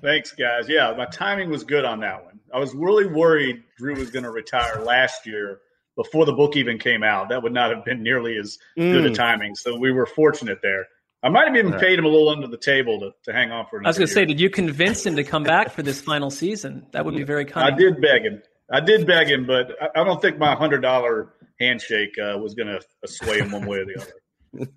Thanks, 0.01 0.31
guys. 0.33 0.68
Yeah, 0.68 0.95
my 0.97 1.07
timing 1.07 1.51
was 1.51 1.64
good 1.64 1.85
on 1.85 2.01
that 2.01 2.25
one. 2.25 2.39
I 2.55 2.59
was 2.61 2.73
really 2.75 3.07
worried 3.07 3.64
Drew 3.77 3.97
was 3.97 4.11
going 4.11 4.23
to 4.23 4.31
retire 4.31 4.81
last 4.85 5.27
year 5.27 5.59
before 5.97 6.25
the 6.27 6.33
book 6.33 6.57
even 6.57 6.79
came 6.79 7.03
out. 7.03 7.31
That 7.31 7.43
would 7.43 7.53
not 7.53 7.75
have 7.75 7.85
been 7.85 8.05
nearly 8.05 8.37
as 8.39 8.59
good 8.77 9.05
a 9.05 9.11
Mm. 9.11 9.14
timing. 9.16 9.57
So 9.57 9.77
we 9.77 9.91
were 9.91 10.07
fortunate 10.07 10.61
there. 10.62 10.87
I 11.23 11.31
might 11.31 11.49
have 11.49 11.57
even 11.57 11.73
Right. 11.73 11.81
paid 11.81 11.99
him 11.99 12.05
a 12.05 12.09
little 12.09 12.29
under 12.29 12.47
the 12.47 12.59
table 12.59 13.01
to, 13.01 13.11
to 13.25 13.33
hang 13.33 13.51
on 13.51 13.66
for 13.69 13.79
another 13.79 13.89
I 13.89 13.91
was 13.91 13.99
going 13.99 14.09
to 14.09 14.14
say, 14.14 14.25
did 14.25 14.41
you 14.41 14.51
convince 14.51 15.05
him 15.05 15.16
to 15.16 15.25
come 15.25 15.43
back 15.43 15.73
for 15.73 15.83
this 15.83 16.01
final 16.01 16.31
season? 16.31 16.87
That 16.93 17.05
would 17.05 17.16
be 17.16 17.25
very 17.25 17.45
kind. 17.45 17.75
I 17.75 17.77
did 17.77 18.01
beg 18.01 18.23
him. 18.23 18.43
I 18.71 18.81
did 18.81 19.07
beg 19.07 19.29
him, 19.29 19.47
but 19.47 19.71
I, 19.81 20.01
I 20.01 20.05
don't 20.05 20.21
think 20.21 20.39
my 20.39 20.55
hundred 20.55 20.81
dollar 20.81 21.33
handshake 21.59 22.16
uh, 22.19 22.39
was 22.39 22.55
going 22.55 22.69
to 22.69 22.81
sway 23.09 23.39
him 23.39 23.51
one 23.51 23.66
way 23.66 23.79
or 23.79 23.85
the 23.87 24.01
other. 24.01 24.12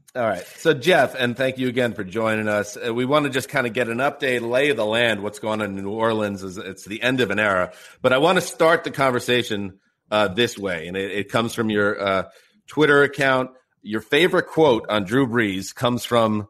All 0.15 0.23
right. 0.27 0.45
So, 0.57 0.73
Jeff, 0.73 1.15
and 1.15 1.37
thank 1.37 1.57
you 1.57 1.67
again 1.67 1.93
for 1.93 2.03
joining 2.03 2.47
us. 2.47 2.77
Uh, 2.77 2.93
we 2.93 3.05
want 3.05 3.25
to 3.25 3.29
just 3.29 3.47
kind 3.47 3.67
of 3.67 3.73
get 3.73 3.87
an 3.87 3.99
update, 3.99 4.41
lay 4.41 4.69
of 4.69 4.77
the 4.77 4.85
land, 4.85 5.21
what's 5.23 5.39
going 5.39 5.61
on 5.61 5.77
in 5.77 5.83
New 5.83 5.91
Orleans. 5.91 6.43
Is 6.43 6.57
It's 6.57 6.85
the 6.85 7.01
end 7.01 7.21
of 7.21 7.31
an 7.31 7.39
era. 7.39 7.71
But 8.01 8.13
I 8.13 8.17
want 8.17 8.37
to 8.37 8.41
start 8.41 8.83
the 8.83 8.91
conversation 8.91 9.79
uh, 10.09 10.27
this 10.29 10.57
way, 10.57 10.87
and 10.87 10.97
it, 10.97 11.11
it 11.11 11.29
comes 11.29 11.53
from 11.53 11.69
your 11.69 12.01
uh, 12.01 12.23
Twitter 12.67 13.03
account. 13.03 13.51
Your 13.83 14.01
favorite 14.01 14.47
quote 14.47 14.85
on 14.89 15.05
Drew 15.05 15.25
Brees 15.25 15.73
comes 15.73 16.05
from 16.05 16.47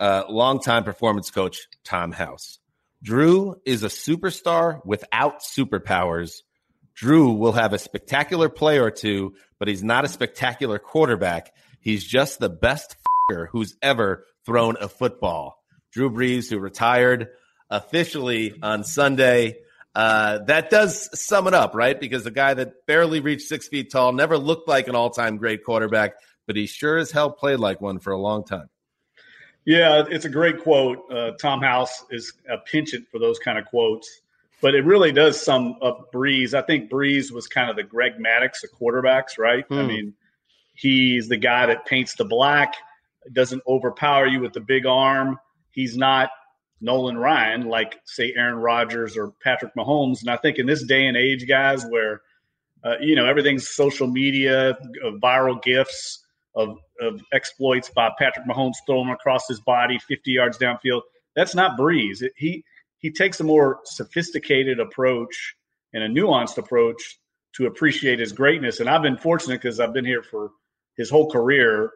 uh, 0.00 0.24
longtime 0.28 0.82
performance 0.82 1.30
coach 1.30 1.68
Tom 1.84 2.10
House. 2.10 2.58
Drew 3.04 3.56
is 3.64 3.84
a 3.84 3.88
superstar 3.88 4.84
without 4.84 5.42
superpowers. 5.42 6.42
Drew 6.94 7.32
will 7.32 7.52
have 7.52 7.72
a 7.72 7.78
spectacular 7.78 8.48
play 8.48 8.80
or 8.80 8.90
two, 8.90 9.34
but 9.60 9.68
he's 9.68 9.84
not 9.84 10.04
a 10.04 10.08
spectacular 10.08 10.80
quarterback. 10.80 11.52
He's 11.80 12.04
just 12.04 12.40
the 12.40 12.48
best 12.48 12.96
f***er 13.30 13.48
who's 13.52 13.76
ever 13.80 14.24
thrown 14.44 14.76
a 14.80 14.88
football. 14.88 15.62
Drew 15.92 16.10
Brees, 16.10 16.50
who 16.50 16.58
retired 16.58 17.28
officially 17.70 18.54
on 18.60 18.82
Sunday. 18.82 19.58
Uh, 19.94 20.38
that 20.46 20.70
does 20.70 21.08
sum 21.18 21.46
it 21.46 21.54
up, 21.54 21.74
right? 21.74 21.98
Because 21.98 22.24
the 22.24 22.30
guy 22.30 22.54
that 22.54 22.86
barely 22.86 23.20
reached 23.20 23.46
six 23.46 23.68
feet 23.68 23.90
tall 23.90 24.12
never 24.12 24.38
looked 24.38 24.66
like 24.66 24.88
an 24.88 24.94
all 24.94 25.10
time 25.10 25.36
great 25.36 25.64
quarterback, 25.64 26.14
but 26.52 26.58
he 26.58 26.66
sure 26.66 26.98
as 26.98 27.10
hell 27.10 27.30
played 27.30 27.58
like 27.60 27.80
one 27.80 27.98
for 27.98 28.12
a 28.12 28.18
long 28.18 28.44
time. 28.44 28.68
Yeah, 29.64 30.04
it's 30.10 30.26
a 30.26 30.28
great 30.28 30.60
quote. 30.60 31.10
Uh, 31.10 31.30
Tom 31.40 31.62
House 31.62 32.04
is 32.10 32.34
a 32.46 32.58
penchant 32.58 33.08
for 33.10 33.18
those 33.18 33.38
kind 33.38 33.56
of 33.58 33.64
quotes, 33.64 34.20
but 34.60 34.74
it 34.74 34.84
really 34.84 35.12
does 35.12 35.40
sum 35.40 35.76
up 35.80 36.12
Brees. 36.12 36.52
I 36.52 36.60
think 36.60 36.90
Brees 36.90 37.32
was 37.32 37.46
kind 37.46 37.70
of 37.70 37.76
the 37.76 37.82
Greg 37.84 38.18
Maddux 38.18 38.64
of 38.64 38.70
quarterbacks, 38.78 39.38
right? 39.38 39.64
I 39.70 39.74
Hmm. 39.80 39.86
mean, 39.86 40.14
he's 40.74 41.26
the 41.26 41.38
guy 41.38 41.64
that 41.64 41.86
paints 41.86 42.16
the 42.16 42.26
black, 42.26 42.74
doesn't 43.32 43.62
overpower 43.66 44.26
you 44.26 44.40
with 44.40 44.52
the 44.52 44.60
big 44.60 44.84
arm. 44.84 45.38
He's 45.70 45.96
not 45.96 46.28
Nolan 46.82 47.16
Ryan 47.16 47.62
like, 47.66 47.98
say, 48.04 48.34
Aaron 48.36 48.56
Rodgers 48.56 49.16
or 49.16 49.30
Patrick 49.42 49.74
Mahomes. 49.74 50.20
And 50.20 50.28
I 50.28 50.36
think 50.36 50.58
in 50.58 50.66
this 50.66 50.82
day 50.84 51.06
and 51.06 51.16
age, 51.16 51.48
guys, 51.48 51.86
where 51.86 52.20
uh, 52.84 52.96
you 53.00 53.14
know 53.14 53.24
everything's 53.24 53.68
social 53.70 54.06
media, 54.06 54.70
uh, 54.70 55.10
viral 55.22 55.62
gifs 55.62 56.21
of, 56.54 56.78
of 57.00 57.20
exploits 57.32 57.90
by 57.90 58.10
Patrick 58.18 58.46
Mahomes 58.46 58.74
throwing 58.86 59.10
across 59.10 59.48
his 59.48 59.60
body 59.60 59.98
50 59.98 60.30
yards 60.30 60.58
downfield. 60.58 61.02
That's 61.34 61.54
not 61.54 61.78
Brees. 61.78 62.22
It, 62.22 62.32
he 62.36 62.64
he 62.98 63.10
takes 63.10 63.40
a 63.40 63.44
more 63.44 63.80
sophisticated 63.84 64.78
approach 64.78 65.56
and 65.92 66.04
a 66.04 66.08
nuanced 66.08 66.56
approach 66.56 67.18
to 67.54 67.66
appreciate 67.66 68.18
his 68.18 68.32
greatness. 68.32 68.80
And 68.80 68.88
I've 68.88 69.02
been 69.02 69.16
fortunate 69.16 69.60
because 69.60 69.80
I've 69.80 69.92
been 69.92 70.04
here 70.04 70.22
for 70.22 70.50
his 70.96 71.10
whole 71.10 71.30
career, 71.30 71.90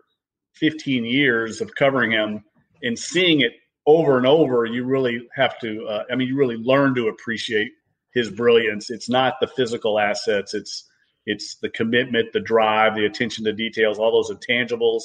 15 0.55 1.05
years 1.05 1.61
of 1.61 1.75
covering 1.75 2.11
him 2.11 2.45
and 2.83 2.99
seeing 2.99 3.41
it 3.41 3.53
over 3.87 4.19
and 4.19 4.27
over. 4.27 4.67
You 4.67 4.85
really 4.85 5.27
have 5.35 5.59
to. 5.61 5.87
Uh, 5.87 6.05
I 6.11 6.17
mean, 6.17 6.29
you 6.29 6.37
really 6.37 6.57
learn 6.57 6.95
to 6.97 7.09
appreciate 7.09 7.73
his 8.13 8.31
brilliance. 8.31 8.91
It's 8.91 9.09
not 9.09 9.35
the 9.41 9.47
physical 9.47 9.99
assets. 9.99 10.55
It's 10.55 10.91
it's 11.27 11.57
the 11.57 11.69
commitment, 11.69 12.33
the 12.33 12.41
drive, 12.41 12.95
the 12.95 13.05
attention 13.05 13.45
to 13.45 13.53
details, 13.53 13.99
all 13.99 14.13
those 14.13 14.31
intangibles, 14.31 15.03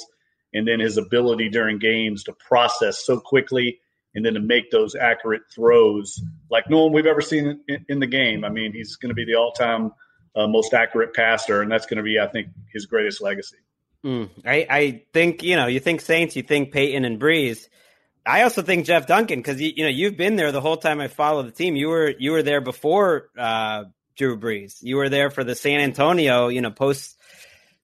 and 0.54 0.66
then 0.66 0.80
his 0.80 0.96
ability 0.96 1.48
during 1.48 1.78
games 1.78 2.24
to 2.24 2.32
process 2.32 3.04
so 3.04 3.18
quickly 3.18 3.80
and 4.14 4.24
then 4.24 4.34
to 4.34 4.40
make 4.40 4.70
those 4.70 4.94
accurate 4.94 5.42
throws 5.54 6.20
like 6.50 6.68
no 6.68 6.84
one 6.84 6.92
we've 6.92 7.06
ever 7.06 7.20
seen 7.22 7.60
in, 7.66 7.84
in 7.88 7.98
the 7.98 8.06
game. 8.06 8.44
I 8.44 8.50
mean, 8.50 8.72
he's 8.72 8.96
going 8.96 9.08
to 9.08 9.14
be 9.14 9.24
the 9.24 9.34
all-time 9.34 9.92
uh, 10.36 10.46
most 10.46 10.74
accurate 10.74 11.14
passer, 11.14 11.62
and 11.62 11.70
that's 11.70 11.86
going 11.86 11.98
to 11.98 12.02
be, 12.02 12.18
I 12.18 12.26
think, 12.26 12.48
his 12.72 12.86
greatest 12.86 13.20
legacy. 13.20 13.56
Mm. 14.04 14.30
I, 14.44 14.66
I 14.68 15.02
think 15.12 15.42
you 15.42 15.54
know 15.56 15.66
you 15.66 15.78
think 15.78 16.00
Saints, 16.00 16.34
you 16.34 16.42
think 16.42 16.72
Payton 16.72 17.04
and 17.04 17.20
Brees. 17.20 17.68
I 18.26 18.42
also 18.42 18.62
think 18.62 18.84
Jeff 18.84 19.06
Duncan 19.06 19.38
because 19.38 19.60
you, 19.60 19.72
you 19.76 19.84
know 19.84 19.90
you've 19.90 20.16
been 20.16 20.36
there 20.36 20.50
the 20.50 20.60
whole 20.60 20.76
time 20.76 21.00
I 21.00 21.08
followed 21.08 21.46
the 21.46 21.52
team. 21.52 21.76
You 21.76 21.88
were 21.88 22.12
you 22.18 22.32
were 22.32 22.42
there 22.42 22.60
before 22.60 23.30
uh, 23.38 23.84
Drew 24.16 24.38
Brees. 24.38 24.78
You 24.82 24.96
were 24.96 25.08
there 25.08 25.30
for 25.30 25.44
the 25.44 25.54
San 25.54 25.80
Antonio 25.80 26.48
you 26.48 26.60
know 26.60 26.70
post 26.70 27.18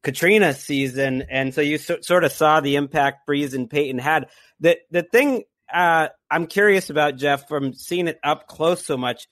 Katrina 0.02 0.54
season, 0.54 1.22
and 1.28 1.52
so 1.54 1.60
you 1.60 1.78
so, 1.78 1.98
sort 2.00 2.24
of 2.24 2.32
saw 2.32 2.60
the 2.60 2.76
impact 2.76 3.28
Brees 3.28 3.54
and 3.54 3.68
Payton 3.68 3.98
had. 3.98 4.28
The 4.60 4.78
the 4.90 5.02
thing 5.02 5.44
uh, 5.72 6.08
I'm 6.30 6.46
curious 6.46 6.90
about 6.90 7.16
Jeff 7.16 7.48
from 7.48 7.74
seeing 7.74 8.08
it 8.08 8.18
up 8.22 8.46
close 8.46 8.84
so 8.84 8.96
much. 8.96 9.28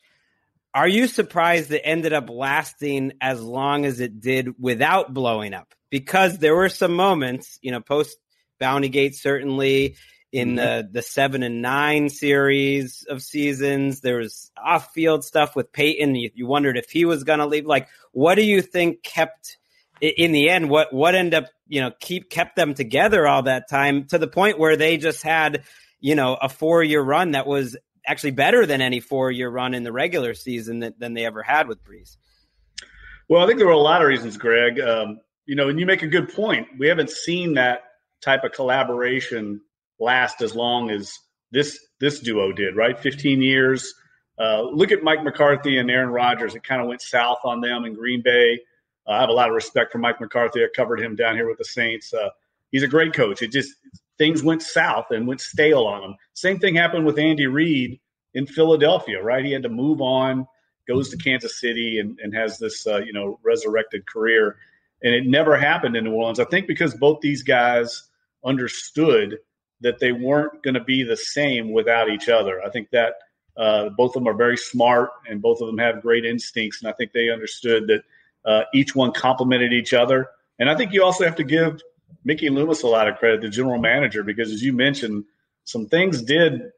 Are 0.75 0.89
you 0.89 1.07
surprised 1.07 1.73
it 1.73 1.81
ended 1.85 2.13
up 2.13 2.29
lasting 2.29 3.13
as 3.21 3.43
long 3.43 3.87
as 3.87 4.01
it 4.01 4.21
did 4.21 4.61
without 4.61 5.15
blowing 5.15 5.55
up? 5.55 5.75
Because 5.91 6.39
there 6.39 6.55
were 6.55 6.69
some 6.69 6.95
moments, 6.95 7.59
you 7.63 7.71
know, 7.71 7.81
post 7.81 8.19
Bounty 8.59 8.91
Gate, 8.91 9.15
certainly 9.15 9.97
in 10.37 10.55
the, 10.55 10.87
the 10.91 11.01
seven 11.01 11.43
and 11.43 11.63
nine 11.63 12.11
series 12.11 13.07
of 13.09 13.23
seasons. 13.23 14.01
There 14.01 14.19
was 14.19 14.51
off 14.63 14.93
field 14.93 15.25
stuff 15.25 15.57
with 15.57 15.73
Payton. 15.73 16.15
You, 16.15 16.31
you 16.35 16.47
wondered 16.47 16.77
if 16.77 16.91
he 16.91 17.07
was 17.07 17.25
going 17.25 17.39
to 17.39 17.47
leave. 17.47 17.65
Like, 17.65 17.89
what 18.13 18.35
do 18.35 18.43
you 18.43 18.61
think 18.61 19.03
kept 19.03 19.57
in 19.99 20.33
the 20.33 20.51
end? 20.51 20.69
What 20.69 20.93
what 20.93 21.15
ended 21.15 21.35
up 21.35 21.51
you 21.67 21.81
know 21.81 21.91
keep 22.01 22.29
kept 22.29 22.55
them 22.55 22.75
together 22.75 23.27
all 23.27 23.45
that 23.45 23.71
time 23.71 24.05
to 24.09 24.19
the 24.19 24.29
point 24.29 24.59
where 24.59 24.77
they 24.77 24.99
just 24.99 25.23
had 25.23 25.65
you 26.01 26.15
know 26.15 26.35
a 26.35 26.51
four 26.51 26.85
year 26.85 27.01
run 27.01 27.31
that 27.31 27.47
was 27.47 27.75
actually 28.07 28.33
better 28.33 28.67
than 28.67 28.83
any 28.83 29.01
four 29.01 29.31
year 29.31 29.49
run 29.49 29.73
in 29.73 29.85
the 29.85 29.93
regular 29.93 30.35
season 30.35 30.81
that, 30.81 30.99
than 31.01 31.15
they 31.15 31.25
ever 31.25 31.43
had 31.43 31.67
with 31.67 31.83
Brees. 31.83 32.19
Well, 33.27 33.43
I 33.43 33.47
think 33.47 33.59
there 33.59 33.67
were 33.67 33.73
a 33.73 33.79
lot 33.79 34.03
of 34.03 34.09
reasons, 34.09 34.37
Gregg. 34.37 34.79
Um, 34.81 35.21
you 35.47 35.57
know, 35.57 35.71
and 35.71 35.81
you 35.81 35.87
make 35.87 36.03
a 36.03 36.09
good 36.09 36.29
point. 36.29 36.69
We 36.79 36.89
haven't 36.89 37.09
seen 37.09 37.55
that 37.55 37.85
type 38.21 38.45
of 38.45 38.53
collaboration 38.53 39.63
last 39.99 40.43
as 40.43 40.55
long 40.55 40.91
as 40.91 41.19
this 41.53 41.79
this 42.01 42.21
duo 42.21 42.53
did, 42.53 42.77
right? 42.77 42.99
15 42.99 43.41
years. 43.41 43.95
Uh, 44.39 44.63
look 44.63 44.93
at 44.93 45.03
Mike 45.03 45.25
McCarthy 45.25 45.79
and 45.79 45.91
Aaron 45.91 46.11
Rodgers. 46.11 46.55
It 46.55 46.63
kind 46.63 46.83
of 46.83 46.89
went 46.89 47.01
south 47.01 47.39
on 47.45 47.61
them 47.61 47.85
in 47.85 47.95
Green 47.95 48.21
Bay. 48.23 48.61
Uh, 49.07 49.13
I 49.13 49.21
have 49.21 49.31
a 49.31 49.33
lot 49.33 49.49
of 49.49 49.55
respect 49.55 49.93
for 49.93 49.99
Mike 49.99 50.21
McCarthy. 50.21 50.63
I 50.63 50.69
covered 50.75 51.01
him 51.01 51.17
down 51.17 51.37
here 51.37 51.49
with 51.49 51.59
the 51.59 51.65
Saints. 51.65 52.13
Uh, 52.13 52.29
he's 52.71 52.83
a 52.83 52.89
great 52.89 53.15
coach. 53.15 53.41
It 53.41 53.53
just 53.53 53.73
things 54.19 54.43
went 54.43 54.63
south 54.63 55.11
and 55.11 55.27
went 55.27 55.41
stale 55.41 55.85
on 55.85 56.03
him. 56.03 56.17
Same 56.35 56.59
thing 56.59 56.75
happened 56.75 57.07
with 57.07 57.19
Andy 57.19 57.47
Reid 57.47 57.99
in 58.35 58.47
Philadelphia, 58.47 59.23
right? 59.23 59.45
He 59.45 59.53
had 59.53 59.63
to 59.63 59.69
move 59.69 60.01
on, 60.01 60.47
goes 60.87 61.09
to 61.11 61.17
Kansas 61.17 61.61
City, 61.61 61.99
and, 61.99 62.19
and 62.23 62.35
has 62.35 62.59
this 62.59 62.87
uh, 62.87 62.99
you 62.99 63.13
know 63.13 63.39
resurrected 63.43 64.07
career. 64.07 64.57
And 65.03 65.15
it 65.15 65.27
never 65.27 65.57
happened 65.57 65.97
in 65.97 66.05
New 66.05 66.13
Orleans. 66.13 66.41
I 66.41 66.45
think 66.45 66.67
because 66.67 66.95
both 66.95 67.21
these 67.21 67.43
guys 67.43 68.05
understood 68.45 69.39
that 69.81 69.99
they 69.99 70.13
weren't 70.13 70.63
going 70.63 70.75
to 70.75 70.85
be 70.85 71.03
the 71.03 71.17
same 71.17 71.73
without 71.73 72.09
each 72.09 72.29
other. 72.29 72.63
I 72.63 72.71
think 72.71 72.91
that 72.91 73.15
uh, 73.57 73.91
both 73.91 74.17
of 74.17 74.23
them 74.23 74.29
are 74.29 74.37
very 74.37 74.57
smart 74.57 75.11
and 75.29 75.41
both 75.41 75.61
of 75.61 75.67
them 75.67 75.79
have 75.79 76.03
great 76.03 76.25
instincts. 76.25 76.83
And 76.83 76.91
I 76.91 76.93
think 76.93 77.13
they 77.13 77.31
understood 77.31 77.87
that 77.89 78.03
uh, 78.45 78.65
each 78.75 78.95
one 78.95 79.13
complemented 79.13 79.73
each 79.73 79.95
other. 79.95 80.29
And 80.59 80.71
I 80.71 80.75
think 80.75 80.93
you 80.93 81.03
also 81.03 81.25
have 81.25 81.37
to 81.37 81.45
give 81.45 81.81
Mickey 82.25 82.49
Loomis 82.49 82.83
a 82.83 82.87
lot 82.87 83.09
of 83.09 83.17
credit, 83.17 83.41
the 83.41 83.49
general 83.49 83.79
manager, 83.79 84.23
because 84.23 84.51
as 84.51 84.63
you 84.63 84.73
mentioned, 84.73 85.25
some 85.65 85.87
things 85.87 86.23
did 86.23 86.71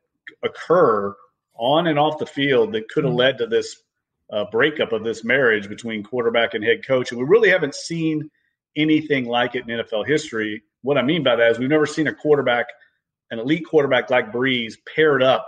occur 0.42 1.14
on 1.54 1.86
and 1.86 1.98
off 1.98 2.18
the 2.18 2.26
field 2.26 2.72
that 2.72 2.88
could 2.88 3.04
have 3.04 3.14
led 3.14 3.38
to 3.38 3.46
this 3.46 3.82
uh, 4.30 4.44
breakup 4.50 4.92
of 4.92 5.04
this 5.04 5.24
marriage 5.24 5.68
between 5.68 6.02
quarterback 6.02 6.54
and 6.54 6.64
head 6.64 6.86
coach. 6.86 7.10
And 7.10 7.20
we 7.20 7.26
really 7.26 7.50
haven't 7.50 7.74
seen 7.74 8.30
anything 8.76 9.26
like 9.26 9.54
it 9.54 9.68
in 9.68 9.78
NFL 9.78 10.06
history. 10.06 10.62
What 10.82 10.98
I 10.98 11.02
mean 11.02 11.22
by 11.22 11.36
that 11.36 11.50
is 11.50 11.58
we've 11.58 11.68
never 11.68 11.86
seen 11.86 12.06
a 12.06 12.14
quarterback, 12.14 12.66
an 13.30 13.38
elite 13.38 13.66
quarterback 13.66 14.10
like 14.10 14.32
Brees, 14.32 14.74
paired 14.94 15.22
up 15.22 15.46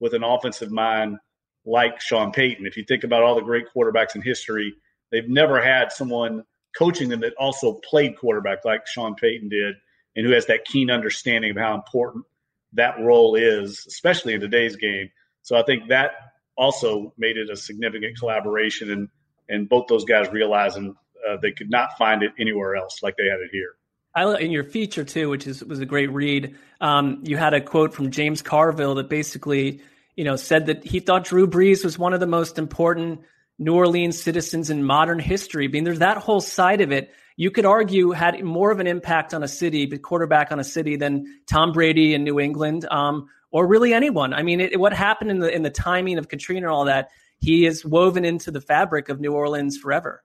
with 0.00 0.14
an 0.14 0.24
offensive 0.24 0.70
mind 0.70 1.18
like 1.64 2.00
Sean 2.00 2.32
Payton. 2.32 2.66
If 2.66 2.76
you 2.76 2.84
think 2.86 3.04
about 3.04 3.22
all 3.22 3.34
the 3.34 3.42
great 3.42 3.66
quarterbacks 3.74 4.14
in 4.14 4.22
history, 4.22 4.74
they've 5.10 5.28
never 5.28 5.60
had 5.62 5.92
someone 5.92 6.44
coaching 6.76 7.08
them 7.08 7.20
that 7.20 7.34
also 7.38 7.80
played 7.88 8.16
quarterback 8.16 8.64
like 8.64 8.86
Sean 8.86 9.14
Payton 9.14 9.48
did 9.48 9.74
and 10.16 10.26
who 10.26 10.32
has 10.32 10.46
that 10.46 10.64
keen 10.64 10.90
understanding 10.90 11.50
of 11.50 11.56
how 11.56 11.74
important 11.74 12.24
that 12.72 12.98
role 13.00 13.34
is, 13.34 13.84
especially 13.86 14.34
in 14.34 14.40
today's 14.40 14.76
game. 14.76 15.10
So 15.42 15.56
I 15.56 15.62
think 15.62 15.88
that 15.88 16.12
also 16.56 17.14
made 17.16 17.36
it 17.36 17.50
a 17.50 17.56
significant 17.56 18.18
collaboration 18.18 18.90
and 18.90 19.08
and 19.50 19.68
both 19.68 19.86
those 19.88 20.04
guys 20.04 20.28
realizing 20.30 20.94
uh, 21.26 21.36
they 21.40 21.52
could 21.52 21.70
not 21.70 21.96
find 21.96 22.22
it 22.22 22.32
anywhere 22.38 22.76
else 22.76 23.02
like 23.02 23.16
they 23.16 23.24
had 23.24 23.40
it 23.40 23.48
here. 23.50 23.76
I, 24.18 24.38
in 24.38 24.50
your 24.50 24.64
feature 24.64 25.04
too, 25.04 25.28
which 25.28 25.46
is 25.46 25.64
was 25.64 25.80
a 25.80 25.86
great 25.86 26.10
read. 26.10 26.56
Um, 26.80 27.20
you 27.24 27.36
had 27.36 27.54
a 27.54 27.60
quote 27.60 27.94
from 27.94 28.10
James 28.10 28.42
Carville 28.42 28.96
that 28.96 29.08
basically, 29.08 29.80
you 30.16 30.24
know, 30.24 30.36
said 30.36 30.66
that 30.66 30.84
he 30.84 31.00
thought 31.00 31.24
Drew 31.24 31.46
Brees 31.46 31.84
was 31.84 31.98
one 31.98 32.12
of 32.12 32.20
the 32.20 32.26
most 32.26 32.58
important 32.58 33.20
New 33.58 33.74
Orleans 33.74 34.20
citizens 34.20 34.70
in 34.70 34.84
modern 34.84 35.18
history. 35.18 35.64
I 35.64 35.68
mean, 35.68 35.84
there's 35.84 35.98
that 35.98 36.18
whole 36.18 36.40
side 36.40 36.80
of 36.80 36.92
it. 36.92 37.12
You 37.36 37.50
could 37.50 37.64
argue 37.64 38.10
had 38.10 38.42
more 38.42 38.70
of 38.70 38.80
an 38.80 38.86
impact 38.86 39.32
on 39.34 39.42
a 39.42 39.48
city, 39.48 39.86
the 39.86 39.98
quarterback 39.98 40.50
on 40.50 40.60
a 40.60 40.64
city, 40.64 40.96
than 40.96 41.40
Tom 41.46 41.72
Brady 41.72 42.14
in 42.14 42.24
New 42.24 42.40
England, 42.40 42.86
um, 42.90 43.28
or 43.50 43.66
really 43.66 43.94
anyone. 43.94 44.34
I 44.34 44.42
mean, 44.42 44.60
it, 44.60 44.78
what 44.78 44.92
happened 44.92 45.30
in 45.30 45.38
the 45.38 45.54
in 45.54 45.62
the 45.62 45.70
timing 45.70 46.18
of 46.18 46.28
Katrina 46.28 46.66
and 46.66 46.74
all 46.74 46.84
that, 46.86 47.10
he 47.38 47.66
is 47.66 47.84
woven 47.84 48.24
into 48.24 48.50
the 48.50 48.60
fabric 48.60 49.08
of 49.08 49.20
New 49.20 49.32
Orleans 49.32 49.76
forever. 49.76 50.22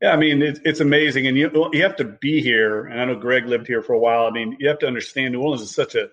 Yeah, 0.00 0.12
I 0.12 0.16
mean 0.16 0.40
it, 0.42 0.60
it's 0.64 0.80
amazing, 0.80 1.26
and 1.26 1.36
you 1.36 1.70
you 1.72 1.82
have 1.82 1.96
to 1.96 2.04
be 2.04 2.40
here. 2.40 2.86
And 2.86 3.00
I 3.00 3.04
know 3.04 3.16
Gregg 3.16 3.46
lived 3.46 3.66
here 3.66 3.82
for 3.82 3.92
a 3.92 3.98
while. 3.98 4.26
I 4.26 4.30
mean, 4.30 4.56
you 4.58 4.68
have 4.68 4.78
to 4.80 4.86
understand 4.86 5.32
New 5.32 5.42
Orleans 5.42 5.62
is 5.62 5.74
such 5.74 5.94
a 5.94 6.08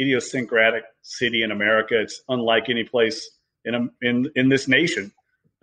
idiosyncratic 0.00 0.84
city 1.02 1.42
in 1.42 1.50
America. 1.50 2.00
It's 2.00 2.22
unlike 2.28 2.70
any 2.70 2.84
place 2.84 3.30
in 3.64 3.74
a, 3.74 3.88
in 4.00 4.30
in 4.34 4.48
this 4.48 4.66
nation. 4.66 5.12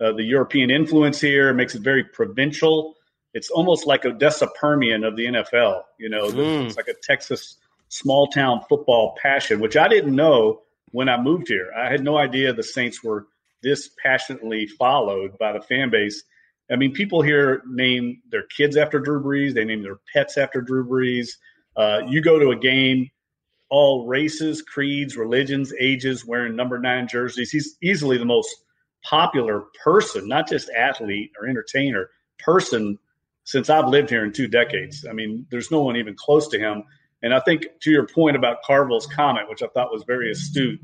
Uh, 0.00 0.12
the 0.12 0.22
European 0.22 0.70
influence 0.70 1.20
here 1.20 1.52
makes 1.54 1.74
it 1.74 1.82
very 1.82 2.04
provincial. 2.04 2.94
It's 3.32 3.50
almost 3.50 3.86
like 3.86 4.04
Odessa 4.04 4.46
Permian 4.46 5.04
of 5.04 5.16
the 5.16 5.26
NFL. 5.26 5.82
You 5.98 6.08
know, 6.08 6.28
mm. 6.28 6.66
it's 6.66 6.76
like 6.76 6.88
a 6.88 6.94
Texas 7.02 7.56
small 7.88 8.28
town 8.28 8.60
football 8.68 9.16
passion, 9.20 9.60
which 9.60 9.76
I 9.76 9.88
didn't 9.88 10.14
know 10.14 10.62
when 10.92 11.08
I 11.08 11.20
moved 11.20 11.48
here. 11.48 11.70
I 11.76 11.90
had 11.90 12.04
no 12.04 12.16
idea 12.16 12.52
the 12.52 12.62
Saints 12.62 13.02
were 13.02 13.26
this 13.62 13.90
passionately 14.02 14.66
followed 14.66 15.38
by 15.38 15.52
the 15.52 15.60
fan 15.60 15.90
base. 15.90 16.22
I 16.70 16.76
mean, 16.76 16.92
people 16.92 17.22
here 17.22 17.62
name 17.68 18.20
their 18.30 18.44
kids 18.44 18.76
after 18.76 18.98
Drew 18.98 19.22
Brees. 19.22 19.54
They 19.54 19.64
name 19.64 19.82
their 19.82 20.00
pets 20.12 20.36
after 20.36 20.60
Drew 20.60 20.84
Brees. 20.86 21.30
Uh, 21.76 22.00
you 22.08 22.20
go 22.20 22.38
to 22.38 22.50
a 22.50 22.56
game, 22.56 23.10
all 23.68 24.06
races, 24.06 24.62
creeds, 24.62 25.16
religions, 25.16 25.72
ages, 25.78 26.24
wearing 26.24 26.56
number 26.56 26.78
nine 26.78 27.06
jerseys. 27.06 27.50
He's 27.50 27.76
easily 27.82 28.18
the 28.18 28.24
most 28.24 28.54
popular 29.04 29.64
person, 29.82 30.26
not 30.26 30.48
just 30.48 30.70
athlete 30.70 31.30
or 31.40 31.46
entertainer, 31.46 32.10
person 32.38 32.98
since 33.44 33.70
I've 33.70 33.88
lived 33.88 34.10
here 34.10 34.24
in 34.24 34.32
two 34.32 34.48
decades. 34.48 35.06
I 35.08 35.12
mean, 35.12 35.46
there's 35.50 35.70
no 35.70 35.82
one 35.82 35.96
even 35.96 36.14
close 36.16 36.48
to 36.48 36.58
him. 36.58 36.82
And 37.22 37.32
I 37.32 37.40
think 37.40 37.66
to 37.80 37.90
your 37.90 38.06
point 38.06 38.36
about 38.36 38.62
Carville's 38.64 39.06
comment, 39.06 39.48
which 39.48 39.62
I 39.62 39.68
thought 39.68 39.92
was 39.92 40.04
very 40.04 40.30
astute, 40.30 40.80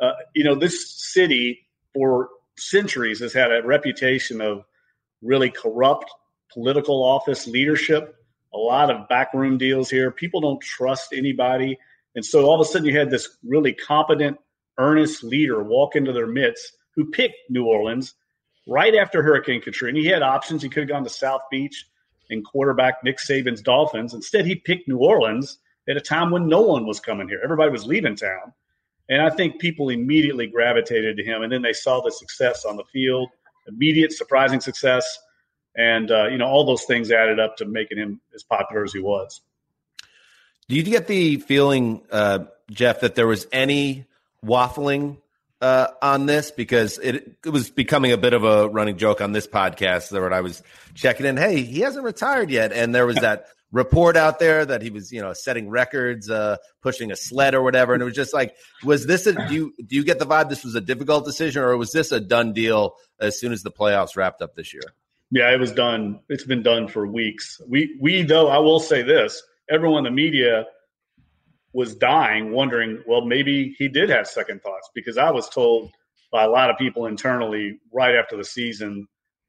uh, 0.00 0.12
you 0.34 0.44
know, 0.44 0.54
this 0.54 1.12
city 1.12 1.66
for 1.92 2.28
centuries 2.56 3.20
has 3.20 3.32
had 3.32 3.50
a 3.50 3.62
reputation 3.62 4.40
of 4.40 4.64
really 5.22 5.50
corrupt 5.50 6.10
political 6.52 7.02
office 7.02 7.46
leadership, 7.46 8.16
a 8.54 8.58
lot 8.58 8.90
of 8.90 9.08
backroom 9.08 9.58
deals 9.58 9.90
here. 9.90 10.10
People 10.10 10.40
don't 10.40 10.60
trust 10.60 11.12
anybody. 11.12 11.78
And 12.14 12.24
so 12.24 12.46
all 12.46 12.60
of 12.60 12.66
a 12.66 12.70
sudden 12.70 12.86
you 12.86 12.98
had 12.98 13.10
this 13.10 13.36
really 13.44 13.72
competent, 13.74 14.38
earnest 14.78 15.22
leader 15.22 15.62
walk 15.62 15.96
into 15.96 16.12
their 16.12 16.26
midst 16.26 16.76
who 16.94 17.10
picked 17.10 17.50
New 17.50 17.66
Orleans 17.66 18.14
right 18.66 18.94
after 18.94 19.22
Hurricane 19.22 19.60
Katrina. 19.60 19.98
He 20.00 20.06
had 20.06 20.22
options. 20.22 20.62
He 20.62 20.68
could 20.68 20.82
have 20.82 20.88
gone 20.88 21.04
to 21.04 21.10
South 21.10 21.42
Beach 21.50 21.86
and 22.30 22.44
quarterback 22.44 23.04
Nick 23.04 23.18
Saban's 23.18 23.62
Dolphins. 23.62 24.14
Instead, 24.14 24.46
he 24.46 24.56
picked 24.56 24.88
New 24.88 24.98
Orleans 24.98 25.58
at 25.88 25.96
a 25.96 26.00
time 26.00 26.30
when 26.30 26.48
no 26.48 26.62
one 26.62 26.86
was 26.86 26.98
coming 26.98 27.28
here. 27.28 27.40
Everybody 27.44 27.70
was 27.70 27.86
leaving 27.86 28.16
town. 28.16 28.52
And 29.08 29.22
I 29.22 29.30
think 29.30 29.60
people 29.60 29.90
immediately 29.90 30.48
gravitated 30.48 31.16
to 31.16 31.24
him. 31.24 31.42
And 31.42 31.52
then 31.52 31.62
they 31.62 31.72
saw 31.72 32.00
the 32.00 32.10
success 32.10 32.64
on 32.64 32.76
the 32.76 32.84
field, 32.92 33.28
immediate, 33.68 34.12
surprising 34.12 34.60
success. 34.60 35.18
And, 35.76 36.10
uh, 36.10 36.28
you 36.28 36.38
know, 36.38 36.46
all 36.46 36.64
those 36.64 36.84
things 36.84 37.10
added 37.10 37.38
up 37.38 37.56
to 37.56 37.66
making 37.66 37.98
him 37.98 38.20
as 38.34 38.42
popular 38.42 38.84
as 38.84 38.92
he 38.92 39.00
was. 39.00 39.42
Do 40.68 40.76
you 40.76 40.82
get 40.82 41.06
the 41.06 41.36
feeling, 41.36 42.02
uh, 42.10 42.40
Jeff, 42.70 43.00
that 43.00 43.14
there 43.14 43.26
was 43.26 43.46
any 43.52 44.06
waffling 44.44 45.18
uh, 45.60 45.88
on 46.02 46.26
this 46.26 46.50
because 46.50 46.98
it, 46.98 47.36
it 47.44 47.50
was 47.50 47.70
becoming 47.70 48.12
a 48.12 48.16
bit 48.16 48.34
of 48.34 48.44
a 48.44 48.68
running 48.68 48.96
joke 48.96 49.20
on 49.20 49.32
this 49.32 49.46
podcast. 49.46 50.10
That 50.10 50.32
I 50.32 50.40
was 50.40 50.62
checking 50.94 51.26
in, 51.26 51.36
hey, 51.36 51.62
he 51.62 51.80
hasn't 51.80 52.04
retired 52.04 52.50
yet, 52.50 52.72
and 52.72 52.94
there 52.94 53.06
was 53.06 53.16
that 53.16 53.46
report 53.76 54.16
out 54.16 54.38
there 54.38 54.64
that 54.64 54.80
he 54.80 54.90
was, 54.90 55.12
you 55.12 55.20
know, 55.20 55.32
setting 55.34 55.68
records, 55.68 56.30
uh, 56.30 56.56
pushing 56.82 57.12
a 57.12 57.16
sled 57.16 57.54
or 57.54 57.62
whatever, 57.62 57.92
and 57.92 58.02
it 58.02 58.06
was 58.06 58.14
just 58.14 58.32
like, 58.32 58.56
was 58.82 59.06
this 59.06 59.26
a 59.26 59.32
do 59.48 59.54
you 59.54 59.74
do 59.86 59.94
you 59.94 60.04
get 60.04 60.18
the 60.18 60.26
vibe 60.26 60.48
this 60.48 60.64
was 60.64 60.74
a 60.74 60.80
difficult 60.80 61.24
decision, 61.24 61.62
or 61.62 61.76
was 61.76 61.92
this 61.92 62.10
a 62.10 62.18
done 62.18 62.52
deal 62.52 62.96
as 63.20 63.38
soon 63.38 63.52
as 63.52 63.62
the 63.62 63.70
playoffs 63.70 64.16
wrapped 64.16 64.40
up 64.40 64.54
this 64.54 64.72
year? 64.72 64.82
Yeah, 65.30 65.52
it 65.52 65.60
was 65.60 65.72
done. 65.72 66.20
It's 66.28 66.44
been 66.44 66.62
done 66.62 66.88
for 66.88 67.06
weeks. 67.06 67.60
We 67.68 67.96
we 68.00 68.22
though 68.22 68.48
I 68.48 68.58
will 68.58 68.80
say 68.80 69.02
this: 69.02 69.42
everyone 69.70 70.06
in 70.06 70.12
the 70.12 70.16
media 70.16 70.66
was 71.72 71.94
dying, 71.94 72.52
wondering, 72.52 73.02
well, 73.06 73.26
maybe 73.26 73.74
he 73.78 73.86
did 73.86 74.08
have 74.08 74.26
second 74.26 74.62
thoughts 74.62 74.88
because 74.94 75.18
I 75.18 75.30
was 75.30 75.46
told 75.50 75.90
by 76.32 76.44
a 76.44 76.48
lot 76.48 76.70
of 76.70 76.78
people 76.78 77.04
internally 77.04 77.78
right 77.92 78.14
after 78.14 78.34
the 78.34 78.44
season 78.44 79.06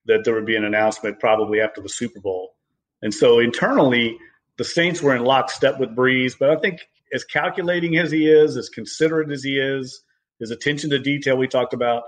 that 0.08 0.26
there 0.26 0.34
would 0.34 0.46
be 0.46 0.58
an 0.58 0.66
announcement 0.66 1.22
probably 1.22 1.62
after 1.62 1.82
the 1.82 1.88
Super 1.88 2.20
Bowl. 2.20 2.57
And 3.02 3.14
so 3.14 3.40
internally, 3.40 4.18
the 4.58 4.64
Saints 4.64 5.02
were 5.02 5.16
in 5.16 5.24
lockstep 5.24 5.80
with 5.80 5.96
Brees, 5.96 6.34
but 6.40 6.50
I 6.50 6.58
think 6.58 6.88
as 7.14 7.24
calculating 7.24 7.98
as 7.98 8.12
he 8.12 8.30
is, 8.30 8.58
as 8.58 8.70
considerate 8.70 9.32
as 9.32 9.44
he 9.44 9.58
is, 9.60 10.04
his 10.40 10.52
attention 10.52 10.90
to 10.92 11.00
detail 11.00 11.38
we 11.38 11.48
talked 11.48 11.74
about, 11.74 12.04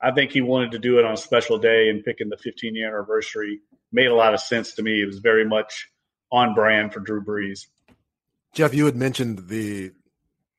I 0.00 0.10
think 0.10 0.32
he 0.32 0.40
wanted 0.40 0.72
to 0.72 0.78
do 0.78 0.98
it 0.98 1.04
on 1.04 1.12
a 1.12 1.16
special 1.16 1.58
day 1.58 1.88
and 1.88 2.04
picking 2.04 2.28
the 2.28 2.36
15 2.36 2.74
year 2.74 2.88
anniversary 2.88 3.60
made 3.92 4.06
a 4.06 4.14
lot 4.14 4.34
of 4.34 4.40
sense 4.40 4.74
to 4.74 4.82
me. 4.82 5.02
It 5.02 5.06
was 5.06 5.18
very 5.18 5.46
much 5.46 5.88
on 6.30 6.54
brand 6.54 6.92
for 6.92 7.00
Drew 7.00 7.22
Brees. 7.22 7.66
Jeff, 8.54 8.74
you 8.74 8.86
had 8.86 8.96
mentioned 8.96 9.48
the 9.48 9.92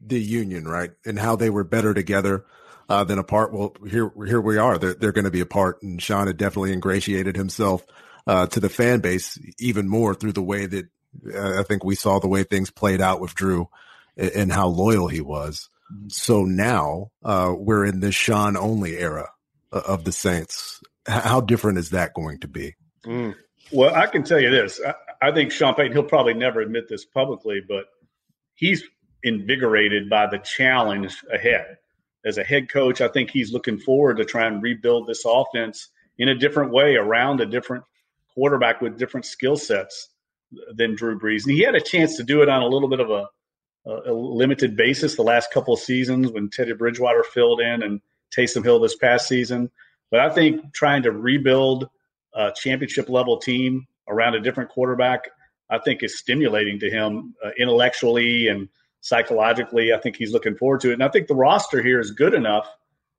the 0.05 0.19
union, 0.19 0.65
right, 0.65 0.91
and 1.05 1.17
how 1.17 1.35
they 1.35 1.49
were 1.49 1.63
better 1.63 1.93
together 1.93 2.45
uh, 2.89 3.03
than 3.03 3.19
apart. 3.19 3.53
Well, 3.53 3.75
here 3.89 4.11
here 4.25 4.41
we 4.41 4.57
are. 4.57 4.77
They're 4.77 4.93
they're 4.93 5.11
going 5.11 5.25
to 5.25 5.31
be 5.31 5.41
apart, 5.41 5.81
and 5.83 6.01
Sean 6.01 6.27
had 6.27 6.37
definitely 6.37 6.73
ingratiated 6.73 7.35
himself 7.35 7.85
uh, 8.27 8.47
to 8.47 8.59
the 8.59 8.69
fan 8.69 8.99
base 8.99 9.39
even 9.59 9.87
more 9.87 10.13
through 10.13 10.33
the 10.33 10.41
way 10.41 10.65
that 10.65 10.85
uh, 11.33 11.59
I 11.59 11.63
think 11.63 11.83
we 11.83 11.95
saw 11.95 12.19
the 12.19 12.27
way 12.27 12.43
things 12.43 12.71
played 12.71 13.01
out 13.01 13.19
with 13.19 13.35
Drew 13.35 13.69
and, 14.17 14.31
and 14.31 14.51
how 14.51 14.67
loyal 14.67 15.07
he 15.07 15.21
was. 15.21 15.69
So 16.07 16.43
now 16.43 17.11
uh, 17.23 17.53
we're 17.55 17.85
in 17.85 17.99
this 17.99 18.15
Sean 18.15 18.57
only 18.57 18.97
era 18.97 19.29
uh, 19.71 19.81
of 19.85 20.05
the 20.05 20.11
Saints. 20.11 20.81
How 21.05 21.41
different 21.41 21.77
is 21.77 21.91
that 21.91 22.13
going 22.13 22.39
to 22.39 22.47
be? 22.47 22.75
Mm. 23.05 23.35
Well, 23.71 23.93
I 23.93 24.07
can 24.07 24.23
tell 24.23 24.39
you 24.39 24.49
this. 24.49 24.79
I, 24.85 24.93
I 25.29 25.31
think 25.31 25.51
Sean 25.51 25.73
Payton, 25.73 25.93
he'll 25.93 26.03
probably 26.03 26.33
never 26.33 26.61
admit 26.61 26.87
this 26.89 27.05
publicly, 27.05 27.61
but 27.67 27.85
he's 28.55 28.83
invigorated 29.23 30.09
by 30.09 30.27
the 30.27 30.39
challenge 30.39 31.17
ahead. 31.31 31.77
As 32.25 32.37
a 32.37 32.43
head 32.43 32.69
coach, 32.69 33.01
I 33.01 33.09
think 33.09 33.29
he's 33.29 33.51
looking 33.51 33.77
forward 33.77 34.17
to 34.17 34.25
try 34.25 34.47
and 34.47 34.61
rebuild 34.61 35.07
this 35.07 35.23
offense 35.25 35.89
in 36.17 36.29
a 36.29 36.35
different 36.35 36.71
way 36.71 36.95
around 36.95 37.41
a 37.41 37.45
different 37.45 37.83
quarterback 38.33 38.81
with 38.81 38.97
different 38.97 39.25
skill 39.25 39.55
sets 39.55 40.09
than 40.75 40.95
Drew 40.95 41.19
Brees. 41.19 41.43
And 41.45 41.53
he 41.53 41.61
had 41.61 41.75
a 41.75 41.81
chance 41.81 42.17
to 42.17 42.23
do 42.23 42.41
it 42.41 42.49
on 42.49 42.61
a 42.61 42.67
little 42.67 42.89
bit 42.89 42.99
of 42.99 43.09
a, 43.09 43.25
a, 43.85 44.13
limited 44.13 44.75
basis 44.75 45.15
the 45.15 45.23
last 45.23 45.51
couple 45.51 45.73
of 45.73 45.79
seasons 45.79 46.31
when 46.31 46.49
Teddy 46.49 46.73
Bridgewater 46.73 47.23
filled 47.23 47.61
in 47.61 47.83
and 47.83 48.01
Taysom 48.35 48.63
Hill 48.63 48.79
this 48.79 48.95
past 48.95 49.27
season. 49.27 49.69
But 50.11 50.19
I 50.19 50.29
think 50.29 50.73
trying 50.73 51.03
to 51.03 51.11
rebuild 51.11 51.87
a 52.35 52.51
championship 52.55 53.09
level 53.09 53.37
team 53.37 53.87
around 54.07 54.35
a 54.35 54.41
different 54.41 54.69
quarterback, 54.69 55.29
I 55.69 55.79
think 55.79 56.03
is 56.03 56.19
stimulating 56.19 56.79
to 56.79 56.89
him 56.89 57.35
uh, 57.43 57.49
intellectually 57.57 58.47
and 58.47 58.69
psychologically. 59.01 59.93
I 59.93 59.97
think 59.99 60.15
he's 60.15 60.31
looking 60.31 60.55
forward 60.55 60.81
to 60.81 60.91
it. 60.91 60.93
And 60.93 61.03
I 61.03 61.09
think 61.09 61.27
the 61.27 61.35
roster 61.35 61.81
here 61.81 61.99
is 61.99 62.11
good 62.11 62.33
enough 62.33 62.67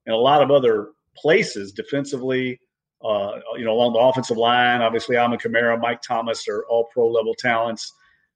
in 0.07 0.13
a 0.13 0.17
lot 0.17 0.43
of 0.43 0.51
other 0.51 0.91
places 1.17 1.73
defensively, 1.73 2.61
uh, 3.05 3.39
you 3.57 3.65
know, 3.65 3.73
along 3.73 3.93
the 3.93 3.99
offensive 3.99 4.37
line. 4.37 4.81
Obviously, 4.81 5.17
Alvin 5.17 5.39
Kamara, 5.39 5.79
Mike 5.81 6.01
Thomas 6.03 6.49
are 6.49 6.65
all 6.69 6.89
pro 6.93 7.09
level 7.09 7.35
talents. 7.35 7.93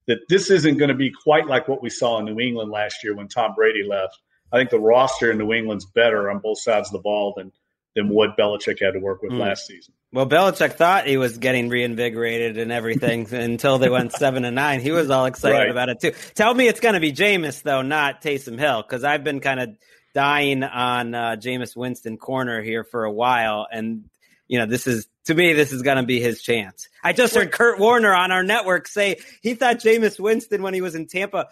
That 0.07 0.19
this 0.29 0.51
isn't 0.51 0.79
going 0.79 0.89
to 0.89 0.95
be 0.95 1.11
quite 1.11 1.47
like 1.47 1.69
what 1.69 1.83
we 1.83 1.91
saw 1.91 2.19
in 2.19 2.25
New 2.25 2.41
England 2.41 2.71
last 2.71 3.05
year 3.05 3.15
when 3.15 3.29
Tom 3.29 3.55
Brady 3.55 3.85
left. 3.89 4.19
I 4.53 4.59
think 4.59 4.71
the 4.71 4.81
roster 4.81 5.31
in 5.31 5.39
New 5.39 5.53
England's 5.53 5.85
better 5.85 6.31
on 6.31 6.39
both 6.39 6.61
sides 6.61 6.89
of 6.89 6.93
the 6.93 7.01
ball 7.01 7.35
than 7.37 7.53
than 7.95 8.09
what 8.09 8.37
Belichick 8.37 8.81
had 8.81 8.93
to 8.93 9.01
work 9.01 9.23
with 9.23 9.33
mm. 9.33 9.41
last 9.41 9.67
season. 9.67 9.93
Well, 10.13 10.27
Belichick 10.27 10.75
thought 10.75 11.07
he 11.07 11.17
was 11.17 11.37
getting 11.37 11.69
reinvigorated 11.69 12.57
and 12.57 12.71
everything 12.73 13.27
until 13.35 13.79
they 13.79 13.91
went 13.91 14.13
seven 14.13 14.45
and 14.45 14.55
nine. 14.55 14.81
He 14.81 14.93
was 14.93 15.11
all 15.11 15.27
excited 15.27 15.57
right. 15.57 15.71
about 15.71 15.89
it 15.89 16.01
too. 16.01 16.13
Tell 16.35 16.55
me 16.55 16.69
it's 16.69 16.81
going 16.81 16.95
to 16.95 17.01
be 17.01 17.13
Jameis 17.13 17.63
though, 17.63 17.83
not 17.83 18.23
Taysom 18.23 18.59
Hill, 18.59 18.83
because 18.83 19.05
I've 19.05 19.25
been 19.25 19.41
kind 19.41 19.61
of 19.61 19.71
dying 20.15 20.63
on 20.63 21.15
uh, 21.15 21.37
Jameis 21.39 21.77
Winston 21.77 22.17
corner 22.17 22.63
here 22.63 22.85
for 22.85 23.05
a 23.05 23.13
while, 23.13 23.67
and 23.71 24.05
you 24.49 24.59
know 24.59 24.67
this 24.67 24.87
is 24.87 25.07
to 25.27 25.35
me 25.35 25.53
this 25.53 25.73
is 25.73 25.83
going 25.83 25.99
to 25.99 26.03
be 26.03 26.21
his 26.21 26.43
chance. 26.43 26.89
I 27.05 27.13
just 27.13 27.35
heard 27.35 27.53
Kurt 27.53 27.79
Warner 27.79 28.13
on 28.13 28.33
our 28.33 28.43
network 28.43 28.89
say 28.89 29.17
he 29.43 29.55
thought 29.55 29.77
Jameis 29.77 30.19
Winston 30.19 30.63
when 30.63 30.75
he 30.75 30.81
was 30.81 30.95
in 30.95 31.07
Tampa. 31.07 31.49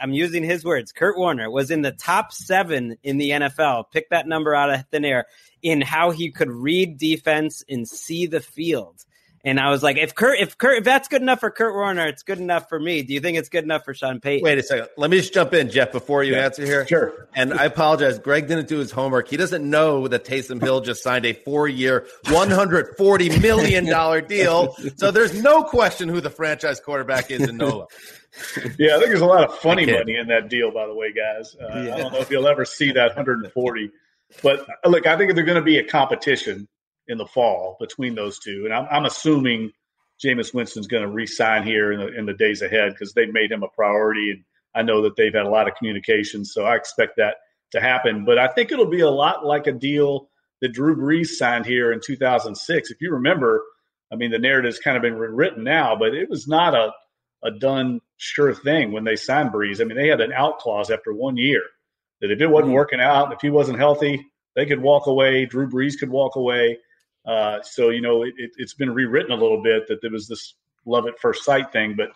I'm 0.00 0.12
using 0.12 0.42
his 0.42 0.64
words. 0.64 0.92
Kurt 0.92 1.18
Warner 1.18 1.50
was 1.50 1.70
in 1.70 1.82
the 1.82 1.92
top 1.92 2.32
seven 2.32 2.96
in 3.02 3.18
the 3.18 3.30
NFL. 3.30 3.90
Pick 3.92 4.08
that 4.08 4.26
number 4.26 4.54
out 4.54 4.72
of 4.72 4.86
thin 4.90 5.04
air 5.04 5.26
in 5.60 5.82
how 5.82 6.12
he 6.12 6.30
could 6.30 6.50
read 6.50 6.96
defense 6.96 7.62
and 7.68 7.86
see 7.86 8.26
the 8.26 8.40
field. 8.40 9.04
And 9.46 9.60
I 9.60 9.70
was 9.70 9.80
like, 9.80 9.96
if 9.96 10.12
Kurt, 10.12 10.40
if 10.40 10.58
Kurt, 10.58 10.78
if 10.78 10.84
that's 10.84 11.06
good 11.06 11.22
enough 11.22 11.38
for 11.38 11.52
Kurt 11.52 11.72
Warner, 11.72 12.08
it's 12.08 12.24
good 12.24 12.40
enough 12.40 12.68
for 12.68 12.80
me. 12.80 13.02
Do 13.02 13.14
you 13.14 13.20
think 13.20 13.38
it's 13.38 13.48
good 13.48 13.62
enough 13.62 13.84
for 13.84 13.94
Sean 13.94 14.18
Payton? 14.18 14.42
Wait 14.42 14.58
a 14.58 14.62
second. 14.62 14.88
Let 14.96 15.08
me 15.08 15.18
just 15.18 15.32
jump 15.32 15.54
in, 15.54 15.70
Jeff, 15.70 15.92
before 15.92 16.24
you 16.24 16.34
answer 16.34 16.66
here. 16.66 16.84
Sure. 16.84 17.28
And 17.32 17.54
I 17.54 17.66
apologize. 17.66 18.18
Gregg 18.18 18.48
didn't 18.48 18.66
do 18.66 18.78
his 18.78 18.90
homework. 18.90 19.28
He 19.28 19.36
doesn't 19.36 19.68
know 19.68 20.08
that 20.08 20.24
Taysom 20.24 20.60
Hill 20.60 20.80
just 20.80 21.00
signed 21.00 21.24
a 21.24 21.32
four-year, 21.32 22.08
one 22.30 22.50
hundred 22.50 22.96
forty 22.96 23.38
million 23.38 23.86
dollar 23.86 24.20
deal. 24.20 24.74
So 24.96 25.12
there's 25.12 25.40
no 25.40 25.62
question 25.62 26.08
who 26.08 26.20
the 26.20 26.30
franchise 26.30 26.80
quarterback 26.80 27.30
is 27.30 27.48
in 27.48 27.56
NOLA. 27.56 27.86
Yeah, 28.78 28.96
I 28.96 28.98
think 28.98 29.06
there's 29.06 29.22
a 29.22 29.26
lot 29.26 29.48
of 29.48 29.58
funny 29.60 29.86
money 29.86 30.16
in 30.16 30.26
that 30.26 30.50
deal, 30.50 30.70
by 30.70 30.86
the 30.86 30.92
way, 30.92 31.10
guys. 31.10 31.56
Uh, 31.58 31.68
I 31.68 31.84
don't 31.86 32.12
know 32.12 32.18
if 32.18 32.30
you'll 32.30 32.46
ever 32.46 32.66
see 32.66 32.92
that 32.92 33.16
140. 33.16 33.90
But 34.42 34.60
uh, 34.60 34.90
look, 34.90 35.06
I 35.06 35.16
think 35.16 35.34
there's 35.34 35.46
going 35.46 35.56
to 35.56 35.62
be 35.62 35.78
a 35.78 35.84
competition 35.84 36.68
in 37.08 37.18
the 37.18 37.26
fall 37.26 37.76
between 37.80 38.14
those 38.14 38.38
two. 38.38 38.62
And 38.64 38.74
I'm, 38.74 38.86
I'm 38.90 39.04
assuming 39.04 39.72
Jameis 40.24 40.54
Winston's 40.54 40.86
going 40.86 41.02
to 41.02 41.10
re-sign 41.10 41.64
here 41.64 41.92
in 41.92 42.00
the, 42.00 42.18
in 42.18 42.26
the 42.26 42.34
days 42.34 42.62
ahead 42.62 42.92
because 42.92 43.12
they've 43.12 43.32
made 43.32 43.52
him 43.52 43.62
a 43.62 43.68
priority. 43.68 44.30
And 44.30 44.44
I 44.74 44.82
know 44.82 45.02
that 45.02 45.16
they've 45.16 45.34
had 45.34 45.46
a 45.46 45.50
lot 45.50 45.68
of 45.68 45.74
communication. 45.74 46.44
So 46.44 46.64
I 46.64 46.76
expect 46.76 47.16
that 47.16 47.36
to 47.72 47.80
happen. 47.80 48.24
But 48.24 48.38
I 48.38 48.48
think 48.48 48.72
it'll 48.72 48.86
be 48.86 49.00
a 49.00 49.10
lot 49.10 49.44
like 49.44 49.66
a 49.66 49.72
deal 49.72 50.28
that 50.60 50.72
Drew 50.72 50.96
Brees 50.96 51.28
signed 51.28 51.66
here 51.66 51.92
in 51.92 52.00
2006. 52.04 52.90
If 52.90 53.00
you 53.00 53.12
remember, 53.12 53.62
I 54.12 54.16
mean, 54.16 54.30
the 54.30 54.38
narrative's 54.38 54.78
kind 54.78 54.96
of 54.96 55.02
been 55.02 55.16
rewritten 55.16 55.64
now, 55.64 55.96
but 55.96 56.14
it 56.14 56.30
was 56.30 56.48
not 56.48 56.74
a, 56.74 56.92
a 57.44 57.50
done 57.50 58.00
sure 58.16 58.54
thing 58.54 58.92
when 58.92 59.04
they 59.04 59.16
signed 59.16 59.50
Brees. 59.50 59.80
I 59.80 59.84
mean, 59.84 59.96
they 59.96 60.08
had 60.08 60.20
an 60.20 60.32
out 60.32 60.58
clause 60.58 60.90
after 60.90 61.12
one 61.12 61.36
year 61.36 61.62
that 62.20 62.30
if 62.30 62.40
it 62.40 62.46
wasn't 62.46 62.68
mm-hmm. 62.68 62.74
working 62.74 63.00
out, 63.00 63.32
if 63.32 63.40
he 63.42 63.50
wasn't 63.50 63.78
healthy, 63.78 64.24
they 64.54 64.66
could 64.66 64.80
walk 64.80 65.06
away. 65.06 65.44
Drew 65.44 65.68
Brees 65.68 65.98
could 65.98 66.08
walk 66.08 66.36
away. 66.36 66.78
Uh, 67.26 67.58
so, 67.62 67.90
you 67.90 68.00
know, 68.00 68.22
it, 68.22 68.34
it's 68.36 68.74
been 68.74 68.94
rewritten 68.94 69.32
a 69.32 69.36
little 69.36 69.62
bit 69.62 69.88
that 69.88 70.00
there 70.00 70.10
was 70.10 70.28
this 70.28 70.54
love 70.84 71.06
at 71.06 71.18
first 71.18 71.44
sight 71.44 71.72
thing, 71.72 71.96
but 71.96 72.12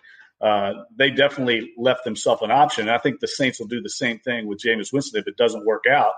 uh, 0.46 0.84
they 0.96 1.10
definitely 1.10 1.72
left 1.76 2.04
themselves 2.04 2.42
an 2.42 2.50
option. 2.50 2.82
And 2.82 2.92
I 2.92 2.98
think 2.98 3.20
the 3.20 3.28
Saints 3.28 3.60
will 3.60 3.66
do 3.66 3.82
the 3.82 3.90
same 3.90 4.18
thing 4.20 4.46
with 4.46 4.60
Jameis 4.60 4.92
Winston 4.92 5.20
if 5.20 5.26
it 5.26 5.36
doesn't 5.36 5.66
work 5.66 5.84
out. 5.90 6.12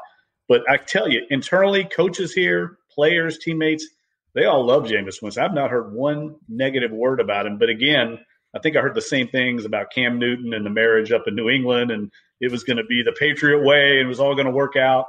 But 0.49 0.62
I 0.68 0.76
tell 0.76 1.09
you, 1.09 1.22
internally, 1.30 1.84
coaches 1.84 2.32
here, 2.32 2.78
players, 2.90 3.38
teammates, 3.38 3.88
they 4.34 4.45
all 4.45 4.64
love 4.64 4.84
Jameis 4.84 5.22
Winston. 5.22 5.43
I've 5.43 5.55
not 5.55 5.70
heard 5.70 5.93
one 5.93 6.36
negative 6.49 6.90
word 6.90 7.20
about 7.20 7.47
him. 7.47 7.59
But 7.59 7.68
again, 7.68 8.18
I 8.55 8.59
think 8.59 8.76
I 8.76 8.80
heard 8.80 8.95
the 8.95 9.03
same 9.03 9.28
things 9.28 9.64
about 9.64 9.93
Cam 9.93 10.18
Newton 10.18 10.53
and 10.53 10.64
the 10.64 10.70
marriage 10.70 11.11
up 11.11 11.26
in 11.26 11.34
New 11.34 11.49
England, 11.49 11.90
and 11.90 12.11
it 12.40 12.51
was 12.51 12.64
going 12.64 12.76
to 12.76 12.84
be 12.84 13.03
the 13.03 13.12
Patriot 13.12 13.62
way, 13.64 13.99
and 13.99 14.01
it 14.01 14.07
was 14.07 14.20
all 14.20 14.34
going 14.34 14.47
to 14.47 14.53
work 14.53 14.76
out, 14.76 15.07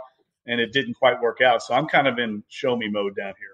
and 0.47 0.61
it 0.61 0.71
didn't 0.71 0.93
quite 0.95 1.21
work 1.21 1.41
out. 1.41 1.61
So 1.61 1.73
I'm 1.73 1.87
kind 1.87 2.07
of 2.07 2.19
in 2.19 2.43
show 2.47 2.75
me 2.75 2.89
mode 2.89 3.15
down 3.15 3.33
here. 3.37 3.52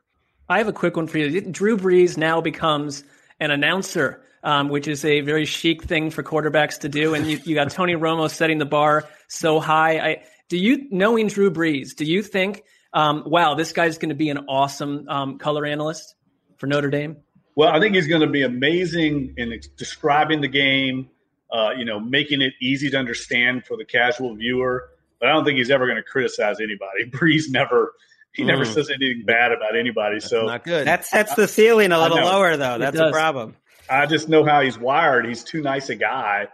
I 0.50 0.58
have 0.58 0.68
a 0.68 0.74
quick 0.74 0.98
one 0.98 1.06
for 1.06 1.20
you. 1.20 1.42
Drew 1.42 1.78
Brees 1.78 2.18
now 2.18 2.42
becomes 2.42 3.04
an 3.40 3.52
announcer, 3.52 4.22
um, 4.44 4.70
which 4.70 4.88
is 4.88 5.06
a 5.06 5.22
very 5.22 5.46
chic 5.46 5.84
thing 5.84 6.10
for 6.10 6.24
quarterbacks 6.24 6.80
to 6.80 6.90
do. 6.90 7.14
And 7.14 7.28
you, 7.28 7.40
you 7.44 7.54
got 7.54 7.70
Tony 7.70 7.94
Romo 7.94 8.30
setting 8.30 8.58
the 8.58 8.66
bar 8.66 9.08
so 9.28 9.60
high. 9.60 10.00
I, 10.00 10.24
do 10.48 10.58
you, 10.58 10.88
knowing 10.90 11.28
Drew 11.28 11.52
Brees, 11.52 11.96
do 11.96 12.04
you 12.04 12.24
think, 12.24 12.64
um, 12.94 13.24
wow, 13.28 13.54
this 13.54 13.72
guy's 13.72 14.00
going 14.00 14.10
to 14.10 14.16
be 14.16 14.32
an 14.32 14.40
awesome 14.50 15.08
um, 15.08 15.38
color 15.38 15.68
analyst 15.68 16.16
for 16.58 16.66
Notre 16.66 16.90
Dame? 16.90 17.18
Well, 17.56 17.70
I 17.70 17.80
think 17.80 17.94
he's 17.94 18.08
going 18.08 18.22
to 18.22 18.28
be 18.28 18.42
amazing 18.42 19.36
in 19.38 19.60
describing 19.78 20.42
the 20.42 20.48
game, 20.48 21.10
uh, 21.52 21.72
you 21.78 21.86
know, 21.86 22.00
making 22.00 22.42
it 22.42 22.54
easy 22.60 22.90
to 22.90 22.98
understand 22.98 23.66
for 23.66 23.78
the 23.78 23.86
casual 23.86 24.36
viewer. 24.36 24.90
But 25.20 25.30
I 25.30 25.34
don't 25.34 25.46
think 25.46 25.58
he's 25.58 25.70
ever 25.70 25.86
going 25.86 25.98
to 25.98 26.04
criticize 26.04 26.60
anybody. 26.60 27.06
Brees 27.12 27.50
never, 27.50 27.94
he 28.34 28.44
never 28.44 28.64
Mm. 28.64 28.74
says 28.74 28.90
anything 28.90 29.24
bad 29.26 29.52
about 29.52 29.76
anybody. 29.76 30.20
so 30.20 30.46
not 30.46 30.64
good. 30.64 30.86
That 30.88 31.06
sets 31.06 31.34
the 31.36 31.48
ceiling 31.48 31.92
a 31.92 32.00
little 32.00 32.18
lower, 32.18 32.56
though. 32.58 32.76
It 32.76 32.80
That's 32.80 33.00
a 33.00 33.12
problem. 33.12 33.56
I 33.90 34.06
just 34.06 34.30
know 34.30 34.44
how 34.46 34.62
he's 34.62 34.78
wired. 34.78 35.26
He's 35.26 35.44
too 35.44 35.62
nice 35.62 35.90
a 35.90 35.96
guy, 35.96 36.48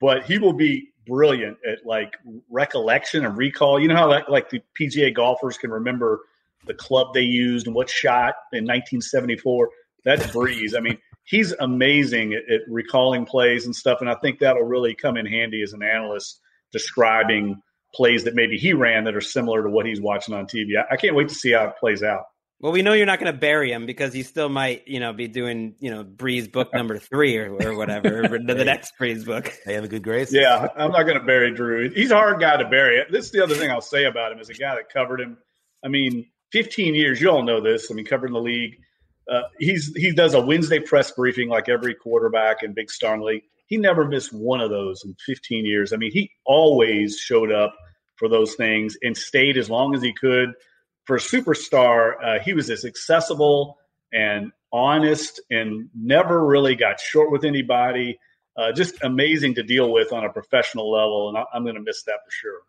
but 0.00 0.24
he 0.24 0.38
will 0.38 0.52
be 0.52 0.88
brilliant 1.06 1.56
at 1.66 1.84
like 1.86 2.14
recollection 2.50 3.24
and 3.24 3.36
recall. 3.36 3.80
You 3.80 3.88
know 3.88 3.96
how 3.96 4.08
like, 4.08 4.28
like 4.28 4.50
the 4.50 4.60
PGA 4.78 5.10
golfers 5.14 5.56
can 5.58 5.70
remember 5.70 6.20
the 6.66 6.74
club 6.74 7.14
they 7.14 7.22
used 7.22 7.66
and 7.66 7.74
what 7.74 7.88
shot 7.90 8.34
in 8.52 8.64
1974. 8.64 9.68
That's 10.04 10.26
Brees. 10.26 10.76
I 10.76 10.80
mean, 10.80 10.98
he's 11.24 11.52
amazing 11.52 12.34
at, 12.34 12.42
at 12.52 12.60
recalling 12.68 13.24
plays 13.24 13.64
and 13.66 13.74
stuff, 13.74 14.00
and 14.00 14.10
I 14.10 14.14
think 14.16 14.38
that'll 14.40 14.62
really 14.62 14.94
come 14.94 15.16
in 15.16 15.24
handy 15.26 15.62
as 15.62 15.72
an 15.72 15.82
analyst 15.82 16.40
describing 16.72 17.60
plays 17.94 18.24
that 18.24 18.34
maybe 18.34 18.58
he 18.58 18.72
ran 18.72 19.04
that 19.04 19.14
are 19.14 19.20
similar 19.20 19.62
to 19.62 19.68
what 19.68 19.86
he's 19.86 20.00
watching 20.00 20.34
on 20.34 20.46
TV. 20.46 20.78
I, 20.78 20.94
I 20.94 20.96
can't 20.96 21.14
wait 21.14 21.28
to 21.28 21.34
see 21.34 21.52
how 21.52 21.64
it 21.66 21.74
plays 21.78 22.02
out. 22.02 22.24
Well, 22.60 22.72
we 22.72 22.82
know 22.82 22.92
you're 22.92 23.04
not 23.04 23.18
going 23.18 23.32
to 23.32 23.38
bury 23.38 23.72
him 23.72 23.84
because 23.84 24.14
he 24.14 24.22
still 24.22 24.48
might, 24.48 24.88
you 24.88 25.00
know, 25.00 25.12
be 25.12 25.28
doing, 25.28 25.74
you 25.80 25.90
know, 25.90 26.02
Brees 26.04 26.50
book 26.50 26.70
number 26.74 26.98
three 26.98 27.36
or, 27.36 27.54
or 27.54 27.76
whatever, 27.76 28.24
or 28.24 28.38
the, 28.38 28.54
the 28.54 28.64
next 28.64 28.94
Brees 28.98 29.24
book. 29.26 29.52
They 29.66 29.74
have 29.74 29.84
a 29.84 29.88
good 29.88 30.02
grace. 30.02 30.32
Yeah, 30.32 30.68
I'm 30.76 30.90
not 30.90 31.02
going 31.02 31.18
to 31.18 31.24
bury 31.24 31.52
Drew. 31.52 31.90
He's 31.90 32.10
a 32.10 32.16
hard 32.16 32.40
guy 32.40 32.56
to 32.56 32.68
bury. 32.68 33.02
This 33.10 33.26
is 33.26 33.32
the 33.32 33.42
other 33.42 33.54
thing 33.54 33.70
I'll 33.70 33.80
say 33.80 34.04
about 34.04 34.32
him 34.32 34.38
as 34.38 34.48
a 34.48 34.54
guy 34.54 34.74
that 34.76 34.88
covered 34.88 35.20
him. 35.20 35.36
I 35.84 35.88
mean, 35.88 36.26
15 36.52 36.94
years. 36.94 37.20
You 37.20 37.30
all 37.30 37.42
know 37.42 37.60
this. 37.60 37.90
I 37.90 37.94
mean, 37.94 38.06
covering 38.06 38.32
the 38.32 38.40
league. 38.40 38.76
Uh, 39.30 39.42
he's 39.58 39.92
he 39.96 40.12
does 40.12 40.34
a 40.34 40.40
Wednesday 40.40 40.78
press 40.78 41.10
briefing 41.10 41.48
like 41.48 41.68
every 41.68 41.94
quarterback 41.94 42.62
in 42.62 42.72
Big 42.72 42.90
Star 42.90 43.20
League. 43.20 43.42
He 43.66 43.76
never 43.76 44.04
missed 44.04 44.32
one 44.32 44.60
of 44.60 44.70
those 44.70 45.02
in 45.04 45.14
15 45.26 45.64
years. 45.64 45.92
I 45.92 45.96
mean, 45.96 46.12
he 46.12 46.30
always 46.44 47.16
showed 47.18 47.50
up 47.50 47.74
for 48.16 48.28
those 48.28 48.54
things 48.54 48.96
and 49.02 49.16
stayed 49.16 49.56
as 49.56 49.70
long 49.70 49.94
as 49.94 50.02
he 50.02 50.12
could. 50.12 50.50
For 51.04 51.16
a 51.16 51.20
superstar, 51.20 52.12
uh, 52.22 52.38
he 52.40 52.54
was 52.54 52.70
as 52.70 52.84
accessible 52.84 53.78
and 54.12 54.52
honest 54.72 55.40
and 55.50 55.88
never 55.94 56.44
really 56.44 56.74
got 56.74 57.00
short 57.00 57.30
with 57.30 57.44
anybody. 57.44 58.18
Uh, 58.56 58.72
just 58.72 59.02
amazing 59.02 59.54
to 59.54 59.62
deal 59.62 59.90
with 59.92 60.12
on 60.12 60.24
a 60.24 60.32
professional 60.32 60.90
level, 60.90 61.28
and 61.28 61.38
I, 61.38 61.44
I'm 61.52 61.64
going 61.64 61.74
to 61.74 61.82
miss 61.82 62.04
that 62.04 62.20
for 62.24 62.30
sure. 62.30 62.60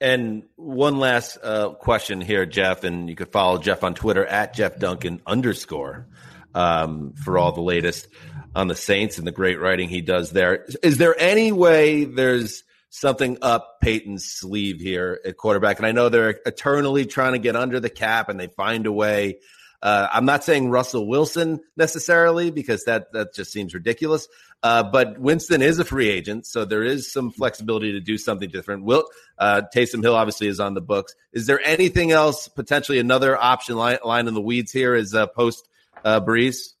And 0.00 0.44
one 0.56 0.98
last 0.98 1.38
uh, 1.42 1.70
question 1.74 2.20
here, 2.20 2.44
Jeff, 2.46 2.82
and 2.82 3.08
you 3.08 3.14
could 3.14 3.30
follow 3.30 3.58
Jeff 3.58 3.84
on 3.84 3.94
Twitter 3.94 4.24
at 4.26 4.54
Jeff 4.54 4.78
Duncan 4.78 5.20
underscore 5.26 6.08
um, 6.54 7.12
for 7.12 7.38
all 7.38 7.52
the 7.52 7.60
latest 7.60 8.08
on 8.54 8.68
the 8.68 8.74
Saints 8.74 9.18
and 9.18 9.26
the 9.26 9.32
great 9.32 9.60
writing 9.60 9.88
he 9.88 10.00
does 10.00 10.30
there. 10.30 10.66
Is 10.82 10.98
there 10.98 11.18
any 11.18 11.52
way 11.52 12.04
there's 12.04 12.64
something 12.90 13.38
up 13.40 13.80
Payton's 13.80 14.24
sleeve 14.24 14.80
here 14.80 15.20
at 15.24 15.36
quarterback? 15.36 15.78
And 15.78 15.86
I 15.86 15.92
know 15.92 16.08
they're 16.08 16.40
eternally 16.44 17.06
trying 17.06 17.32
to 17.32 17.38
get 17.38 17.56
under 17.56 17.80
the 17.80 17.90
cap 17.90 18.28
and 18.28 18.38
they 18.38 18.48
find 18.48 18.86
a 18.86 18.92
way. 18.92 19.38
Uh, 19.82 20.06
I'm 20.12 20.26
not 20.26 20.44
saying 20.44 20.70
Russell 20.70 21.08
Wilson 21.08 21.60
necessarily 21.76 22.50
because 22.50 22.84
that 22.84 23.12
that 23.14 23.34
just 23.34 23.50
seems 23.50 23.74
ridiculous. 23.74 24.28
Uh, 24.62 24.84
but 24.84 25.18
Winston 25.18 25.60
is 25.60 25.80
a 25.80 25.84
free 25.84 26.08
agent, 26.08 26.46
so 26.46 26.64
there 26.64 26.84
is 26.84 27.12
some 27.12 27.32
flexibility 27.32 27.90
to 27.92 28.00
do 28.00 28.16
something 28.16 28.48
different. 28.48 28.84
Will 28.84 29.04
uh, 29.38 29.62
Taysom 29.74 30.04
Hill 30.04 30.14
obviously 30.14 30.46
is 30.46 30.60
on 30.60 30.74
the 30.74 30.80
books. 30.80 31.16
Is 31.32 31.46
there 31.46 31.60
anything 31.64 32.12
else 32.12 32.46
potentially 32.46 33.00
another 33.00 33.36
option 33.36 33.74
line, 33.74 33.98
line 34.04 34.28
in 34.28 34.34
the 34.34 34.40
weeds 34.40 34.70
here? 34.70 34.94
Is 34.94 35.16
uh, 35.16 35.26
post 35.26 35.68
uh, 36.04 36.20
Brees? 36.20 36.74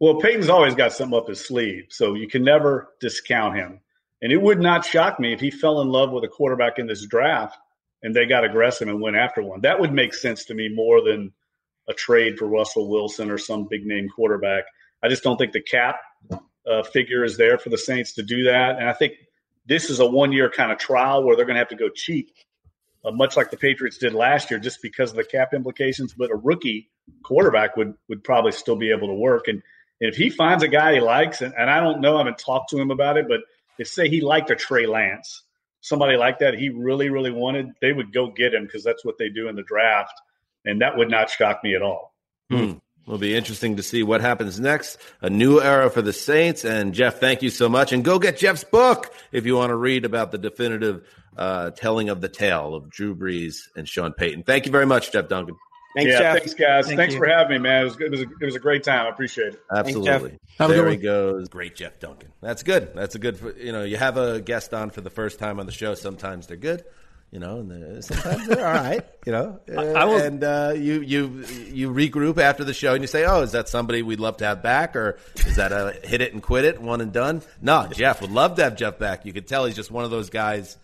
Well, 0.00 0.20
Payton's 0.20 0.48
always 0.48 0.74
got 0.74 0.92
something 0.92 1.16
up 1.16 1.28
his 1.28 1.46
sleeve, 1.46 1.86
so 1.90 2.14
you 2.14 2.28
can 2.28 2.42
never 2.42 2.94
discount 3.00 3.56
him. 3.56 3.80
And 4.22 4.32
it 4.32 4.40
would 4.40 4.60
not 4.60 4.84
shock 4.84 5.20
me 5.20 5.32
if 5.32 5.40
he 5.40 5.50
fell 5.50 5.80
in 5.80 5.88
love 5.88 6.10
with 6.10 6.24
a 6.24 6.28
quarterback 6.28 6.78
in 6.78 6.86
this 6.86 7.06
draft 7.06 7.58
and 8.02 8.14
they 8.14 8.26
got 8.26 8.44
aggressive 8.44 8.88
and 8.88 9.00
went 9.00 9.16
after 9.16 9.42
one. 9.42 9.62
That 9.62 9.80
would 9.80 9.92
make 9.92 10.14
sense 10.14 10.44
to 10.46 10.54
me 10.54 10.68
more 10.68 11.02
than 11.02 11.32
a 11.88 11.94
trade 11.94 12.38
for 12.38 12.46
Russell 12.46 12.88
Wilson 12.88 13.30
or 13.30 13.38
some 13.38 13.66
big 13.68 13.84
name 13.86 14.08
quarterback. 14.08 14.64
I 15.02 15.08
just 15.08 15.22
don't 15.22 15.36
think 15.36 15.52
the 15.52 15.60
cap 15.60 15.96
uh, 16.70 16.82
figure 16.82 17.24
is 17.24 17.36
there 17.36 17.58
for 17.58 17.70
the 17.70 17.78
Saints 17.78 18.12
to 18.14 18.22
do 18.22 18.44
that. 18.44 18.78
And 18.78 18.88
I 18.88 18.92
think 18.92 19.14
this 19.66 19.90
is 19.90 20.00
a 20.00 20.06
one 20.06 20.32
year 20.32 20.50
kind 20.50 20.70
of 20.70 20.78
trial 20.78 21.24
where 21.24 21.34
they're 21.34 21.46
going 21.46 21.56
to 21.56 21.60
have 21.60 21.68
to 21.68 21.76
go 21.76 21.88
cheap, 21.88 22.30
uh, 23.04 23.10
much 23.10 23.36
like 23.36 23.50
the 23.50 23.56
Patriots 23.56 23.98
did 23.98 24.12
last 24.12 24.50
year, 24.50 24.60
just 24.60 24.82
because 24.82 25.10
of 25.10 25.16
the 25.16 25.24
cap 25.24 25.54
implications. 25.54 26.14
But 26.14 26.30
a 26.30 26.36
rookie 26.36 26.90
quarterback 27.22 27.76
would 27.76 27.94
would 28.08 28.22
probably 28.22 28.52
still 28.52 28.76
be 28.76 28.90
able 28.90 29.08
to 29.08 29.14
work. 29.14 29.48
And 29.48 29.62
if 30.08 30.16
he 30.16 30.30
finds 30.30 30.62
a 30.62 30.68
guy 30.68 30.94
he 30.94 31.00
likes, 31.00 31.40
and, 31.40 31.54
and 31.56 31.70
I 31.70 31.80
don't 31.80 32.00
know, 32.00 32.16
I 32.16 32.18
haven't 32.18 32.38
talked 32.38 32.70
to 32.70 32.78
him 32.78 32.90
about 32.90 33.16
it, 33.16 33.26
but 33.28 33.40
if 33.78 33.88
say 33.88 34.08
he 34.08 34.20
liked 34.20 34.50
a 34.50 34.56
Trey 34.56 34.86
Lance, 34.86 35.42
somebody 35.80 36.16
like 36.16 36.38
that 36.38 36.54
he 36.54 36.70
really, 36.70 37.10
really 37.10 37.30
wanted, 37.30 37.72
they 37.80 37.92
would 37.92 38.12
go 38.12 38.30
get 38.30 38.54
him 38.54 38.64
because 38.64 38.82
that's 38.82 39.04
what 39.04 39.18
they 39.18 39.28
do 39.28 39.48
in 39.48 39.56
the 39.56 39.62
draft. 39.62 40.14
And 40.64 40.80
that 40.80 40.96
would 40.96 41.10
not 41.10 41.28
shock 41.28 41.62
me 41.62 41.74
at 41.74 41.82
all. 41.82 42.14
Hmm. 42.50 42.74
Will 43.06 43.18
be 43.18 43.36
interesting 43.36 43.76
to 43.76 43.82
see 43.82 44.02
what 44.02 44.22
happens 44.22 44.58
next. 44.58 44.96
A 45.20 45.28
new 45.28 45.60
era 45.60 45.90
for 45.90 46.00
the 46.00 46.14
Saints. 46.14 46.64
And 46.64 46.94
Jeff, 46.94 47.20
thank 47.20 47.42
you 47.42 47.50
so 47.50 47.68
much. 47.68 47.92
And 47.92 48.02
go 48.02 48.18
get 48.18 48.38
Jeff's 48.38 48.64
book 48.64 49.12
if 49.30 49.44
you 49.44 49.56
want 49.56 49.70
to 49.70 49.76
read 49.76 50.06
about 50.06 50.32
the 50.32 50.38
definitive 50.38 51.06
uh, 51.36 51.70
telling 51.72 52.08
of 52.08 52.22
the 52.22 52.30
tale 52.30 52.74
of 52.74 52.88
Drew 52.88 53.14
Brees 53.14 53.68
and 53.76 53.86
Sean 53.86 54.14
Payton. 54.14 54.44
Thank 54.44 54.64
you 54.64 54.72
very 54.72 54.86
much, 54.86 55.12
Jeff 55.12 55.28
Duncan. 55.28 55.56
Thanks, 55.94 56.10
yeah, 56.10 56.18
Jeff. 56.18 56.38
thanks, 56.38 56.54
guys. 56.54 56.86
Thank 56.86 56.98
thanks 56.98 57.14
you. 57.14 57.20
for 57.20 57.26
having 57.26 57.52
me, 57.52 57.58
man. 57.58 57.82
It 57.82 57.84
was, 57.84 57.96
good. 57.96 58.06
It, 58.06 58.10
was 58.10 58.20
a, 58.20 58.26
it 58.40 58.44
was 58.46 58.54
a 58.56 58.60
great 58.60 58.82
time. 58.82 59.06
I 59.06 59.10
appreciate 59.10 59.54
it. 59.54 59.62
Absolutely. 59.74 60.38
Have 60.58 60.70
a 60.70 60.72
there 60.72 60.88
he 60.88 60.96
goes. 60.96 61.48
Great 61.48 61.76
Jeff 61.76 62.00
Duncan. 62.00 62.32
That's 62.40 62.62
good. 62.64 62.92
That's 62.94 63.14
a 63.14 63.18
good, 63.18 63.38
for, 63.38 63.52
you 63.52 63.70
know, 63.70 63.84
you 63.84 63.96
have 63.96 64.16
a 64.16 64.40
guest 64.40 64.74
on 64.74 64.90
for 64.90 65.00
the 65.02 65.10
first 65.10 65.38
time 65.38 65.60
on 65.60 65.66
the 65.66 65.72
show. 65.72 65.94
Sometimes 65.94 66.48
they're 66.48 66.56
good. 66.56 66.84
You 67.30 67.40
know, 67.40 67.58
and 67.58 68.04
sometimes 68.04 68.46
they're 68.46 68.64
all 68.64 68.74
right. 68.74 69.04
You 69.26 69.32
know, 69.32 69.60
I 69.76 70.04
will- 70.04 70.18
and 70.18 70.44
uh, 70.44 70.72
you 70.76 71.00
you 71.00 71.44
you 71.68 71.90
regroup 71.90 72.38
after 72.38 72.62
the 72.62 72.74
show 72.74 72.92
and 72.94 73.02
you 73.02 73.08
say, 73.08 73.24
"Oh, 73.24 73.42
is 73.42 73.50
that 73.52 73.68
somebody 73.68 74.02
we'd 74.02 74.20
love 74.20 74.36
to 74.36 74.44
have 74.44 74.62
back, 74.62 74.94
or 74.94 75.18
is 75.44 75.56
that 75.56 75.72
a 75.72 75.98
hit 76.04 76.20
it 76.20 76.32
and 76.32 76.40
quit 76.40 76.64
it, 76.64 76.80
one 76.80 77.00
and 77.00 77.12
done?" 77.12 77.42
No, 77.60 77.88
Jeff 77.92 78.20
would 78.20 78.30
love 78.30 78.54
to 78.56 78.62
have 78.62 78.76
Jeff 78.76 79.00
back. 79.00 79.26
You 79.26 79.32
could 79.32 79.48
tell 79.48 79.64
he's 79.64 79.74
just 79.74 79.90
one 79.90 80.04
of 80.04 80.12
those 80.12 80.30
guys 80.30 80.76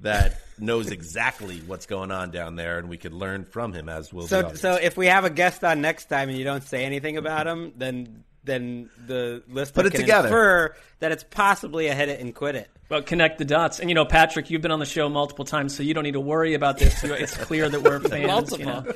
that 0.00 0.40
knows 0.58 0.90
exactly 0.90 1.58
what's 1.66 1.86
going 1.86 2.10
on 2.10 2.30
down 2.30 2.56
there, 2.56 2.78
and 2.78 2.88
we 2.88 2.96
could 2.96 3.12
learn 3.12 3.44
from 3.44 3.72
him 3.72 3.88
as 3.88 4.12
will. 4.12 4.26
the 4.26 4.50
So, 4.50 4.54
so 4.54 4.74
if 4.74 4.96
we 4.96 5.06
have 5.06 5.24
a 5.24 5.30
guest 5.30 5.64
on 5.64 5.80
next 5.80 6.06
time 6.06 6.28
and 6.28 6.36
you 6.36 6.44
don't 6.44 6.62
say 6.62 6.84
anything 6.84 7.16
about 7.16 7.46
him, 7.46 7.72
then 7.76 8.24
then 8.46 8.88
the 9.06 9.42
listener 9.48 9.82
Put 9.82 9.86
it 9.86 9.90
can 9.90 10.00
together. 10.02 10.28
infer 10.28 10.76
that 11.00 11.12
it's 11.12 11.24
possibly 11.24 11.88
a 11.88 11.94
hit 11.94 12.08
it 12.08 12.20
and 12.20 12.34
quit 12.34 12.54
it. 12.54 12.70
Well, 12.88 13.02
connect 13.02 13.38
the 13.38 13.44
dots. 13.44 13.80
And, 13.80 13.90
you 13.90 13.94
know, 13.94 14.04
Patrick, 14.04 14.48
you've 14.48 14.62
been 14.62 14.70
on 14.70 14.78
the 14.78 14.86
show 14.86 15.08
multiple 15.08 15.44
times, 15.44 15.76
so 15.76 15.82
you 15.82 15.92
don't 15.92 16.04
need 16.04 16.12
to 16.12 16.20
worry 16.20 16.54
about 16.54 16.78
this. 16.78 17.02
It's 17.02 17.36
clear 17.36 17.68
that 17.68 17.82
we're 17.82 17.98
fans. 18.08 18.56
You 18.56 18.66
know? 18.66 18.86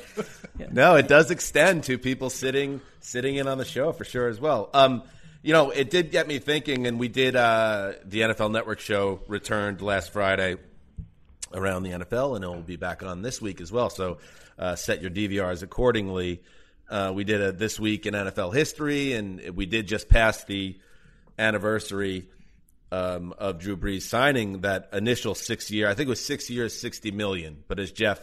No, 0.71 0.95
it 0.95 1.09
does 1.09 1.29
extend 1.29 1.83
to 1.83 1.97
people 1.97 2.29
sitting 2.29 2.79
sitting 3.01 3.35
in 3.35 3.47
on 3.49 3.57
the 3.57 3.65
show 3.65 3.91
for 3.91 4.05
sure 4.05 4.29
as 4.29 4.39
well. 4.39 4.69
Um, 4.73 5.03
you 5.43 5.51
know, 5.51 5.71
it 5.71 5.89
did 5.89 6.11
get 6.11 6.27
me 6.27 6.39
thinking, 6.39 6.87
and 6.87 6.97
we 6.99 7.09
did 7.09 7.35
uh, 7.35 7.93
the 8.05 8.21
NFL 8.21 8.51
Network 8.51 8.79
show 8.79 9.19
returned 9.27 9.81
last 9.81 10.13
Friday 10.13 10.55
around 11.53 11.83
the 11.83 11.91
NFL, 11.91 12.35
and 12.35 12.43
it 12.43 12.47
will 12.47 12.61
be 12.61 12.75
back 12.75 13.03
on 13.03 13.21
this 13.21 13.41
week 13.41 13.61
as 13.61 13.71
well. 13.71 13.89
So 13.89 14.17
uh, 14.57 14.75
set 14.75 15.01
your 15.01 15.11
DVRs 15.11 15.63
accordingly. 15.63 16.41
Uh, 16.89 17.11
we 17.15 17.23
did 17.23 17.41
a 17.41 17.51
this 17.51 17.79
week 17.79 18.05
in 18.05 18.13
NFL 18.13 18.53
history, 18.53 19.13
and 19.13 19.55
we 19.55 19.65
did 19.65 19.87
just 19.87 20.09
pass 20.09 20.43
the 20.43 20.77
anniversary 21.39 22.27
um, 22.91 23.33
of 23.37 23.59
Drew 23.59 23.77
Brees 23.77 24.03
signing 24.03 24.61
that 24.61 24.89
initial 24.93 25.33
six 25.33 25.71
year. 25.71 25.89
I 25.89 25.93
think 25.93 26.07
it 26.07 26.09
was 26.09 26.25
six 26.25 26.49
years, 26.49 26.77
sixty 26.77 27.11
million. 27.11 27.63
But 27.67 27.79
as 27.79 27.91
Jeff 27.91 28.19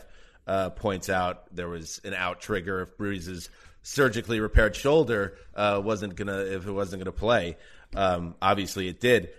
uh, 0.47 0.71
points 0.71 1.09
out, 1.09 1.55
there 1.55 1.69
was 1.69 2.01
an 2.05 2.15
out 2.15 2.41
trigger 2.41 2.81
if 2.83 2.97
Brees's 2.99 3.49
surgically 3.83 4.39
repaired 4.39 4.77
shoulder 4.77 5.39
uh, 5.55 5.81
wasn't 5.83 6.15
gonna 6.15 6.41
if 6.41 6.67
it 6.67 6.73
wasn't 6.73 7.03
gonna 7.03 7.13
play. 7.13 7.57
Um, 7.95 8.35
obviously, 8.43 8.89
it 8.89 9.01
did. 9.01 9.31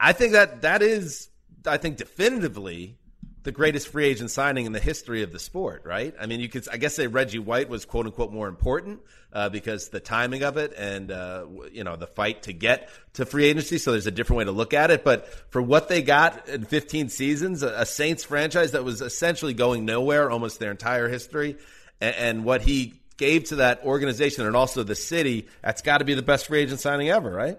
I 0.00 0.12
think 0.12 0.32
that 0.32 0.62
that 0.62 0.82
is, 0.82 1.28
I 1.66 1.76
think, 1.76 1.98
definitively 1.98 2.98
the 3.44 3.52
greatest 3.52 3.88
free 3.88 4.06
agent 4.06 4.30
signing 4.30 4.66
in 4.66 4.72
the 4.72 4.80
history 4.80 5.22
of 5.22 5.32
the 5.32 5.38
sport. 5.38 5.82
Right? 5.84 6.14
I 6.20 6.26
mean, 6.26 6.40
you 6.40 6.48
could, 6.48 6.68
I 6.68 6.76
guess, 6.76 6.96
say 6.96 7.06
Reggie 7.06 7.38
White 7.38 7.68
was 7.68 7.84
quote 7.84 8.06
unquote 8.06 8.32
more 8.32 8.48
important 8.48 9.00
uh, 9.32 9.48
because 9.48 9.88
the 9.88 10.00
timing 10.00 10.42
of 10.42 10.56
it 10.56 10.74
and 10.76 11.10
uh, 11.10 11.46
you 11.72 11.84
know 11.84 11.96
the 11.96 12.06
fight 12.06 12.42
to 12.44 12.52
get 12.52 12.88
to 13.14 13.24
free 13.24 13.44
agency. 13.44 13.78
So 13.78 13.92
there's 13.92 14.06
a 14.06 14.10
different 14.10 14.38
way 14.38 14.44
to 14.44 14.52
look 14.52 14.74
at 14.74 14.90
it. 14.90 15.04
But 15.04 15.28
for 15.50 15.62
what 15.62 15.88
they 15.88 16.02
got 16.02 16.48
in 16.48 16.64
15 16.64 17.08
seasons, 17.08 17.62
a, 17.62 17.68
a 17.68 17.86
Saints 17.86 18.24
franchise 18.24 18.72
that 18.72 18.84
was 18.84 19.00
essentially 19.00 19.54
going 19.54 19.84
nowhere 19.84 20.30
almost 20.30 20.58
their 20.58 20.70
entire 20.70 21.08
history, 21.08 21.56
and, 22.00 22.14
and 22.16 22.44
what 22.44 22.62
he 22.62 23.00
gave 23.16 23.44
to 23.44 23.56
that 23.56 23.84
organization 23.84 24.46
and 24.46 24.56
also 24.56 24.82
the 24.82 24.94
city, 24.94 25.46
that's 25.62 25.82
got 25.82 25.98
to 25.98 26.04
be 26.04 26.14
the 26.14 26.22
best 26.22 26.46
free 26.46 26.60
agent 26.60 26.80
signing 26.80 27.10
ever, 27.10 27.30
right? 27.30 27.58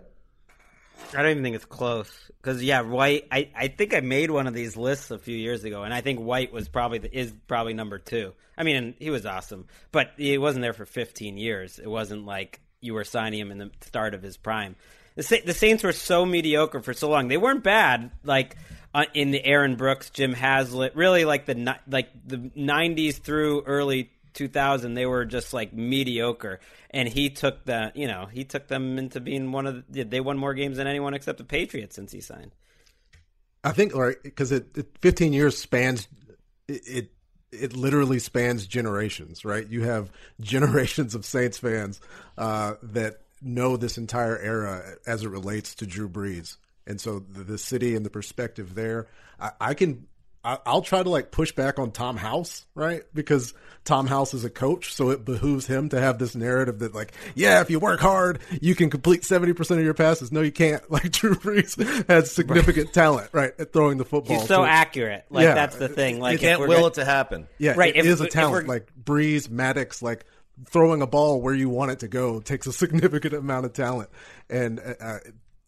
I 1.14 1.22
don't 1.22 1.32
even 1.32 1.44
think 1.44 1.56
it's 1.56 1.66
close 1.66 2.12
because 2.42 2.64
yeah, 2.64 2.82
White. 2.82 3.28
I, 3.32 3.50
I 3.56 3.68
think 3.68 3.94
I 3.94 4.02
made 4.02 4.32
one 4.32 4.48
of 4.48 4.54
these 4.54 4.76
lists 4.76 5.12
a 5.12 5.18
few 5.20 5.36
years 5.36 5.64
ago, 5.64 5.84
and 5.84 5.94
I 5.94 6.02
think 6.02 6.20
White 6.20 6.52
was 6.52 6.68
probably 6.68 7.00
the, 7.00 7.18
is 7.18 7.34
probably 7.48 7.74
number 7.74 8.00
two. 8.00 8.34
I 8.58 8.64
mean, 8.64 8.96
he 9.00 9.10
was 9.10 9.26
awesome, 9.26 9.68
but 9.92 10.12
he 10.18 10.38
wasn't 10.38 10.64
there 10.64 10.74
for 10.74 10.86
15 10.86 11.38
years. 11.38 11.80
It 11.80 11.88
wasn't 11.88 12.26
like 12.26 12.62
you 12.82 12.94
were 12.94 13.04
signing 13.04 13.40
him 13.40 13.52
in 13.52 13.58
the 13.58 13.72
start 13.82 14.14
of 14.14 14.22
his 14.22 14.38
prime. 14.38 14.76
The, 15.16 15.24
Sa- 15.24 15.36
the 15.46 15.54
Saints 15.54 15.84
were 15.84 15.94
so 15.94 16.26
mediocre 16.26 16.82
for 16.82 16.94
so 16.94 17.10
long. 17.10 17.28
They 17.28 17.38
weren't 17.38 17.64
bad, 17.64 18.12
like 18.24 18.56
uh, 18.94 19.06
in 19.14 19.32
the 19.32 19.44
Aaron 19.46 19.76
Brooks, 19.76 20.10
Jim 20.10 20.34
Haslett, 20.34 20.96
really 20.96 21.26
like 21.26 21.46
the 21.46 21.56
ni- 21.56 21.80
like 21.88 22.10
the 22.26 22.38
90s 22.38 23.16
through 23.16 23.62
early 23.64 24.12
2000 24.36 24.94
they 24.94 25.06
were 25.06 25.26
just 25.26 25.54
like 25.54 25.74
mediocre 25.74 26.60
and 26.92 27.10
he 27.10 27.30
took 27.30 27.66
the 27.66 27.92
you 27.96 28.08
know 28.08 28.28
he 28.32 28.44
took 28.44 28.68
them 28.68 29.00
into 29.00 29.20
being 29.20 29.52
one 29.52 29.66
of 29.66 29.84
the, 29.90 30.04
they 30.04 30.20
won 30.20 30.38
more 30.38 30.54
games 30.54 30.78
than 30.78 30.86
anyone 30.86 31.14
except 31.14 31.40
the 31.40 31.44
patriots 31.44 31.96
since 31.96 32.12
he 32.12 32.22
signed 32.22 32.52
I 33.66 33.72
think, 33.72 33.96
right, 33.96 34.16
because 34.22 34.52
it, 34.52 34.78
it 34.78 34.96
15 35.02 35.34
years 35.34 35.58
spans 35.58 36.08
it, 36.68 36.82
it. 36.88 37.12
It 37.52 37.74
literally 37.74 38.20
spans 38.20 38.68
generations, 38.68 39.46
right? 39.46 39.66
You 39.68 39.84
have 39.84 40.12
generations 40.42 41.16
of 41.16 41.26
Saints 41.26 41.58
fans 41.58 42.02
uh, 42.38 42.76
that 42.84 43.22
know 43.42 43.78
this 43.78 43.98
entire 43.98 44.38
era 44.38 44.96
as 45.08 45.24
it 45.24 45.30
relates 45.30 45.74
to 45.76 45.88
Drew 45.88 46.10
Brees, 46.10 46.58
and 46.86 47.02
so 47.02 47.20
the, 47.20 47.44
the 47.44 47.58
city 47.58 47.96
and 47.96 48.06
the 48.06 48.10
perspective 48.10 48.76
there. 48.76 49.08
I, 49.40 49.52
I 49.60 49.74
can, 49.74 50.06
I, 50.46 50.60
I'll 50.66 50.82
try 50.84 51.02
to 51.04 51.10
like 51.10 51.32
push 51.32 51.52
back 51.52 51.80
on 51.80 51.92
Tom 51.92 52.18
House, 52.18 52.66
right? 52.76 53.02
Because 53.14 53.54
Tom 53.84 54.08
House 54.08 54.34
is 54.34 54.44
a 54.46 54.50
coach, 54.50 54.94
so 54.94 55.10
it 55.10 55.26
behooves 55.26 55.66
him 55.68 55.90
to 55.90 56.00
have 56.00 56.18
this 56.20 56.36
narrative 56.36 56.80
that 56.80 56.94
like, 56.96 57.14
yeah, 57.36 57.62
if 57.62 57.70
you 57.70 57.80
work 57.80 58.00
hard, 58.00 58.40
you 58.62 58.76
can 58.76 58.90
complete 58.90 59.22
70% 59.22 59.72
of 59.78 59.84
your 59.84 59.94
passes. 59.94 60.32
No, 60.32 60.42
you 60.42 60.52
can't. 60.52 60.84
Like 60.92 61.12
Drew 61.12 61.36
Brees 61.36 62.08
has 62.08 62.32
significant 62.32 62.94
talent, 62.94 63.30
right, 63.34 63.52
at 63.60 63.74
throwing 63.74 63.98
the 63.98 64.06
football. 64.06 64.40
he's 64.40 64.48
so 64.48 64.64
accurate 64.64 65.26
like 65.30 65.46
that's 65.46 65.76
the 65.78 65.90
thing 65.90 66.20
like 66.20 66.34
You 66.34 66.40
can't 66.40 66.60
will 66.62 66.68
gonna- 66.68 66.88
it 66.88 66.94
to 66.96 67.06
happen. 67.06 67.48
Yeah, 67.58 67.74
Right, 67.76 67.96
It 67.96 68.00
if- 68.00 68.06
is 68.06 68.22
a 68.22 68.28
talent. 68.28 68.68
Like 68.68 68.92
Brees, 69.04 69.50
Maddux, 69.50 70.02
like 70.02 70.26
throwing 70.70 71.02
a 71.02 71.08
ball 71.08 71.42
where 71.42 71.54
you 71.54 71.68
want 71.70 71.92
it 71.92 72.00
to 72.00 72.08
go 72.08 72.40
takes 72.40 72.66
a 72.68 72.72
significant 72.84 73.34
amount 73.34 73.66
of 73.66 73.74
talent. 73.74 74.10
And 74.50 74.80
uh, 74.80 74.94
uh, 75.02 75.20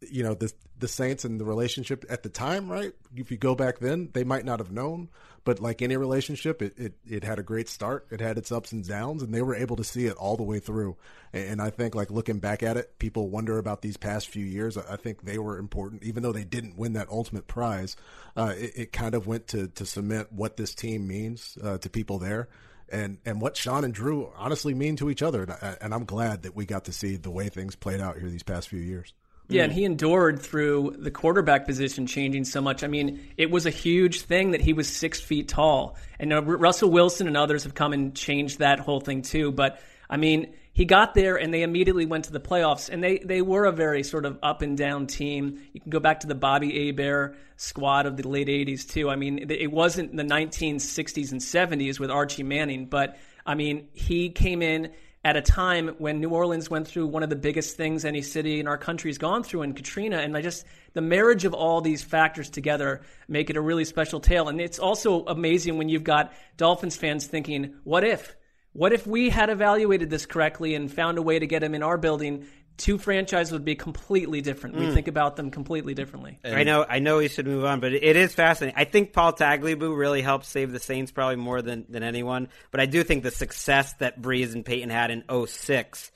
you 0.02 0.24
know 0.24 0.34
the 0.34 0.52
the 0.80 0.88
Saints 0.88 1.26
and 1.26 1.40
the 1.40 1.46
relationship 1.46 2.06
at 2.10 2.24
the 2.24 2.30
time, 2.30 2.70
right? 2.70 2.94
If 3.16 3.32
you 3.32 3.38
go 3.38 3.56
back 3.56 3.80
then, 3.80 4.10
they 4.14 4.24
might 4.24 4.46
not 4.46 4.60
have 4.60 4.72
known. 4.72 5.10
But 5.44 5.62
like 5.62 5.82
any 5.82 5.96
relationship, 5.96 6.62
it, 6.62 6.78
it, 6.78 6.94
it 7.08 7.24
had 7.24 7.40
a 7.40 7.44
great 7.44 7.70
start. 7.70 8.06
It 8.12 8.20
had 8.20 8.38
its 8.38 8.52
ups 8.52 8.74
and 8.74 8.86
downs, 8.86 9.24
and 9.24 9.34
they 9.34 9.42
were 9.42 9.56
able 9.56 9.78
to 9.78 9.84
see 9.84 10.06
it 10.06 10.18
all 10.18 10.36
the 10.36 10.44
way 10.44 10.60
through. 10.60 10.98
And, 11.32 11.62
I 11.62 11.70
think, 11.70 11.96
like 11.96 12.12
looking 12.12 12.40
back 12.40 12.64
at 12.64 12.76
it, 12.76 13.00
people 13.00 13.30
wonder 13.30 13.58
about 13.58 13.82
these 13.82 13.96
past 13.96 14.28
few 14.28 14.46
years. 14.46 14.78
I 14.78 14.98
think 14.98 15.24
they 15.24 15.40
were 15.40 15.58
important, 15.58 16.04
even 16.04 16.22
though 16.22 16.34
they 16.34 16.44
didn't 16.44 16.78
win 16.78 16.94
that 16.94 17.08
ultimate 17.10 17.48
prize. 17.48 17.96
Uh, 18.36 18.54
it, 18.58 18.74
it 18.76 18.92
kind 18.92 19.16
of 19.16 19.26
went 19.26 19.48
to 19.48 19.68
to 19.70 19.86
cement 19.86 20.34
what 20.34 20.58
this 20.58 20.76
team 20.76 21.08
means 21.08 21.58
uh, 21.64 21.78
to 21.78 21.90
people 21.90 22.20
there 22.20 22.50
and 22.90 23.18
and 23.26 23.42
what 23.42 23.58
Sean 23.58 23.84
and 23.84 23.94
Drew 23.94 24.32
honestly 24.36 24.74
mean 24.74 24.96
to 24.98 25.10
each 25.10 25.24
other. 25.24 25.44
And, 25.44 25.78
and 25.82 25.94
I'm 25.94 26.06
glad 26.06 26.44
that 26.44 26.56
we 26.56 26.66
got 26.66 26.86
to 26.86 26.92
see 26.94 27.16
the 27.16 27.32
way 27.32 27.50
things 27.50 27.76
played 27.76 28.02
out 28.02 28.18
here 28.18 28.30
these 28.30 28.44
past 28.44 28.70
few 28.70 28.80
years. 28.80 29.14
Yeah, 29.50 29.64
and 29.64 29.72
he 29.72 29.86
endured 29.86 30.42
through 30.42 30.96
the 31.00 31.12
quarterback 31.12 31.66
position 31.66 32.06
changing 32.06 32.44
so 32.44 32.60
much. 32.60 32.84
I 32.84 32.88
mean, 32.88 33.30
it 33.38 33.50
was 33.50 33.66
a 33.66 33.70
huge 33.70 34.22
thing 34.22 34.52
that 34.52 34.62
he 34.62 34.74
was 34.74 34.90
six 34.90 35.22
feet 35.22 35.48
tall. 35.48 35.96
And 36.20 36.34
uh, 36.34 36.42
Russell 36.44 36.90
Wilson 36.90 37.28
and 37.28 37.38
others 37.38 37.64
have 37.64 37.74
come 37.74 37.94
and 37.94 38.14
changed 38.14 38.60
that 38.60 38.80
whole 38.80 39.00
thing 39.00 39.22
too. 39.22 39.52
But 39.54 39.80
I 40.10 40.18
mean, 40.18 40.54
he 40.74 40.84
got 40.86 41.14
there 41.14 41.38
and 41.38 41.54
they 41.54 41.64
immediately 41.64 42.06
went 42.06 42.26
to 42.26 42.34
the 42.34 42.42
playoffs. 42.42 42.90
And 42.90 43.02
they, 43.02 43.20
they 43.20 43.42
were 43.42 43.66
a 43.66 43.72
very 43.72 44.04
sort 44.04 44.26
of 44.26 44.38
up 44.44 44.62
and 44.62 44.78
down 44.78 45.08
team. 45.08 45.62
You 45.72 45.80
can 45.80 45.92
go 45.92 46.00
back 46.00 46.22
to 46.22 46.28
the 46.28 46.36
Bobby 46.36 46.88
Hebert 46.88 47.38
squad 47.56 48.06
of 48.06 48.18
the 48.18 48.28
late 48.28 48.48
80s 48.48 48.88
too. 48.88 49.10
I 49.10 49.16
mean, 49.16 49.50
it 49.50 49.72
wasn't 49.72 50.16
the 50.16 50.24
1960s 50.24 51.32
and 51.32 51.42
70s 51.42 52.00
with 52.00 52.12
Archie 52.12 52.44
Manning, 52.44 52.86
but 52.86 53.18
I 53.46 53.56
mean, 53.56 53.88
he 53.94 54.30
came 54.30 54.62
in 54.62 54.92
at 55.28 55.36
a 55.36 55.42
time 55.42 55.90
when 55.98 56.22
New 56.22 56.30
Orleans 56.30 56.70
went 56.70 56.88
through 56.88 57.08
one 57.08 57.22
of 57.22 57.30
the 57.30 57.36
biggest 57.36 57.76
things 57.76 58.06
any 58.06 58.22
city 58.22 58.62
in 58.62 58.68
our 58.68 58.78
country's 58.78 59.18
gone 59.18 59.44
through 59.44 59.64
in 59.64 59.74
Katrina. 59.74 60.20
And 60.20 60.38
I 60.38 60.42
just, 60.42 60.66
the 60.94 61.02
marriage 61.02 61.44
of 61.44 61.54
all 61.54 61.82
these 61.82 62.02
factors 62.02 62.50
together 62.50 63.02
make 63.28 63.50
it 63.50 63.58
a 63.58 63.62
really 63.62 63.84
special 63.84 64.22
tale. 64.22 64.48
And 64.48 64.62
it's 64.62 64.80
also 64.80 65.26
amazing 65.26 65.78
when 65.78 65.90
you've 65.90 66.06
got 66.06 66.32
Dolphins 66.56 66.96
fans 66.96 67.28
thinking, 67.28 67.76
what 67.84 68.06
if? 68.06 68.38
What 68.72 68.94
if 68.94 69.06
we 69.06 69.30
had 69.30 69.50
evaluated 69.50 70.10
this 70.10 70.26
correctly 70.26 70.76
and 70.76 70.90
found 70.90 71.18
a 71.18 71.22
way 71.22 71.38
to 71.38 71.46
get 71.46 71.62
him 71.62 71.76
in 71.76 71.84
our 71.84 71.98
building? 71.98 72.46
Two 72.78 72.98
franchises 73.00 73.52
would 73.52 73.66
be 73.66 73.76
completely 73.76 74.42
different. 74.42 74.76
We 74.76 74.86
Mm. 74.86 74.94
think 74.94 75.08
about 75.08 75.36
them 75.36 75.50
completely 75.50 75.96
differently. 75.96 76.38
I 76.46 76.64
know, 76.64 76.86
I 76.88 77.00
know 77.00 77.18
we 77.18 77.28
should 77.28 77.48
move 77.48 77.66
on, 77.66 77.80
but 77.80 77.92
it 77.94 78.16
is 78.16 78.36
fascinating. 78.36 78.80
I 78.80 78.84
think 78.86 79.14
Paul 79.14 79.34
Tagliabue 79.34 79.98
really 79.98 80.22
helped 80.22 80.46
save 80.46 80.72
the 80.72 80.80
Saints 80.80 81.12
probably 81.12 81.38
more 81.38 81.62
than, 81.64 81.86
than 81.90 82.04
anyone. 82.04 82.50
But 82.70 82.80
I 82.80 82.86
do 82.86 83.04
think 83.04 83.24
the 83.24 83.32
success 83.32 83.94
that 83.94 84.22
Brees 84.22 84.54
and 84.54 84.64
Payton 84.64 84.92
had 84.92 85.10
in 85.10 85.24
06 85.28 86.12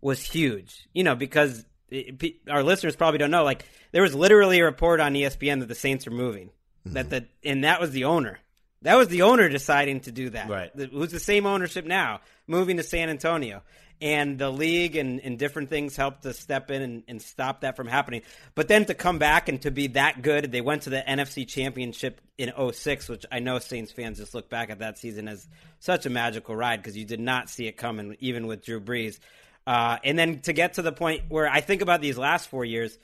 was 0.00 0.20
huge. 0.22 0.86
You 0.92 1.04
know, 1.04 1.14
because 1.14 1.64
it, 1.90 2.18
pe- 2.18 2.34
our 2.50 2.64
listeners 2.64 2.96
probably 2.96 3.18
don't 3.18 3.30
know. 3.30 3.44
Like 3.44 3.64
there 3.92 4.02
was 4.02 4.14
literally 4.16 4.58
a 4.60 4.64
report 4.64 4.98
on 5.00 5.14
ESPN 5.14 5.60
that 5.60 5.68
the 5.68 5.74
Saints 5.76 6.06
are 6.08 6.12
moving. 6.12 6.50
That 6.86 7.08
the 7.08 7.26
and 7.44 7.62
that 7.64 7.80
was 7.80 7.92
the 7.92 8.04
owner. 8.04 8.40
That 8.82 8.96
was 8.96 9.08
the 9.08 9.22
owner 9.22 9.48
deciding 9.48 10.00
to 10.00 10.12
do 10.12 10.28
that. 10.30 10.50
Right. 10.50 10.76
The- 10.76 10.88
Who's 10.88 11.12
the 11.12 11.20
same 11.20 11.46
ownership 11.46 11.86
now, 11.86 12.20
moving 12.46 12.76
to 12.76 12.82
San 12.82 13.08
Antonio. 13.08 13.62
And 14.00 14.38
the 14.38 14.50
league 14.50 14.96
and, 14.96 15.20
and 15.20 15.38
different 15.38 15.70
things 15.70 15.96
helped 15.96 16.22
to 16.24 16.34
step 16.34 16.70
in 16.70 16.82
and, 16.82 17.02
and 17.08 17.22
stop 17.22 17.62
that 17.62 17.76
from 17.76 17.86
happening. 17.86 18.22
But 18.54 18.68
then 18.68 18.84
to 18.86 18.94
come 18.94 19.18
back 19.18 19.48
and 19.48 19.62
to 19.62 19.70
be 19.70 19.88
that 19.88 20.20
good, 20.22 20.52
they 20.52 20.60
went 20.60 20.82
to 20.82 20.90
the 20.90 21.02
NFC 21.06 21.46
Championship 21.46 22.20
in 22.36 22.52
06, 22.72 23.08
which 23.08 23.24
I 23.30 23.38
know 23.38 23.58
Saints 23.58 23.92
fans 23.92 24.18
just 24.18 24.34
look 24.34 24.50
back 24.50 24.70
at 24.70 24.80
that 24.80 24.98
season 24.98 25.28
as 25.28 25.48
such 25.78 26.06
a 26.06 26.10
magical 26.10 26.54
ride 26.56 26.82
because 26.82 26.96
you 26.96 27.04
did 27.04 27.20
not 27.20 27.48
see 27.48 27.66
it 27.66 27.76
coming, 27.76 28.16
even 28.20 28.46
with 28.46 28.64
Drew 28.64 28.80
Brees. 28.80 29.18
Uh, 29.66 29.98
and 30.04 30.18
then 30.18 30.40
to 30.40 30.52
get 30.52 30.74
to 30.74 30.82
the 30.82 30.92
point 30.92 31.22
where 31.28 31.48
I 31.48 31.60
think 31.60 31.80
about 31.80 32.00
these 32.00 32.18
last 32.18 32.48
four 32.48 32.64
years, 32.64 32.98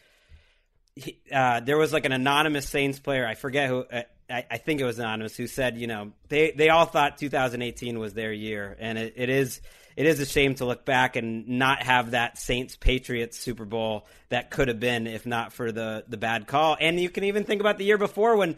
he, 0.97 1.19
uh, 1.33 1.61
there 1.61 1.79
was 1.79 1.93
like 1.93 2.05
an 2.05 2.13
anonymous 2.13 2.69
Saints 2.69 2.99
player. 2.99 3.27
I 3.27 3.35
forget 3.35 3.69
who. 3.69 3.85
Uh, 3.85 4.03
I, 4.33 4.59
think 4.59 4.81
it 4.81 4.85
was 4.85 4.99
anonymous 5.01 5.37
who 5.37 5.49
said, 5.49 5.77
you 5.77 5.89
know, 5.89 6.13
they 6.29 6.53
they 6.53 6.69
all 6.69 6.85
thought 6.85 7.19
2018 7.19 7.99
was 7.99 8.15
their 8.15 8.33
year, 8.33 8.77
and 8.79 8.97
it, 8.97 9.15
it 9.17 9.29
is 9.29 9.61
it 10.01 10.07
is 10.07 10.19
a 10.19 10.25
shame 10.25 10.55
to 10.55 10.65
look 10.65 10.87
back 10.87 11.15
and 11.17 11.47
not 11.47 11.83
have 11.83 12.13
that 12.13 12.39
Saints 12.39 12.75
Patriots 12.75 13.39
Super 13.39 13.67
Bowl 13.67 14.07
that 14.31 14.51
could 14.51 14.69
have 14.69 14.81
been 14.81 15.07
if 15.07 15.27
not 15.27 15.53
for 15.53 15.73
the 15.73 16.05
the 16.09 16.17
bad 16.17 16.47
call. 16.47 16.75
And 16.81 16.99
you 16.99 17.11
can 17.11 17.25
even 17.25 17.45
think 17.45 17.61
about 17.61 17.77
the 17.77 17.85
year 17.85 17.99
before 17.99 18.39
when 18.39 18.57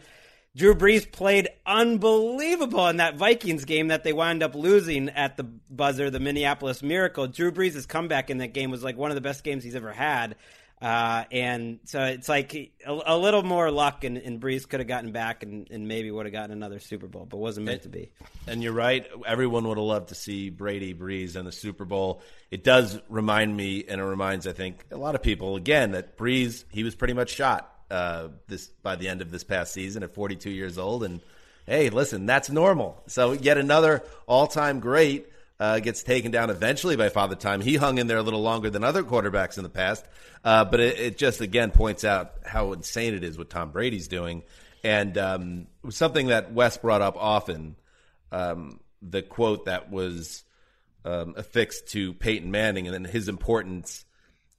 Drew 0.55 0.73
Brees 0.73 1.11
played 1.11 1.49
unbelievable 1.65 2.87
in 2.87 2.95
that 2.97 3.17
Vikings 3.17 3.65
game 3.65 3.89
that 3.89 4.05
they 4.05 4.13
wound 4.13 4.41
up 4.41 4.55
losing 4.55 5.09
at 5.09 5.35
the 5.35 5.43
buzzer, 5.43 6.09
the 6.09 6.21
Minneapolis 6.21 6.81
Miracle. 6.81 7.27
Drew 7.27 7.51
Brees' 7.51 7.85
comeback 7.85 8.29
in 8.29 8.37
that 8.37 8.53
game 8.53 8.71
was 8.71 8.81
like 8.81 8.95
one 8.95 9.11
of 9.11 9.15
the 9.15 9.21
best 9.21 9.43
games 9.43 9.65
he's 9.65 9.75
ever 9.75 9.91
had. 9.91 10.37
Uh, 10.83 11.23
and 11.31 11.79
so 11.85 12.03
it's 12.03 12.27
like 12.27 12.53
a, 12.53 12.71
a 13.05 13.17
little 13.17 13.41
more 13.41 13.71
luck, 13.71 14.03
and, 14.03 14.17
and 14.17 14.41
Brees 14.41 14.67
could 14.67 14.81
have 14.81 14.87
gotten 14.87 15.13
back 15.13 15.41
and, 15.41 15.71
and 15.71 15.87
maybe 15.87 16.11
would 16.11 16.25
have 16.25 16.33
gotten 16.33 16.51
another 16.51 16.79
Super 16.79 17.07
Bowl, 17.07 17.25
but 17.25 17.37
wasn't 17.37 17.67
meant 17.67 17.83
to 17.83 17.89
be. 17.89 18.11
And 18.47 18.61
you're 18.61 18.73
right. 18.73 19.07
Everyone 19.25 19.65
would 19.69 19.77
have 19.77 19.85
loved 19.85 20.09
to 20.09 20.15
see 20.15 20.49
Brady 20.49 20.93
Brees 20.93 21.37
in 21.37 21.45
the 21.45 21.53
Super 21.53 21.85
Bowl. 21.85 22.21
It 22.51 22.65
does 22.65 22.99
remind 23.07 23.55
me, 23.55 23.85
and 23.87 24.01
it 24.01 24.03
reminds, 24.03 24.45
I 24.45 24.51
think, 24.51 24.83
a 24.91 24.97
lot 24.97 25.15
of 25.15 25.21
people 25.21 25.55
again 25.55 25.91
that 25.91 26.17
Brees 26.17 26.65
he 26.69 26.83
was 26.83 26.95
pretty 26.95 27.13
much 27.13 27.29
shot 27.29 27.73
uh, 27.89 28.27
this 28.47 28.67
by 28.67 28.97
the 28.97 29.07
end 29.07 29.21
of 29.21 29.31
this 29.31 29.45
past 29.45 29.71
season 29.71 30.03
at 30.03 30.13
42 30.13 30.49
years 30.49 30.77
old. 30.77 31.05
And 31.05 31.21
hey, 31.65 31.91
listen, 31.91 32.25
that's 32.25 32.49
normal. 32.49 33.01
So 33.07 33.31
yet 33.31 33.57
another 33.57 34.03
all-time 34.27 34.81
great 34.81 35.27
uh, 35.59 35.79
gets 35.79 36.03
taken 36.03 36.31
down 36.31 36.49
eventually 36.49 36.95
by 36.95 37.09
Father 37.09 37.35
Time. 37.35 37.61
He 37.61 37.75
hung 37.75 37.97
in 37.97 38.07
there 38.07 38.17
a 38.17 38.23
little 38.23 38.41
longer 38.41 38.69
than 38.69 38.83
other 38.83 39.03
quarterbacks 39.03 39.57
in 39.57 39.63
the 39.63 39.69
past, 39.69 40.05
uh, 40.43 40.65
but 40.65 40.79
it, 40.79 40.99
it, 40.99 41.17
just 41.17 41.41
again 41.41 41.71
points 41.71 42.03
out 42.03 42.33
how 42.45 42.73
insane 42.73 43.13
it 43.13 43.23
is 43.23 43.37
what 43.37 43.49
Tom 43.49 43.71
Brady's 43.71 44.07
doing. 44.07 44.43
And 44.83 45.17
um, 45.17 45.67
something 45.89 46.27
that 46.27 46.51
Wes 46.51 46.77
brought 46.77 47.01
up 47.01 47.15
often, 47.17 47.75
um, 48.31 48.79
the 49.01 49.21
quote 49.21 49.65
that 49.65 49.89
was 49.89 50.43
um, 51.05 51.35
affixed 51.37 51.87
to 51.89 52.13
Peyton 52.13 52.51
Manning 52.51 52.87
and 52.87 52.93
then 52.93 53.05
his 53.05 53.29
importance 53.29 54.05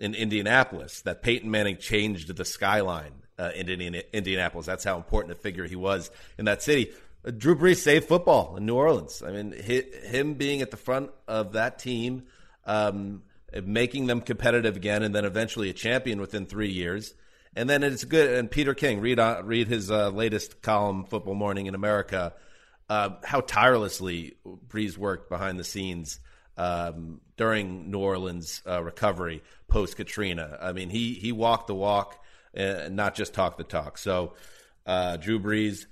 in 0.00 0.14
Indianapolis, 0.14 1.02
that 1.02 1.22
Peyton 1.22 1.50
Manning 1.50 1.76
changed 1.76 2.34
the 2.34 2.44
skyline 2.44 3.12
uh, 3.38 3.50
in 3.54 3.68
Indianapolis. 3.68 4.66
That's 4.66 4.84
how 4.84 4.96
important 4.96 5.32
a 5.32 5.40
figure 5.40 5.66
he 5.66 5.76
was 5.76 6.10
in 6.38 6.46
that 6.46 6.62
city. 6.62 6.92
Uh, 7.24 7.30
Drew 7.30 7.56
Brees 7.56 7.76
saved 7.76 8.06
football 8.06 8.56
in 8.56 8.66
New 8.66 8.74
Orleans. 8.74 9.22
I 9.26 9.32
mean, 9.32 9.52
him 9.52 10.34
being 10.34 10.62
at 10.62 10.70
the 10.70 10.76
front 10.76 11.10
of 11.26 11.52
that 11.52 11.78
team, 11.78 12.24
um, 12.64 13.22
making 13.62 14.06
them 14.06 14.20
competitive 14.20 14.76
again, 14.76 15.02
and 15.02 15.14
then 15.14 15.24
eventually 15.24 15.70
a 15.70 15.72
champion 15.72 16.20
within 16.20 16.46
three 16.46 16.70
years. 16.70 17.14
And 17.56 17.70
then 17.70 17.82
it's 17.82 18.04
good. 18.04 18.36
And 18.36 18.50
Peter 18.50 18.74
King, 18.74 19.00
read 19.00 19.18
uh, 19.18 19.42
read 19.44 19.68
his 19.68 19.90
uh, 19.90 20.10
latest 20.10 20.60
column, 20.60 21.04
Football 21.04 21.34
Morning 21.34 21.66
in 21.66 21.74
America, 21.74 22.32
uh, 22.88 23.10
how 23.22 23.40
tirelessly 23.40 24.36
Brees 24.44 24.98
worked 24.98 25.30
behind 25.30 25.58
the 25.58 25.64
scenes 25.64 26.18
um, 26.56 27.20
during 27.36 27.90
New 27.90 28.00
Orleans' 28.00 28.60
uh, 28.66 28.82
recovery 28.82 29.42
post 29.68 29.96
Katrina. 29.96 30.58
I 30.60 30.72
mean, 30.72 30.90
he 30.90 31.14
he 31.14 31.30
walked 31.30 31.68
the 31.68 31.74
walk, 31.74 32.22
and 32.52 32.96
not 32.96 33.14
just 33.14 33.34
talked 33.34 33.58
the 33.58 33.64
talk. 33.64 33.98
So, 33.98 34.34
uh, 34.84 35.16
Drew 35.16 35.38
Brees, 35.38 35.86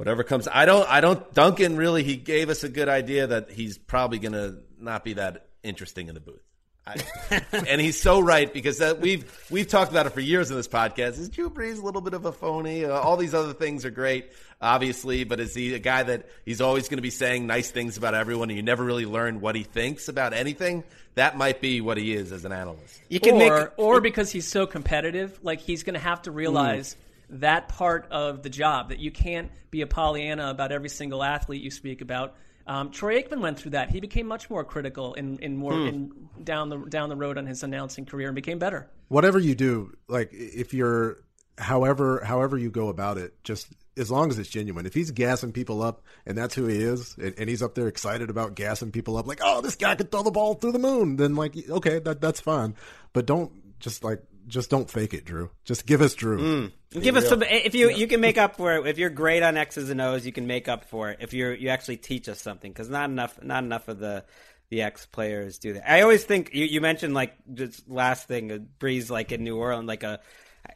whatever 0.00 0.24
comes, 0.24 0.48
I 0.50 0.64
don't, 0.64 0.88
I 0.88 1.02
don't. 1.02 1.34
Duncan 1.34 1.76
really, 1.76 2.02
he 2.02 2.16
gave 2.16 2.48
us 2.48 2.64
a 2.64 2.70
good 2.70 2.88
idea 2.88 3.26
that 3.26 3.50
he's 3.50 3.76
probably 3.76 4.18
going 4.18 4.32
to 4.32 4.56
not 4.80 5.04
be 5.04 5.12
that 5.12 5.48
interesting 5.62 6.08
in 6.08 6.14
the 6.14 6.22
booth. 6.22 6.40
I, 6.86 6.96
and 7.68 7.78
he's 7.78 8.00
so 8.00 8.18
right 8.18 8.50
because 8.50 8.78
that 8.78 8.98
we've 8.98 9.30
we've 9.50 9.68
talked 9.68 9.90
about 9.90 10.06
it 10.06 10.10
for 10.10 10.20
years 10.20 10.50
in 10.50 10.56
this 10.56 10.68
podcast. 10.68 11.18
Is 11.18 11.28
Drew 11.28 11.50
Brees 11.50 11.78
a 11.78 11.84
little 11.84 12.00
bit 12.00 12.14
of 12.14 12.24
a 12.24 12.32
phony? 12.32 12.86
Uh, 12.86 12.98
all 12.98 13.18
these 13.18 13.34
other 13.34 13.52
things 13.52 13.84
are 13.84 13.90
great, 13.90 14.32
obviously, 14.58 15.24
but 15.24 15.38
is 15.38 15.54
he 15.54 15.74
a 15.74 15.78
guy 15.78 16.02
that 16.02 16.30
he's 16.46 16.62
always 16.62 16.88
going 16.88 16.96
to 16.96 17.02
be 17.02 17.10
saying 17.10 17.46
nice 17.46 17.70
things 17.70 17.98
about 17.98 18.14
everyone, 18.14 18.48
and 18.48 18.56
you 18.56 18.62
never 18.62 18.82
really 18.82 19.04
learn 19.04 19.42
what 19.42 19.54
he 19.54 19.64
thinks 19.64 20.08
about 20.08 20.32
anything? 20.32 20.82
That 21.16 21.36
might 21.36 21.60
be 21.60 21.82
what 21.82 21.98
he 21.98 22.14
is 22.14 22.32
as 22.32 22.46
an 22.46 22.52
analyst. 22.52 23.02
You 23.10 23.20
can 23.20 23.34
or, 23.34 23.38
make, 23.38 23.68
or 23.76 24.00
because 24.00 24.30
he's 24.30 24.48
so 24.48 24.66
competitive, 24.66 25.38
like 25.42 25.60
he's 25.60 25.82
going 25.82 25.94
to 25.94 26.00
have 26.00 26.22
to 26.22 26.30
realize. 26.30 26.94
Mm 26.94 27.06
that 27.30 27.68
part 27.68 28.06
of 28.10 28.42
the 28.42 28.50
job 28.50 28.90
that 28.90 28.98
you 28.98 29.10
can't 29.10 29.50
be 29.70 29.82
a 29.82 29.86
Pollyanna 29.86 30.50
about 30.50 30.72
every 30.72 30.88
single 30.88 31.22
athlete 31.22 31.62
you 31.62 31.70
speak 31.70 32.00
about 32.00 32.34
um, 32.66 32.90
Troy 32.90 33.20
Aikman 33.20 33.40
went 33.40 33.58
through 33.58 33.72
that. 33.72 33.90
He 33.90 33.98
became 33.98 34.26
much 34.26 34.48
more 34.48 34.64
critical 34.64 35.14
in, 35.14 35.38
in 35.38 35.56
more 35.56 35.72
hmm. 35.72 35.86
in 35.86 36.28
down 36.44 36.68
the 36.68 36.78
down 36.78 37.08
the 37.08 37.16
road 37.16 37.36
on 37.36 37.46
his 37.46 37.64
announcing 37.64 38.06
career 38.06 38.28
and 38.28 38.34
became 38.34 38.60
better. 38.60 38.88
Whatever 39.08 39.40
you 39.40 39.56
do, 39.56 39.92
like 40.08 40.30
if 40.32 40.72
you're 40.72 41.18
however 41.58 42.22
however 42.24 42.56
you 42.56 42.70
go 42.70 42.88
about 42.88 43.18
it, 43.18 43.42
just 43.42 43.66
as 43.96 44.08
long 44.08 44.30
as 44.30 44.38
it's 44.38 44.48
genuine. 44.48 44.86
If 44.86 44.94
he's 44.94 45.10
gassing 45.10 45.52
people 45.52 45.82
up 45.82 46.02
and 46.24 46.38
that's 46.38 46.54
who 46.54 46.66
he 46.66 46.76
is, 46.76 47.16
and, 47.18 47.34
and, 47.36 47.50
he's 47.50 47.60
up 47.60 47.74
there 47.74 47.88
excited 47.88 48.30
about 48.30 48.54
gassing 48.54 48.92
people 48.92 49.16
up, 49.16 49.26
like, 49.26 49.40
oh, 49.42 49.60
this 49.60 49.74
guy 49.74 49.96
could 49.96 50.10
throw 50.10 50.22
the 50.22 50.30
ball 50.30 50.54
through 50.54 50.72
the 50.72 50.78
moon, 50.78 51.16
then 51.16 51.34
like, 51.34 51.54
okay, 51.68 51.98
that 51.98 52.20
that's 52.20 52.40
fine. 52.40 52.76
But 53.12 53.26
don't 53.26 53.78
just 53.80 54.04
like 54.04 54.22
just 54.50 54.70
don't 54.70 54.90
fake 54.90 55.14
it, 55.14 55.24
Drew. 55.24 55.50
Just 55.64 55.86
give 55.86 56.02
us 56.02 56.14
Drew. 56.14 56.38
Mm. 56.38 57.02
Give 57.02 57.16
us 57.16 57.28
some. 57.28 57.42
If 57.42 57.74
you 57.74 57.90
yeah. 57.90 57.96
you 57.96 58.06
can 58.06 58.20
make 58.20 58.36
up 58.36 58.56
for 58.56 58.74
it. 58.74 58.86
If 58.86 58.98
you're 58.98 59.10
great 59.10 59.42
on 59.42 59.56
X's 59.56 59.90
and 59.90 60.00
O's, 60.00 60.26
you 60.26 60.32
can 60.32 60.46
make 60.46 60.68
up 60.68 60.84
for 60.84 61.10
it. 61.10 61.18
If 61.20 61.32
you're 61.32 61.54
you 61.54 61.68
actually 61.68 61.98
teach 61.98 62.28
us 62.28 62.40
something, 62.40 62.70
because 62.70 62.88
not 62.88 63.08
enough 63.08 63.42
not 63.42 63.64
enough 63.64 63.88
of 63.88 63.98
the 63.98 64.24
the 64.70 64.82
X 64.82 65.06
players 65.06 65.58
do 65.58 65.74
that. 65.74 65.90
I 65.90 66.02
always 66.02 66.24
think 66.24 66.50
you, 66.52 66.64
you 66.64 66.80
mentioned 66.80 67.14
like 67.14 67.34
just 67.54 67.88
last 67.88 68.28
thing, 68.28 68.50
a 68.50 68.58
Brees 68.58 69.10
like 69.10 69.32
in 69.32 69.44
New 69.44 69.56
Orleans, 69.56 69.88
like 69.88 70.02
a 70.02 70.20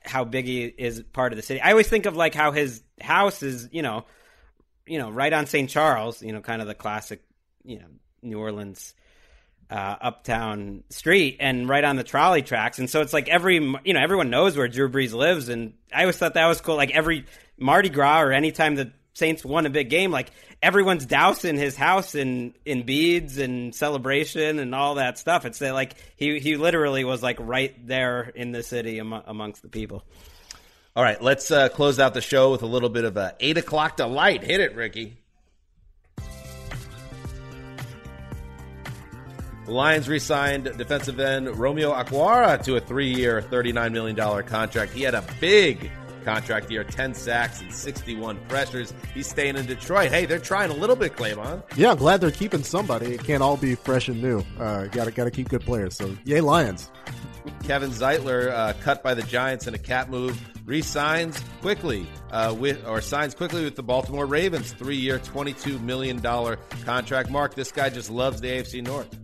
how 0.02 0.24
big 0.24 0.46
he 0.46 0.64
is 0.64 1.02
part 1.12 1.32
of 1.32 1.36
the 1.36 1.42
city. 1.42 1.60
I 1.60 1.70
always 1.70 1.88
think 1.88 2.06
of 2.06 2.16
like 2.16 2.34
how 2.34 2.52
his 2.52 2.82
house 3.00 3.42
is, 3.42 3.68
you 3.72 3.82
know, 3.82 4.04
you 4.86 4.98
know, 4.98 5.10
right 5.10 5.32
on 5.32 5.46
St. 5.46 5.68
Charles, 5.68 6.22
you 6.22 6.32
know, 6.32 6.40
kind 6.40 6.60
of 6.60 6.68
the 6.68 6.74
classic, 6.74 7.22
you 7.64 7.78
know, 7.78 7.86
New 8.22 8.38
Orleans 8.38 8.94
uh, 9.70 9.96
uptown 10.00 10.84
street 10.90 11.38
and 11.40 11.68
right 11.68 11.84
on 11.84 11.96
the 11.96 12.04
trolley 12.04 12.42
tracks. 12.42 12.78
And 12.78 12.88
so 12.88 13.00
it's 13.00 13.12
like 13.12 13.28
every, 13.28 13.56
you 13.56 13.94
know, 13.94 14.00
everyone 14.00 14.30
knows 14.30 14.56
where 14.56 14.68
Drew 14.68 14.88
Brees 14.88 15.12
lives. 15.12 15.48
And 15.48 15.74
I 15.92 16.02
always 16.02 16.16
thought 16.16 16.34
that 16.34 16.46
was 16.46 16.60
cool. 16.60 16.76
Like 16.76 16.90
every 16.92 17.26
Mardi 17.58 17.88
Gras 17.88 18.22
or 18.22 18.32
anytime 18.32 18.74
the 18.74 18.92
Saints 19.14 19.44
won 19.44 19.64
a 19.64 19.70
big 19.70 19.90
game, 19.90 20.10
like 20.10 20.30
everyone's 20.62 21.06
dousing 21.06 21.56
his 21.56 21.76
house 21.76 22.14
in, 22.14 22.54
in 22.64 22.84
beads 22.84 23.38
and 23.38 23.74
celebration 23.74 24.58
and 24.58 24.74
all 24.74 24.96
that 24.96 25.18
stuff. 25.18 25.44
It's 25.44 25.60
like 25.60 25.94
he, 26.16 26.40
he 26.40 26.56
literally 26.56 27.04
was 27.04 27.22
like 27.22 27.36
right 27.40 27.74
there 27.86 28.22
in 28.22 28.52
the 28.52 28.62
city 28.62 28.98
amongst 28.98 29.62
the 29.62 29.68
people. 29.68 30.04
All 30.96 31.02
right, 31.02 31.20
let's 31.20 31.50
uh, 31.50 31.68
close 31.70 31.98
out 31.98 32.14
the 32.14 32.20
show 32.20 32.52
with 32.52 32.62
a 32.62 32.66
little 32.66 32.88
bit 32.88 33.04
of 33.04 33.16
a 33.16 33.34
eight 33.40 33.58
o'clock 33.58 33.96
delight. 33.96 34.44
Hit 34.44 34.60
it, 34.60 34.76
Ricky. 34.76 35.16
The 39.66 39.72
Lions 39.72 40.08
re 40.08 40.18
signed 40.18 40.64
defensive 40.76 41.18
end 41.18 41.56
Romeo 41.58 41.92
Okwara 41.94 42.62
to 42.64 42.76
a 42.76 42.80
three 42.80 43.12
year, 43.14 43.40
$39 43.40 43.92
million 43.92 44.16
contract. 44.44 44.92
He 44.92 45.02
had 45.02 45.14
a 45.14 45.24
big 45.40 45.90
contract 46.24 46.70
year 46.70 46.84
10 46.84 47.14
sacks 47.14 47.60
and 47.60 47.72
61 47.72 48.38
pressures. 48.48 48.92
He's 49.14 49.26
staying 49.28 49.56
in 49.56 49.66
Detroit. 49.66 50.10
Hey, 50.10 50.26
they're 50.26 50.38
trying 50.38 50.70
a 50.70 50.74
little 50.74 50.96
bit, 50.96 51.16
Claymon. 51.16 51.62
Yeah, 51.76 51.92
I'm 51.92 51.96
glad 51.98 52.20
they're 52.20 52.30
keeping 52.30 52.62
somebody. 52.62 53.14
It 53.14 53.24
can't 53.24 53.42
all 53.42 53.56
be 53.56 53.74
fresh 53.74 54.08
and 54.08 54.22
new. 54.22 54.44
Uh, 54.58 54.86
gotta, 54.86 55.10
gotta 55.10 55.30
keep 55.30 55.48
good 55.48 55.62
players. 55.62 55.96
So, 55.96 56.16
yay, 56.24 56.40
Lions. 56.40 56.90
Kevin 57.64 57.90
Zeitler, 57.90 58.50
uh, 58.50 58.72
cut 58.80 59.02
by 59.02 59.14
the 59.14 59.22
Giants 59.22 59.66
in 59.66 59.74
a 59.74 59.78
cap 59.78 60.08
move, 60.08 60.38
re-signs 60.66 61.38
quickly 61.60 62.06
uh, 62.30 62.54
with 62.58 62.86
or 62.86 63.00
signs 63.02 63.34
quickly 63.34 63.64
with 63.64 63.76
the 63.76 63.82
Baltimore 63.82 64.24
Ravens, 64.24 64.72
three-year, 64.72 65.18
twenty-two 65.18 65.78
million 65.80 66.20
dollar 66.20 66.56
contract. 66.86 67.30
Marc, 67.30 67.54
this 67.54 67.70
guy 67.70 67.90
just 67.90 68.10
loves 68.10 68.40
the 68.40 68.48
AFC 68.48 68.82
North. 68.82 69.14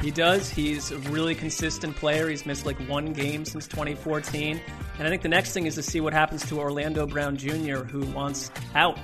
He 0.00 0.10
does. 0.10 0.48
He's 0.48 0.90
a 0.90 0.98
really 0.98 1.34
consistent 1.34 1.94
player. 1.96 2.28
He's 2.28 2.46
missed 2.46 2.64
like 2.64 2.78
one 2.88 3.12
game 3.12 3.44
since 3.44 3.66
2014. 3.66 4.60
And 4.98 5.06
I 5.06 5.10
think 5.10 5.22
the 5.22 5.28
next 5.28 5.52
thing 5.52 5.66
is 5.66 5.74
to 5.74 5.82
see 5.82 6.00
what 6.00 6.12
happens 6.12 6.46
to 6.48 6.58
Orlando 6.58 7.06
Brown 7.06 7.36
Jr., 7.36 7.78
who 7.78 8.00
wants 8.12 8.50
out. 8.74 8.98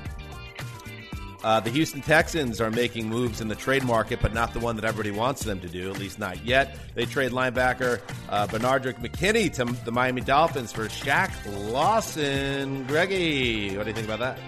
Uh, 1.45 1.61
the 1.61 1.71
Houston 1.71 2.01
Texans 2.01 2.61
are 2.61 2.71
making 2.71 3.09
moves 3.09 3.41
in 3.41 3.49
the 3.49 3.55
trade 3.55 3.85
market, 3.85 4.21
but 4.21 4.33
not 4.33 4.53
the 4.53 4.59
one 4.59 4.75
that 4.77 4.85
everybody 4.85 5.17
wants 5.17 5.45
them 5.45 5.61
to 5.61 5.69
do, 5.69 5.91
at 5.91 5.99
least 5.99 6.19
not 6.19 6.45
yet. 6.45 6.77
They 6.95 7.05
trade 7.05 7.31
linebacker 7.31 8.01
uh, 8.29 8.47
Benardrick 8.49 8.99
McKinney 8.99 9.53
to 9.55 9.65
the 9.85 9.93
Miami 9.93 10.23
Dolphins 10.23 10.73
for 10.73 10.87
Shaq 10.89 11.31
Lawson. 11.71 12.85
Greggy, 12.87 13.77
what 13.77 13.85
do 13.85 13.91
you 13.91 13.95
think 13.95 14.09
about 14.09 14.19
that? 14.21 14.39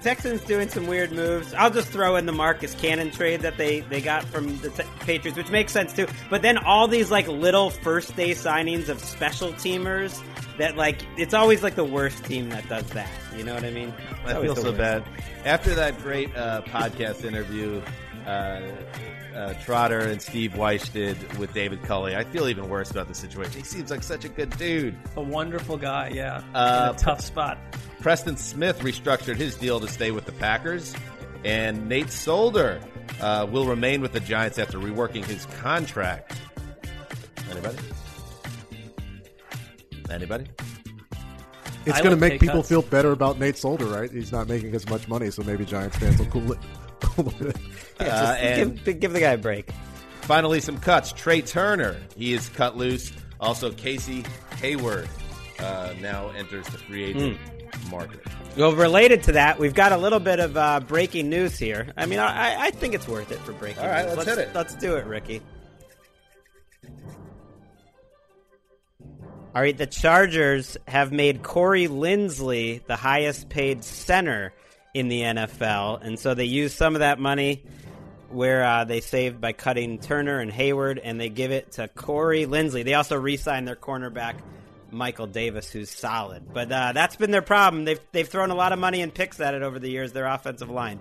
Texans 0.00 0.40
doing 0.42 0.68
some 0.68 0.86
weird 0.86 1.12
moves. 1.12 1.52
I'll 1.54 1.70
just 1.70 1.88
throw 1.88 2.16
in 2.16 2.26
the 2.26 2.32
Marcus 2.32 2.74
Cannon 2.74 3.10
trade 3.10 3.40
that 3.40 3.56
they, 3.56 3.80
they 3.80 4.00
got 4.00 4.24
from 4.24 4.58
the 4.58 4.70
Patriots, 5.00 5.36
which 5.36 5.50
makes 5.50 5.72
sense 5.72 5.92
too. 5.92 6.06
But 6.30 6.42
then 6.42 6.58
all 6.58 6.88
these 6.88 7.10
like 7.10 7.28
little 7.28 7.70
first 7.70 8.14
day 8.16 8.30
signings 8.30 8.88
of 8.88 9.00
special 9.00 9.52
teamers 9.54 10.22
that 10.58 10.76
like 10.76 11.00
it's 11.16 11.34
always 11.34 11.62
like 11.62 11.74
the 11.74 11.84
worst 11.84 12.24
team 12.24 12.48
that 12.50 12.68
does 12.68 12.86
that. 12.90 13.10
You 13.36 13.44
know 13.44 13.54
what 13.54 13.64
I 13.64 13.70
mean? 13.70 13.92
I 14.24 14.40
feel 14.40 14.56
so 14.56 14.72
bad. 14.72 15.04
After 15.44 15.74
that 15.74 15.98
great 16.02 16.34
uh, 16.36 16.62
podcast 16.62 17.24
interview 17.24 17.82
uh, 18.26 18.60
uh, 19.34 19.54
Trotter 19.64 20.00
and 20.00 20.20
Steve 20.20 20.56
Weiss 20.56 20.88
did 20.88 21.38
with 21.38 21.52
David 21.54 21.82
Culley. 21.82 22.14
I 22.14 22.24
feel 22.24 22.48
even 22.48 22.68
worse 22.68 22.90
about 22.90 23.08
the 23.08 23.14
situation. 23.14 23.52
He 23.60 23.64
seems 23.64 23.90
like 23.90 24.02
such 24.02 24.24
a 24.24 24.28
good 24.28 24.50
dude. 24.58 24.96
A 25.16 25.20
wonderful 25.20 25.76
guy, 25.76 26.10
yeah. 26.14 26.42
Uh, 26.54 26.90
In 26.90 26.96
a 26.96 26.98
tough 26.98 27.20
spot. 27.20 27.58
Preston 28.00 28.36
Smith 28.36 28.78
restructured 28.80 29.36
his 29.36 29.56
deal 29.56 29.80
to 29.80 29.88
stay 29.88 30.10
with 30.10 30.24
the 30.24 30.32
Packers, 30.32 30.94
and 31.44 31.88
Nate 31.88 32.10
Solder 32.10 32.80
uh, 33.20 33.46
will 33.50 33.66
remain 33.66 34.00
with 34.00 34.12
the 34.12 34.20
Giants 34.20 34.58
after 34.58 34.78
reworking 34.78 35.24
his 35.24 35.46
contract. 35.60 36.32
Anybody? 37.50 37.78
Anybody? 40.10 40.46
It's 41.86 41.96
I 41.98 42.02
going 42.02 42.14
to 42.14 42.20
make 42.20 42.40
people 42.40 42.56
cuts. 42.56 42.68
feel 42.68 42.82
better 42.82 43.12
about 43.12 43.38
Nate 43.38 43.56
Solder, 43.56 43.86
right? 43.86 44.10
He's 44.10 44.32
not 44.32 44.48
making 44.48 44.74
as 44.74 44.88
much 44.88 45.08
money, 45.08 45.30
so 45.30 45.42
maybe 45.42 45.64
Giants 45.64 45.96
fans 45.96 46.18
will 46.18 46.26
cool 46.26 46.52
it. 46.52 46.58
Cool 47.00 47.32
it. 47.46 47.56
Yeah, 48.00 48.06
Uh, 48.06 48.26
just 48.26 48.40
and- 48.42 48.84
give, 48.84 49.00
give 49.00 49.12
the 49.12 49.20
guy 49.20 49.32
a 49.32 49.38
break. 49.38 49.70
Finally, 50.22 50.60
some 50.60 50.78
cuts. 50.78 51.12
Trai 51.12 51.46
Turner, 51.46 51.96
he 52.16 52.32
is 52.32 52.48
cut 52.50 52.76
loose. 52.76 53.12
Also, 53.40 53.70
Casey 53.72 54.24
Hayward 54.60 55.08
uh, 55.60 55.94
now 56.00 56.28
enters 56.30 56.66
the 56.66 56.76
free 56.78 57.04
agent 57.04 57.38
market. 57.90 58.20
Well, 58.56 58.72
related 58.74 59.22
to 59.24 59.32
that, 59.32 59.58
we've 59.58 59.74
got 59.74 59.92
a 59.92 59.96
little 59.96 60.20
bit 60.20 60.40
of 60.40 60.56
uh, 60.56 60.80
breaking 60.80 61.28
news 61.30 61.58
here. 61.58 61.92
I 61.96 62.06
mean, 62.06 62.18
I, 62.18 62.56
I 62.60 62.70
think 62.70 62.94
it's 62.94 63.06
worth 63.06 63.30
it 63.30 63.38
for 63.40 63.52
breaking 63.52 63.82
All 63.82 63.88
right, 63.88 64.06
news. 64.06 64.16
let's 64.16 64.28
hit 64.28 64.38
it. 64.38 64.54
Let's 64.54 64.74
do 64.74 64.96
it, 64.96 65.06
Ricky. 65.06 65.42
All 69.54 69.62
right, 69.62 69.76
the 69.76 69.86
Chargers 69.86 70.76
have 70.86 71.10
made 71.10 71.42
Corey 71.42 71.88
Linsley 71.88 72.84
the 72.86 72.96
highest 72.96 73.48
paid 73.48 73.82
center 73.82 74.52
in 74.94 75.08
the 75.08 75.22
NFL, 75.22 76.02
and 76.02 76.18
so 76.18 76.34
they 76.34 76.44
used 76.44 76.76
some 76.76 76.94
of 76.94 77.00
that 77.00 77.18
money 77.18 77.64
where 78.30 78.62
uh, 78.62 78.84
they 78.84 79.00
saved 79.00 79.40
by 79.40 79.52
cutting 79.52 79.98
Turner 79.98 80.38
and 80.40 80.52
Hayward, 80.52 80.98
and 80.98 81.18
they 81.20 81.28
give 81.28 81.50
it 81.50 81.72
to 81.72 81.88
Corey 81.88 82.44
Linsley. 82.46 82.84
They 82.84 82.94
also 82.94 83.16
re-signed 83.16 83.66
their 83.66 83.76
cornerback 83.76 84.34
Michael 84.90 85.26
Davis, 85.26 85.70
who's 85.70 85.90
solid, 85.90 86.52
but 86.52 86.70
uh, 86.70 86.92
that's 86.92 87.16
been 87.16 87.30
their 87.30 87.42
problem. 87.42 87.84
They've 87.84 88.00
they've 88.12 88.28
thrown 88.28 88.50
a 88.50 88.54
lot 88.54 88.72
of 88.72 88.78
money 88.78 89.02
and 89.02 89.12
picks 89.12 89.40
at 89.40 89.54
it 89.54 89.62
over 89.62 89.78
the 89.78 89.90
years. 89.90 90.12
Their 90.12 90.26
offensive 90.26 90.70
line. 90.70 90.98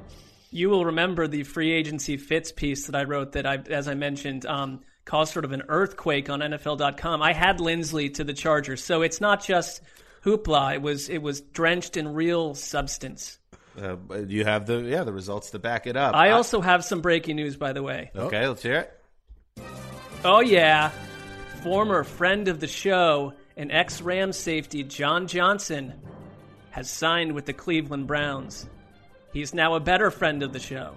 You 0.51 0.69
will 0.69 0.85
remember 0.85 1.27
the 1.27 1.43
free 1.43 1.71
agency 1.71 2.17
fits 2.17 2.51
piece 2.51 2.87
that 2.87 2.95
I 2.95 3.03
wrote 3.03 3.33
that 3.33 3.45
I, 3.45 3.57
as 3.69 3.87
I 3.87 3.95
mentioned, 3.95 4.45
um, 4.45 4.81
caused 5.03 5.33
sort 5.33 5.45
of 5.45 5.51
an 5.51 5.63
earthquake 5.67 6.29
on 6.29 6.39
NFL.com. 6.39 7.21
I 7.21 7.33
had 7.33 7.59
Linsley 7.59 8.13
to 8.15 8.23
the 8.23 8.33
Chargers, 8.33 8.83
so 8.83 9.01
it's 9.01 9.19
not 9.19 9.43
just 9.43 9.81
hoopla. 10.23 10.75
It 10.75 10.81
was 10.81 11.09
it 11.09 11.21
was 11.21 11.41
drenched 11.41 11.97
in 11.97 12.13
real 12.13 12.53
substance. 12.53 13.39
Uh, 13.81 13.97
you 14.27 14.43
have 14.43 14.65
the 14.65 14.79
yeah 14.79 15.03
the 15.03 15.13
results 15.13 15.51
to 15.51 15.59
back 15.59 15.87
it 15.87 15.95
up. 15.95 16.15
I 16.15 16.31
also 16.31 16.61
have 16.61 16.83
some 16.83 17.01
breaking 17.01 17.35
news, 17.35 17.55
by 17.55 17.73
the 17.73 17.83
way. 17.83 18.11
okay. 18.15 18.47
Let's 18.47 18.63
hear 18.63 18.79
it. 18.79 19.63
Oh 20.25 20.39
yeah, 20.39 20.91
former 21.63 22.03
friend 22.03 22.47
of 22.47 22.59
the 22.59 22.67
show 22.67 23.33
and 23.57 23.71
ex-Ram 23.71 24.31
safety 24.33 24.83
John 24.83 25.27
Johnson 25.27 25.93
has 26.71 26.89
signed 26.89 27.33
with 27.33 27.45
the 27.45 27.53
Cleveland 27.53 28.07
Browns. 28.07 28.67
He's 29.33 29.53
now 29.53 29.75
a 29.75 29.79
better 29.79 30.09
friend 30.11 30.41
of 30.43 30.53
the 30.53 30.59
show. 30.59 30.93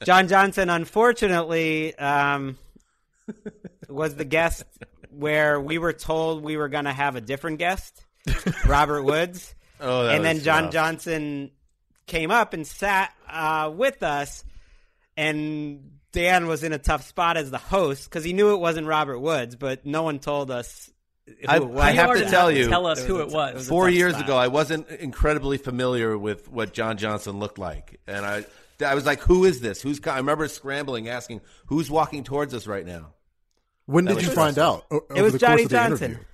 John 0.04 0.28
Johnson, 0.28 0.70
unfortunately, 0.70 1.94
um, 1.96 2.56
was 3.88 4.14
the 4.14 4.24
guest 4.24 4.64
where 5.10 5.60
we 5.60 5.78
were 5.78 5.92
told 5.92 6.42
we 6.42 6.56
were 6.56 6.68
going 6.68 6.86
to 6.86 6.92
have 6.92 7.16
a 7.16 7.20
different 7.20 7.58
guest, 7.58 8.04
Robert 8.66 9.02
Woods. 9.02 9.54
Oh, 9.82 10.02
that 10.04 10.16
and 10.16 10.22
then 10.22 10.40
John 10.40 10.64
rough. 10.64 10.72
Johnson 10.74 11.52
came 12.06 12.30
up 12.30 12.52
and 12.52 12.66
sat 12.66 13.14
uh, 13.26 13.72
with 13.74 14.02
us, 14.02 14.44
and 15.16 15.98
Dan 16.12 16.46
was 16.46 16.62
in 16.64 16.72
a 16.72 16.78
tough 16.78 17.06
spot 17.06 17.36
as 17.36 17.50
the 17.50 17.58
host 17.58 18.04
because 18.08 18.24
he 18.24 18.32
knew 18.32 18.52
it 18.54 18.58
wasn't 18.60 18.86
Robert 18.86 19.18
Woods, 19.20 19.56
but 19.56 19.86
no 19.86 20.02
one 20.02 20.18
told 20.18 20.50
us. 20.50 20.90
Who 21.26 21.34
I, 21.48 21.56
it. 21.58 21.76
I 21.76 21.90
have 21.92 22.12
to 22.14 22.20
tell 22.28 22.46
have 22.48 22.54
to 22.54 22.58
you, 22.60 22.68
tell 22.68 22.86
us 22.86 23.04
who 23.04 23.18
a 23.18 23.22
it 23.22 23.28
t- 23.28 23.34
was. 23.34 23.54
was 23.54 23.68
four 23.68 23.88
years 23.88 24.14
spot. 24.14 24.24
ago, 24.24 24.36
I 24.36 24.48
wasn't 24.48 24.88
incredibly 24.88 25.58
familiar 25.58 26.18
with 26.18 26.48
what 26.50 26.72
John 26.72 26.96
Johnson 26.96 27.38
looked 27.38 27.58
like, 27.58 28.00
and 28.08 28.26
I, 28.26 28.44
I 28.84 28.94
was 28.96 29.06
like, 29.06 29.20
"Who 29.20 29.44
is 29.44 29.60
this? 29.60 29.80
Who's?" 29.80 30.00
I 30.06 30.16
remember 30.16 30.48
scrambling, 30.48 31.08
asking, 31.08 31.42
"Who's 31.66 31.88
walking 31.90 32.24
towards 32.24 32.52
us 32.52 32.66
right 32.66 32.84
now?" 32.84 33.12
When 33.86 34.06
That 34.06 34.14
did 34.14 34.22
you 34.22 34.28
was 34.30 34.34
find 34.36 34.58
out? 34.58 34.86
o- 34.90 35.02
It 35.14 35.22
was 35.22 35.34
the 35.34 35.38
Johnny 35.38 35.62
course 35.62 35.70
the 35.70 35.76
Johnson. 35.76 36.04
interview? 36.12 36.26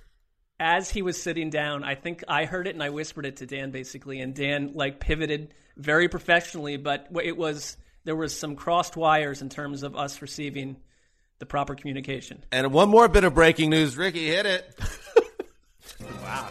as 0.59 0.89
he 0.89 1.03
was 1.03 1.21
sitting 1.21 1.51
down, 1.51 1.83
I 1.83 1.93
think 1.93 2.23
I 2.27 2.45
heard 2.45 2.65
it 2.67 2.73
and 2.73 2.81
I 2.81 2.89
whispered 2.89 3.27
it 3.27 3.37
to 3.37 3.45
Dan 3.45 3.69
basically, 3.69 4.19
and 4.21 4.33
Dan 4.33 4.71
like 4.73 4.99
pivoted 4.99 5.53
very 5.75 6.07
professionally, 6.09 6.77
but 6.77 7.07
it 7.23 7.37
was 7.37 7.77
there 8.07 8.15
was 8.15 8.33
some 8.33 8.55
crossed 8.55 8.95
wires 8.95 9.41
in 9.41 9.49
terms 9.49 9.83
of 9.83 9.93
us 9.97 10.21
receiving 10.21 10.77
the 11.39 11.45
proper 11.45 11.75
communication. 11.75 12.41
And 12.53 12.71
one 12.71 12.87
more 12.87 13.09
bit 13.09 13.25
of 13.25 13.33
breaking 13.33 13.69
news, 13.69 13.97
Ricky 13.97 14.27
hit 14.27 14.45
it. 14.45 14.79
Wow. 16.21 16.49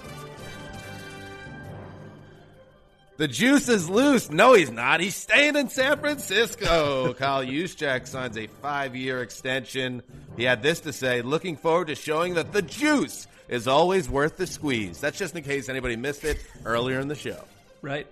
The 3.19 3.29
juice 3.29 3.69
is 3.69 3.89
loose. 3.89 4.31
No, 4.31 4.55
he's 4.55 4.71
not. 4.71 5.01
He's 5.01 5.15
staying 5.15 5.57
in 5.57 5.69
San 5.69 5.99
Francisco. 5.99 7.13
Kyle 7.19 7.45
Juszczyk 7.45 8.07
signs 8.07 8.37
a 8.37 8.47
five-year 8.47 9.23
extension. 9.23 10.03
He 10.37 10.45
had 10.45 10.63
this 10.63 10.81
to 10.81 10.93
say: 10.93 11.23
"Looking 11.23 11.57
forward 11.57 11.89
to 11.89 11.95
showing 11.95 12.35
that 12.35 12.53
the 12.53 12.63
juice 12.63 13.27
is 13.49 13.69
always 13.69 14.09
worth 14.09 14.37
the 14.39 14.47
squeeze." 14.47 15.01
That's 15.01 15.19
just 15.19 15.37
in 15.37 15.45
case 15.45 15.69
anybody 15.69 15.97
missed 15.97 16.25
it 16.25 16.39
earlier 16.65 16.99
in 16.99 17.09
the 17.09 17.15
show. 17.15 17.45
Right? 17.83 18.07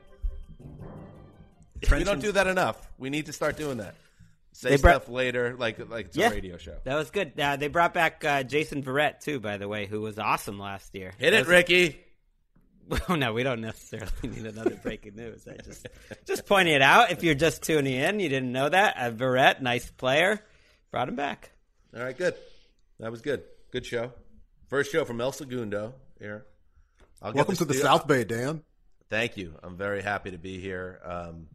We 1.90 2.04
don't 2.04 2.20
do 2.20 2.32
that 2.32 2.46
enough. 2.46 2.76
We 2.98 3.10
need 3.10 3.26
to 3.26 3.32
start 3.32 3.56
doing 3.56 3.78
that. 3.78 3.94
Say 4.52 4.70
They 4.70 4.76
brought- 4.76 5.02
stuff 5.02 5.08
later, 5.08 5.56
like 5.58 5.78
like 5.90 6.06
it's 6.06 6.16
Yeah. 6.16 6.28
a 6.28 6.30
radio 6.30 6.56
show. 6.56 6.76
That 6.84 6.94
was 6.94 7.10
good. 7.10 7.38
Uh, 7.38 7.56
they 7.56 7.68
brought 7.68 7.92
back 7.92 8.24
uh, 8.24 8.42
Jason 8.44 8.82
Verrett 8.82 9.20
too, 9.20 9.40
by 9.40 9.56
the 9.58 9.66
way, 9.66 9.86
who 9.86 10.00
was 10.00 10.18
awesome 10.18 10.58
last 10.60 10.94
year. 10.94 11.12
Hit 11.18 11.28
it, 11.28 11.46
That's- 11.46 11.46
Ricky. 11.48 12.00
Well, 13.08 13.16
no, 13.16 13.32
we 13.32 13.42
don't 13.44 13.62
necessarily 13.62 14.10
need 14.24 14.44
another 14.44 14.78
breaking 14.82 15.16
news. 15.16 15.48
I 15.48 15.56
just 15.62 15.86
just 16.26 16.44
pointing 16.44 16.74
it 16.74 16.82
out. 16.82 17.10
If 17.10 17.22
you're 17.24 17.34
just 17.34 17.62
tuning 17.62 17.94
in, 17.94 18.20
you 18.20 18.28
didn't 18.28 18.52
know 18.52 18.68
that. 18.68 18.96
Uh, 18.98 19.10
Verrett, 19.10 19.62
nice 19.62 19.90
player, 19.90 20.38
brought 20.90 21.08
him 21.08 21.16
back. 21.16 21.50
All 21.96 22.02
right, 22.02 22.14
good. 22.14 22.34
That 23.00 23.10
was 23.10 23.22
good. 23.22 23.42
Good 23.72 23.86
show. 23.86 24.12
First 24.68 24.92
show 24.92 25.06
from 25.06 25.18
El 25.22 25.32
Segundo 25.32 25.94
here. 26.18 26.44
I'll 27.22 27.32
get 27.32 27.36
Welcome 27.36 27.56
to 27.56 27.64
the 27.64 27.72
South 27.72 28.06
Bay, 28.06 28.22
Dan. 28.24 28.62
Thank 29.08 29.38
you. 29.38 29.54
I'm 29.62 29.78
very 29.78 30.02
happy 30.02 30.32
to 30.32 30.38
be 30.38 30.60
here. 30.60 31.00
Um, 31.06 31.14
I'm 31.14 31.46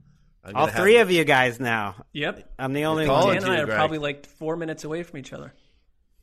All 0.46 0.54
gonna 0.68 0.72
three 0.72 0.96
have- 0.96 1.08
of 1.08 1.12
you 1.12 1.24
guys 1.26 1.60
now. 1.60 1.96
Yep. 2.14 2.52
I'm 2.58 2.74
the 2.74 2.86
only 2.86 3.08
one. 3.08 3.34
Dan 3.34 3.44
and 3.44 3.52
I 3.52 3.60
are 3.60 3.66
Gregg. 3.66 3.76
probably 3.78 3.98
like 4.00 4.26
four 4.26 4.56
minutes 4.56 4.84
away 4.84 5.04
from 5.04 5.20
each 5.20 5.34
other. 5.34 5.54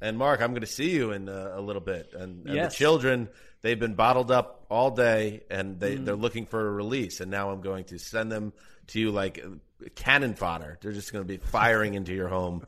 And 0.01 0.19
Marc, 0.19 0.41
I'm 0.43 0.51
going 0.51 0.61
to 0.61 0.67
see 0.67 0.91
you 0.91 1.13
in 1.13 1.29
uh, 1.29 1.53
a 1.55 1.61
little 1.61 1.81
bit. 1.81 2.13
And, 2.13 2.47
and 2.47 2.55
Yes. 2.55 2.73
the 2.73 2.77
children, 2.79 3.29
they've 3.63 3.79
been 3.79 3.95
bottled 3.95 4.31
up 4.31 4.67
all 4.69 4.91
day, 4.91 5.43
and 5.51 5.77
Mm. 5.77 5.79
they 5.81 5.95
they're 5.97 6.17
looking 6.17 6.45
for 6.47 6.67
a 6.67 6.71
release. 6.71 7.21
And 7.21 7.31
now 7.31 7.51
I'm 7.51 7.61
going 7.63 7.85
to 7.85 7.99
send 7.99 8.31
them 8.31 8.53
to 8.89 9.01
you 9.01 9.11
like 9.11 9.43
cannon 9.95 10.35
fodder. 10.35 10.79
They're 10.81 10.93
just 10.93 11.13
going 11.13 11.25
to 11.25 11.29
be 11.29 11.39
firing 11.39 11.95
into 11.95 12.13
your 12.15 12.29
home 12.29 12.67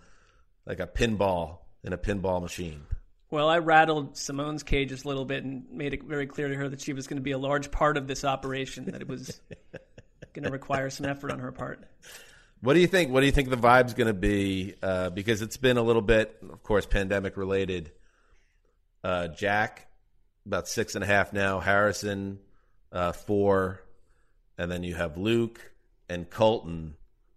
like 0.67 0.81
a 0.81 0.87
pinball 0.87 1.59
in 1.85 1.93
a 1.93 1.99
pinball 1.99 2.41
machine. 2.43 2.83
Well, 3.31 3.49
I 3.49 3.59
rattled 3.59 4.17
Simone's 4.17 4.63
cages 4.63 5.05
a 5.05 5.09
little 5.09 5.27
bit 5.27 5.45
and 5.45 5.65
made 5.71 5.93
it 5.93 6.03
very 6.05 6.27
clear 6.27 6.49
to 6.49 6.55
her 6.55 6.69
that 6.71 6.81
she 6.81 6.95
was 6.95 7.07
going 7.07 7.19
to 7.19 7.23
be 7.23 7.33
a 7.33 7.39
large 7.39 7.71
part 7.71 7.99
of 7.99 8.07
this 8.07 8.25
operation, 8.25 8.87
that 8.87 9.03
it 9.03 9.09
was 9.09 9.39
going 10.41 10.51
to 10.51 10.53
require 10.53 10.91
some 10.91 11.07
effort 11.07 11.31
on 11.33 11.39
her 11.41 11.53
part. 11.53 11.85
What 12.61 12.75
do 12.75 12.81
you 12.81 12.87
think? 12.87 13.13
What 13.13 13.21
do 13.21 13.27
you 13.27 13.33
think 13.33 13.51
the 13.51 13.57
vibe's 13.57 13.95
going 13.95 14.09
to 14.09 14.15
be? 14.15 14.75
Uh, 14.83 15.11
because 15.11 15.43
it's 15.43 15.57
been 15.57 15.77
a 15.77 15.83
little 15.83 16.03
bit, 16.03 16.37
of 16.51 16.63
course, 16.63 16.87
pandemic 16.87 17.37
related. 17.37 17.93
Uh, 19.05 19.29
Jack, 19.29 19.87
about 20.47 20.69
six 20.69 20.95
and 20.95 21.05
a 21.05 21.07
half 21.07 21.33
now. 21.33 21.61
Harrison, 21.61 22.41
uh, 22.93 23.13
four, 23.13 23.83
and 24.57 24.71
then 24.71 24.83
you 24.83 24.95
have 24.95 25.17
Luke 25.17 25.61
and 26.09 26.29
Colton. 26.29 26.97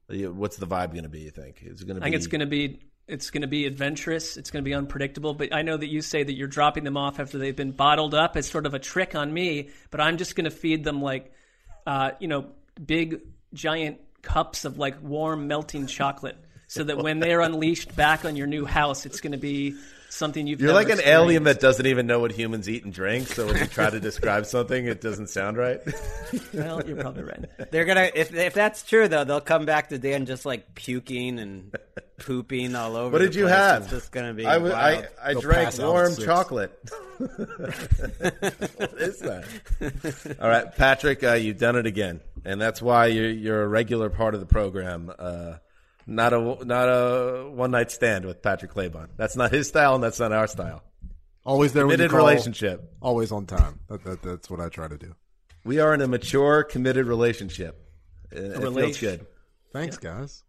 You- 0.10 0.34
What's 0.34 0.58
the 0.58 0.68
vibe 0.68 0.91
going 0.91 1.04
to 1.04 1.10
be? 1.10 1.20
You 1.22 1.32
think 1.32 1.62
is 1.62 1.82
it 1.82 1.86
going 1.86 1.99
to 1.99 2.04
I 2.04 2.06
be? 2.06 2.12
think 2.12 2.16
it's 2.16 2.28
going 2.28 2.39
to 2.41 2.47
be 2.47 2.80
it's 3.08 3.30
going 3.30 3.41
to 3.41 3.47
be 3.47 3.66
adventurous. 3.66 4.38
It's 4.38 4.49
going 4.49 4.64
to 4.64 4.68
be 4.68 4.74
unpredictable. 4.74 5.34
But 5.36 5.54
I 5.54 5.62
know 5.62 5.78
that 5.78 5.88
you 5.88 6.02
say 6.02 6.24
that 6.24 6.34
you're 6.34 6.47
dropping 6.47 6.84
them 6.84 6.97
off 6.97 7.20
after 7.20 7.38
they've 7.38 7.56
been 7.56 7.74
bottled 7.74 8.16
up 8.16 8.38
as 8.38 8.47
sort 8.47 8.66
of 8.66 8.74
a 8.74 8.80
trick 8.80 9.14
on 9.16 9.32
me. 9.32 9.70
But 9.91 10.02
I'm 10.02 10.18
just 10.18 10.36
going 10.36 10.45
to 10.45 10.52
feed 10.52 10.84
them 10.84 11.02
like, 11.02 11.32
uh, 11.86 12.12
you 12.20 12.28
know, 12.28 12.47
big 12.84 13.21
giant 13.53 13.99
cups 14.21 14.65
of 14.65 14.77
like 14.77 15.01
warm 15.01 15.47
melting 15.47 15.88
chocolate, 15.88 16.38
so 16.67 16.84
that 16.84 16.97
when 16.97 17.19
they're 17.19 17.41
unleashed 17.41 17.95
back 17.95 18.25
on 18.25 18.36
your 18.36 18.47
new 18.47 18.65
house, 18.65 19.05
it's 19.05 19.19
going 19.21 19.34
to 19.34 19.38
be 19.38 19.75
something 20.09 20.45
you've. 20.47 20.59
You're 20.61 20.73
never 20.73 20.88
like 20.88 20.99
an 20.99 21.03
alien 21.05 21.43
that 21.43 21.59
doesn't 21.59 21.86
even 21.86 22.07
know 22.07 22.19
what 22.19 22.32
humans 22.32 22.69
eat 22.69 22.84
and 22.84 22.93
drink. 22.93 23.27
So 23.27 23.47
when 23.47 23.57
you 23.57 23.65
try 23.65 23.89
to 23.89 23.99
describe 23.99 24.45
something, 24.45 24.86
it 24.86 25.01
doesn't 25.01 25.27
sound 25.27 25.57
right. 25.57 25.82
Well, 26.53 26.86
you're 26.86 26.97
probably 26.97 27.23
right. 27.23 27.71
They're 27.71 27.86
gonna 27.86 28.09
if 28.13 28.34
if 28.34 28.53
that's 28.53 28.84
true 28.84 29.07
though, 29.07 29.23
they'll 29.23 29.41
come 29.41 29.65
back 29.65 29.89
to 29.89 29.97
Dan 29.97 30.25
just 30.25 30.45
like 30.45 30.75
puking 30.75 31.39
and 31.39 31.75
pooping 32.19 32.75
all 32.75 32.95
over. 32.95 33.11
What 33.11 33.19
the 33.19 33.25
did 33.27 33.36
you 33.36 33.43
place. 33.45 33.55
have? 33.55 33.82
It's 33.84 33.91
just 33.91 34.11
gonna 34.11 34.34
be. 34.34 34.45
I, 34.45 34.53
w- 34.55 34.73
wild. 34.73 35.07
I, 35.21 35.29
I 35.29 35.34
drank 35.34 35.65
pass 35.65 35.79
out 35.79 35.88
at 35.88 35.91
warm 35.91 36.15
chocolate. 36.17 36.89
what 37.17 38.93
is 38.97 39.19
that? 39.19 40.38
All 40.41 40.49
right, 40.49 40.75
Patrick, 40.75 41.23
uh, 41.23 41.34
you've 41.34 41.57
done 41.57 41.75
it 41.75 41.86
again. 41.86 42.19
And 42.46 42.62
that's 42.62 42.82
why 42.82 43.08
you're, 43.08 43.30
you're 43.30 43.64
a 43.64 43.68
regular 43.68 44.10
part 44.10 44.34
of 44.34 44.39
the 44.39 44.46
program. 44.46 45.12
Uh, 45.18 45.56
not 46.08 46.34
a 46.34 46.66
not 46.66 46.88
a 46.89 47.50
one 47.50 47.72
night 47.72 47.92
stand 47.92 48.26
with 48.26 48.42
Patrick 48.42 48.74
Claybon. 48.74 49.10
That's 49.18 49.36
not 49.36 49.52
his 49.52 49.68
style, 49.68 49.96
and 49.96 50.04
that's 50.04 50.20
not 50.20 50.32
our 50.32 50.48
style. 50.48 50.84
Always 51.46 51.74
there. 51.74 51.86
when 51.86 51.92
you 51.92 51.98
Committed 51.98 52.12
call, 52.12 52.20
relationship. 52.20 52.94
Always 53.02 53.32
on 53.32 53.46
time. 53.46 53.80
That, 53.88 54.04
that, 54.04 54.22
that's 54.22 54.50
what 54.50 54.60
I 54.60 54.70
try 54.70 54.88
to 54.88 54.98
do. 54.98 55.16
We 55.64 55.80
are 55.80 55.94
in 55.94 56.02
a 56.02 56.08
mature, 56.08 56.64
committed 56.64 57.08
relationship. 57.08 57.88
It, 58.32 58.64
it 58.64 58.74
feels 58.74 59.00
good. 59.00 59.26
Thanks, 59.74 59.98
guys. 59.98 60.44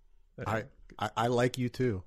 I, 0.47 0.64
I 0.99 1.11
I 1.16 1.26
like 1.28 1.59
you 1.59 1.68
too. 1.68 2.03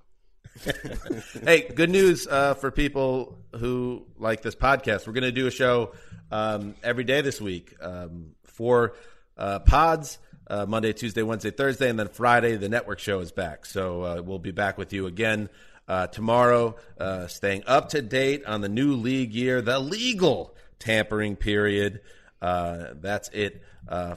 hey, 1.44 1.68
good 1.74 1.90
news 1.90 2.26
uh, 2.26 2.54
for 2.54 2.70
people 2.70 3.38
who 3.56 4.06
like 4.18 4.42
this 4.42 4.54
podcast. 4.54 5.06
We're 5.06 5.12
going 5.12 5.24
to 5.24 5.32
do 5.32 5.46
a 5.46 5.50
show 5.50 5.92
um, 6.30 6.74
every 6.82 7.04
day 7.04 7.20
this 7.20 7.40
week. 7.40 7.74
Um, 7.80 8.30
four 8.44 8.94
uh, 9.36 9.60
pods 9.60 10.18
uh, 10.48 10.66
Monday, 10.66 10.92
Tuesday, 10.92 11.22
Wednesday, 11.22 11.50
Thursday, 11.50 11.90
and 11.90 11.98
then 11.98 12.08
Friday, 12.08 12.56
the 12.56 12.68
network 12.68 12.98
show 12.98 13.20
is 13.20 13.32
back. 13.32 13.66
So 13.66 14.02
uh, 14.02 14.22
we'll 14.24 14.38
be 14.38 14.52
back 14.52 14.78
with 14.78 14.92
you 14.92 15.06
again 15.06 15.48
uh, 15.88 16.06
tomorrow, 16.06 16.76
uh, 16.98 17.26
staying 17.26 17.64
up 17.66 17.90
to 17.90 18.02
date 18.02 18.44
on 18.46 18.60
the 18.60 18.68
new 18.68 18.94
league 18.94 19.32
year, 19.32 19.60
the 19.60 19.78
legal 19.78 20.54
tampering 20.78 21.36
period. 21.36 22.00
Uh, 22.40 22.94
that's 23.00 23.28
it 23.30 23.62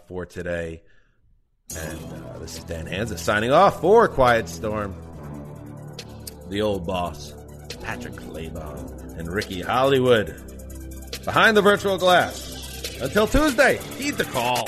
for 0.08 0.26
today. 0.26 0.82
And 1.76 2.00
this 2.42 2.58
is 2.58 2.64
Dan 2.64 2.88
Hanzus 2.88 3.20
signing 3.20 3.52
off 3.52 3.82
for 3.82 4.08
Quiet 4.08 4.50
Storm 4.50 4.96
the 6.50 6.62
old 6.62 6.86
boss, 6.86 7.34
Patrick 7.82 8.16
Claybon, 8.16 9.20
and 9.20 9.32
Ricky 9.32 9.62
Hollywood. 9.62 10.36
Behind 11.24 11.56
the 11.56 11.62
virtual 11.62 11.98
glass. 11.98 13.00
Until 13.02 13.28
Tuesday, 13.28 13.78
heed 13.98 14.16
the 14.16 14.26
call. 14.26 14.68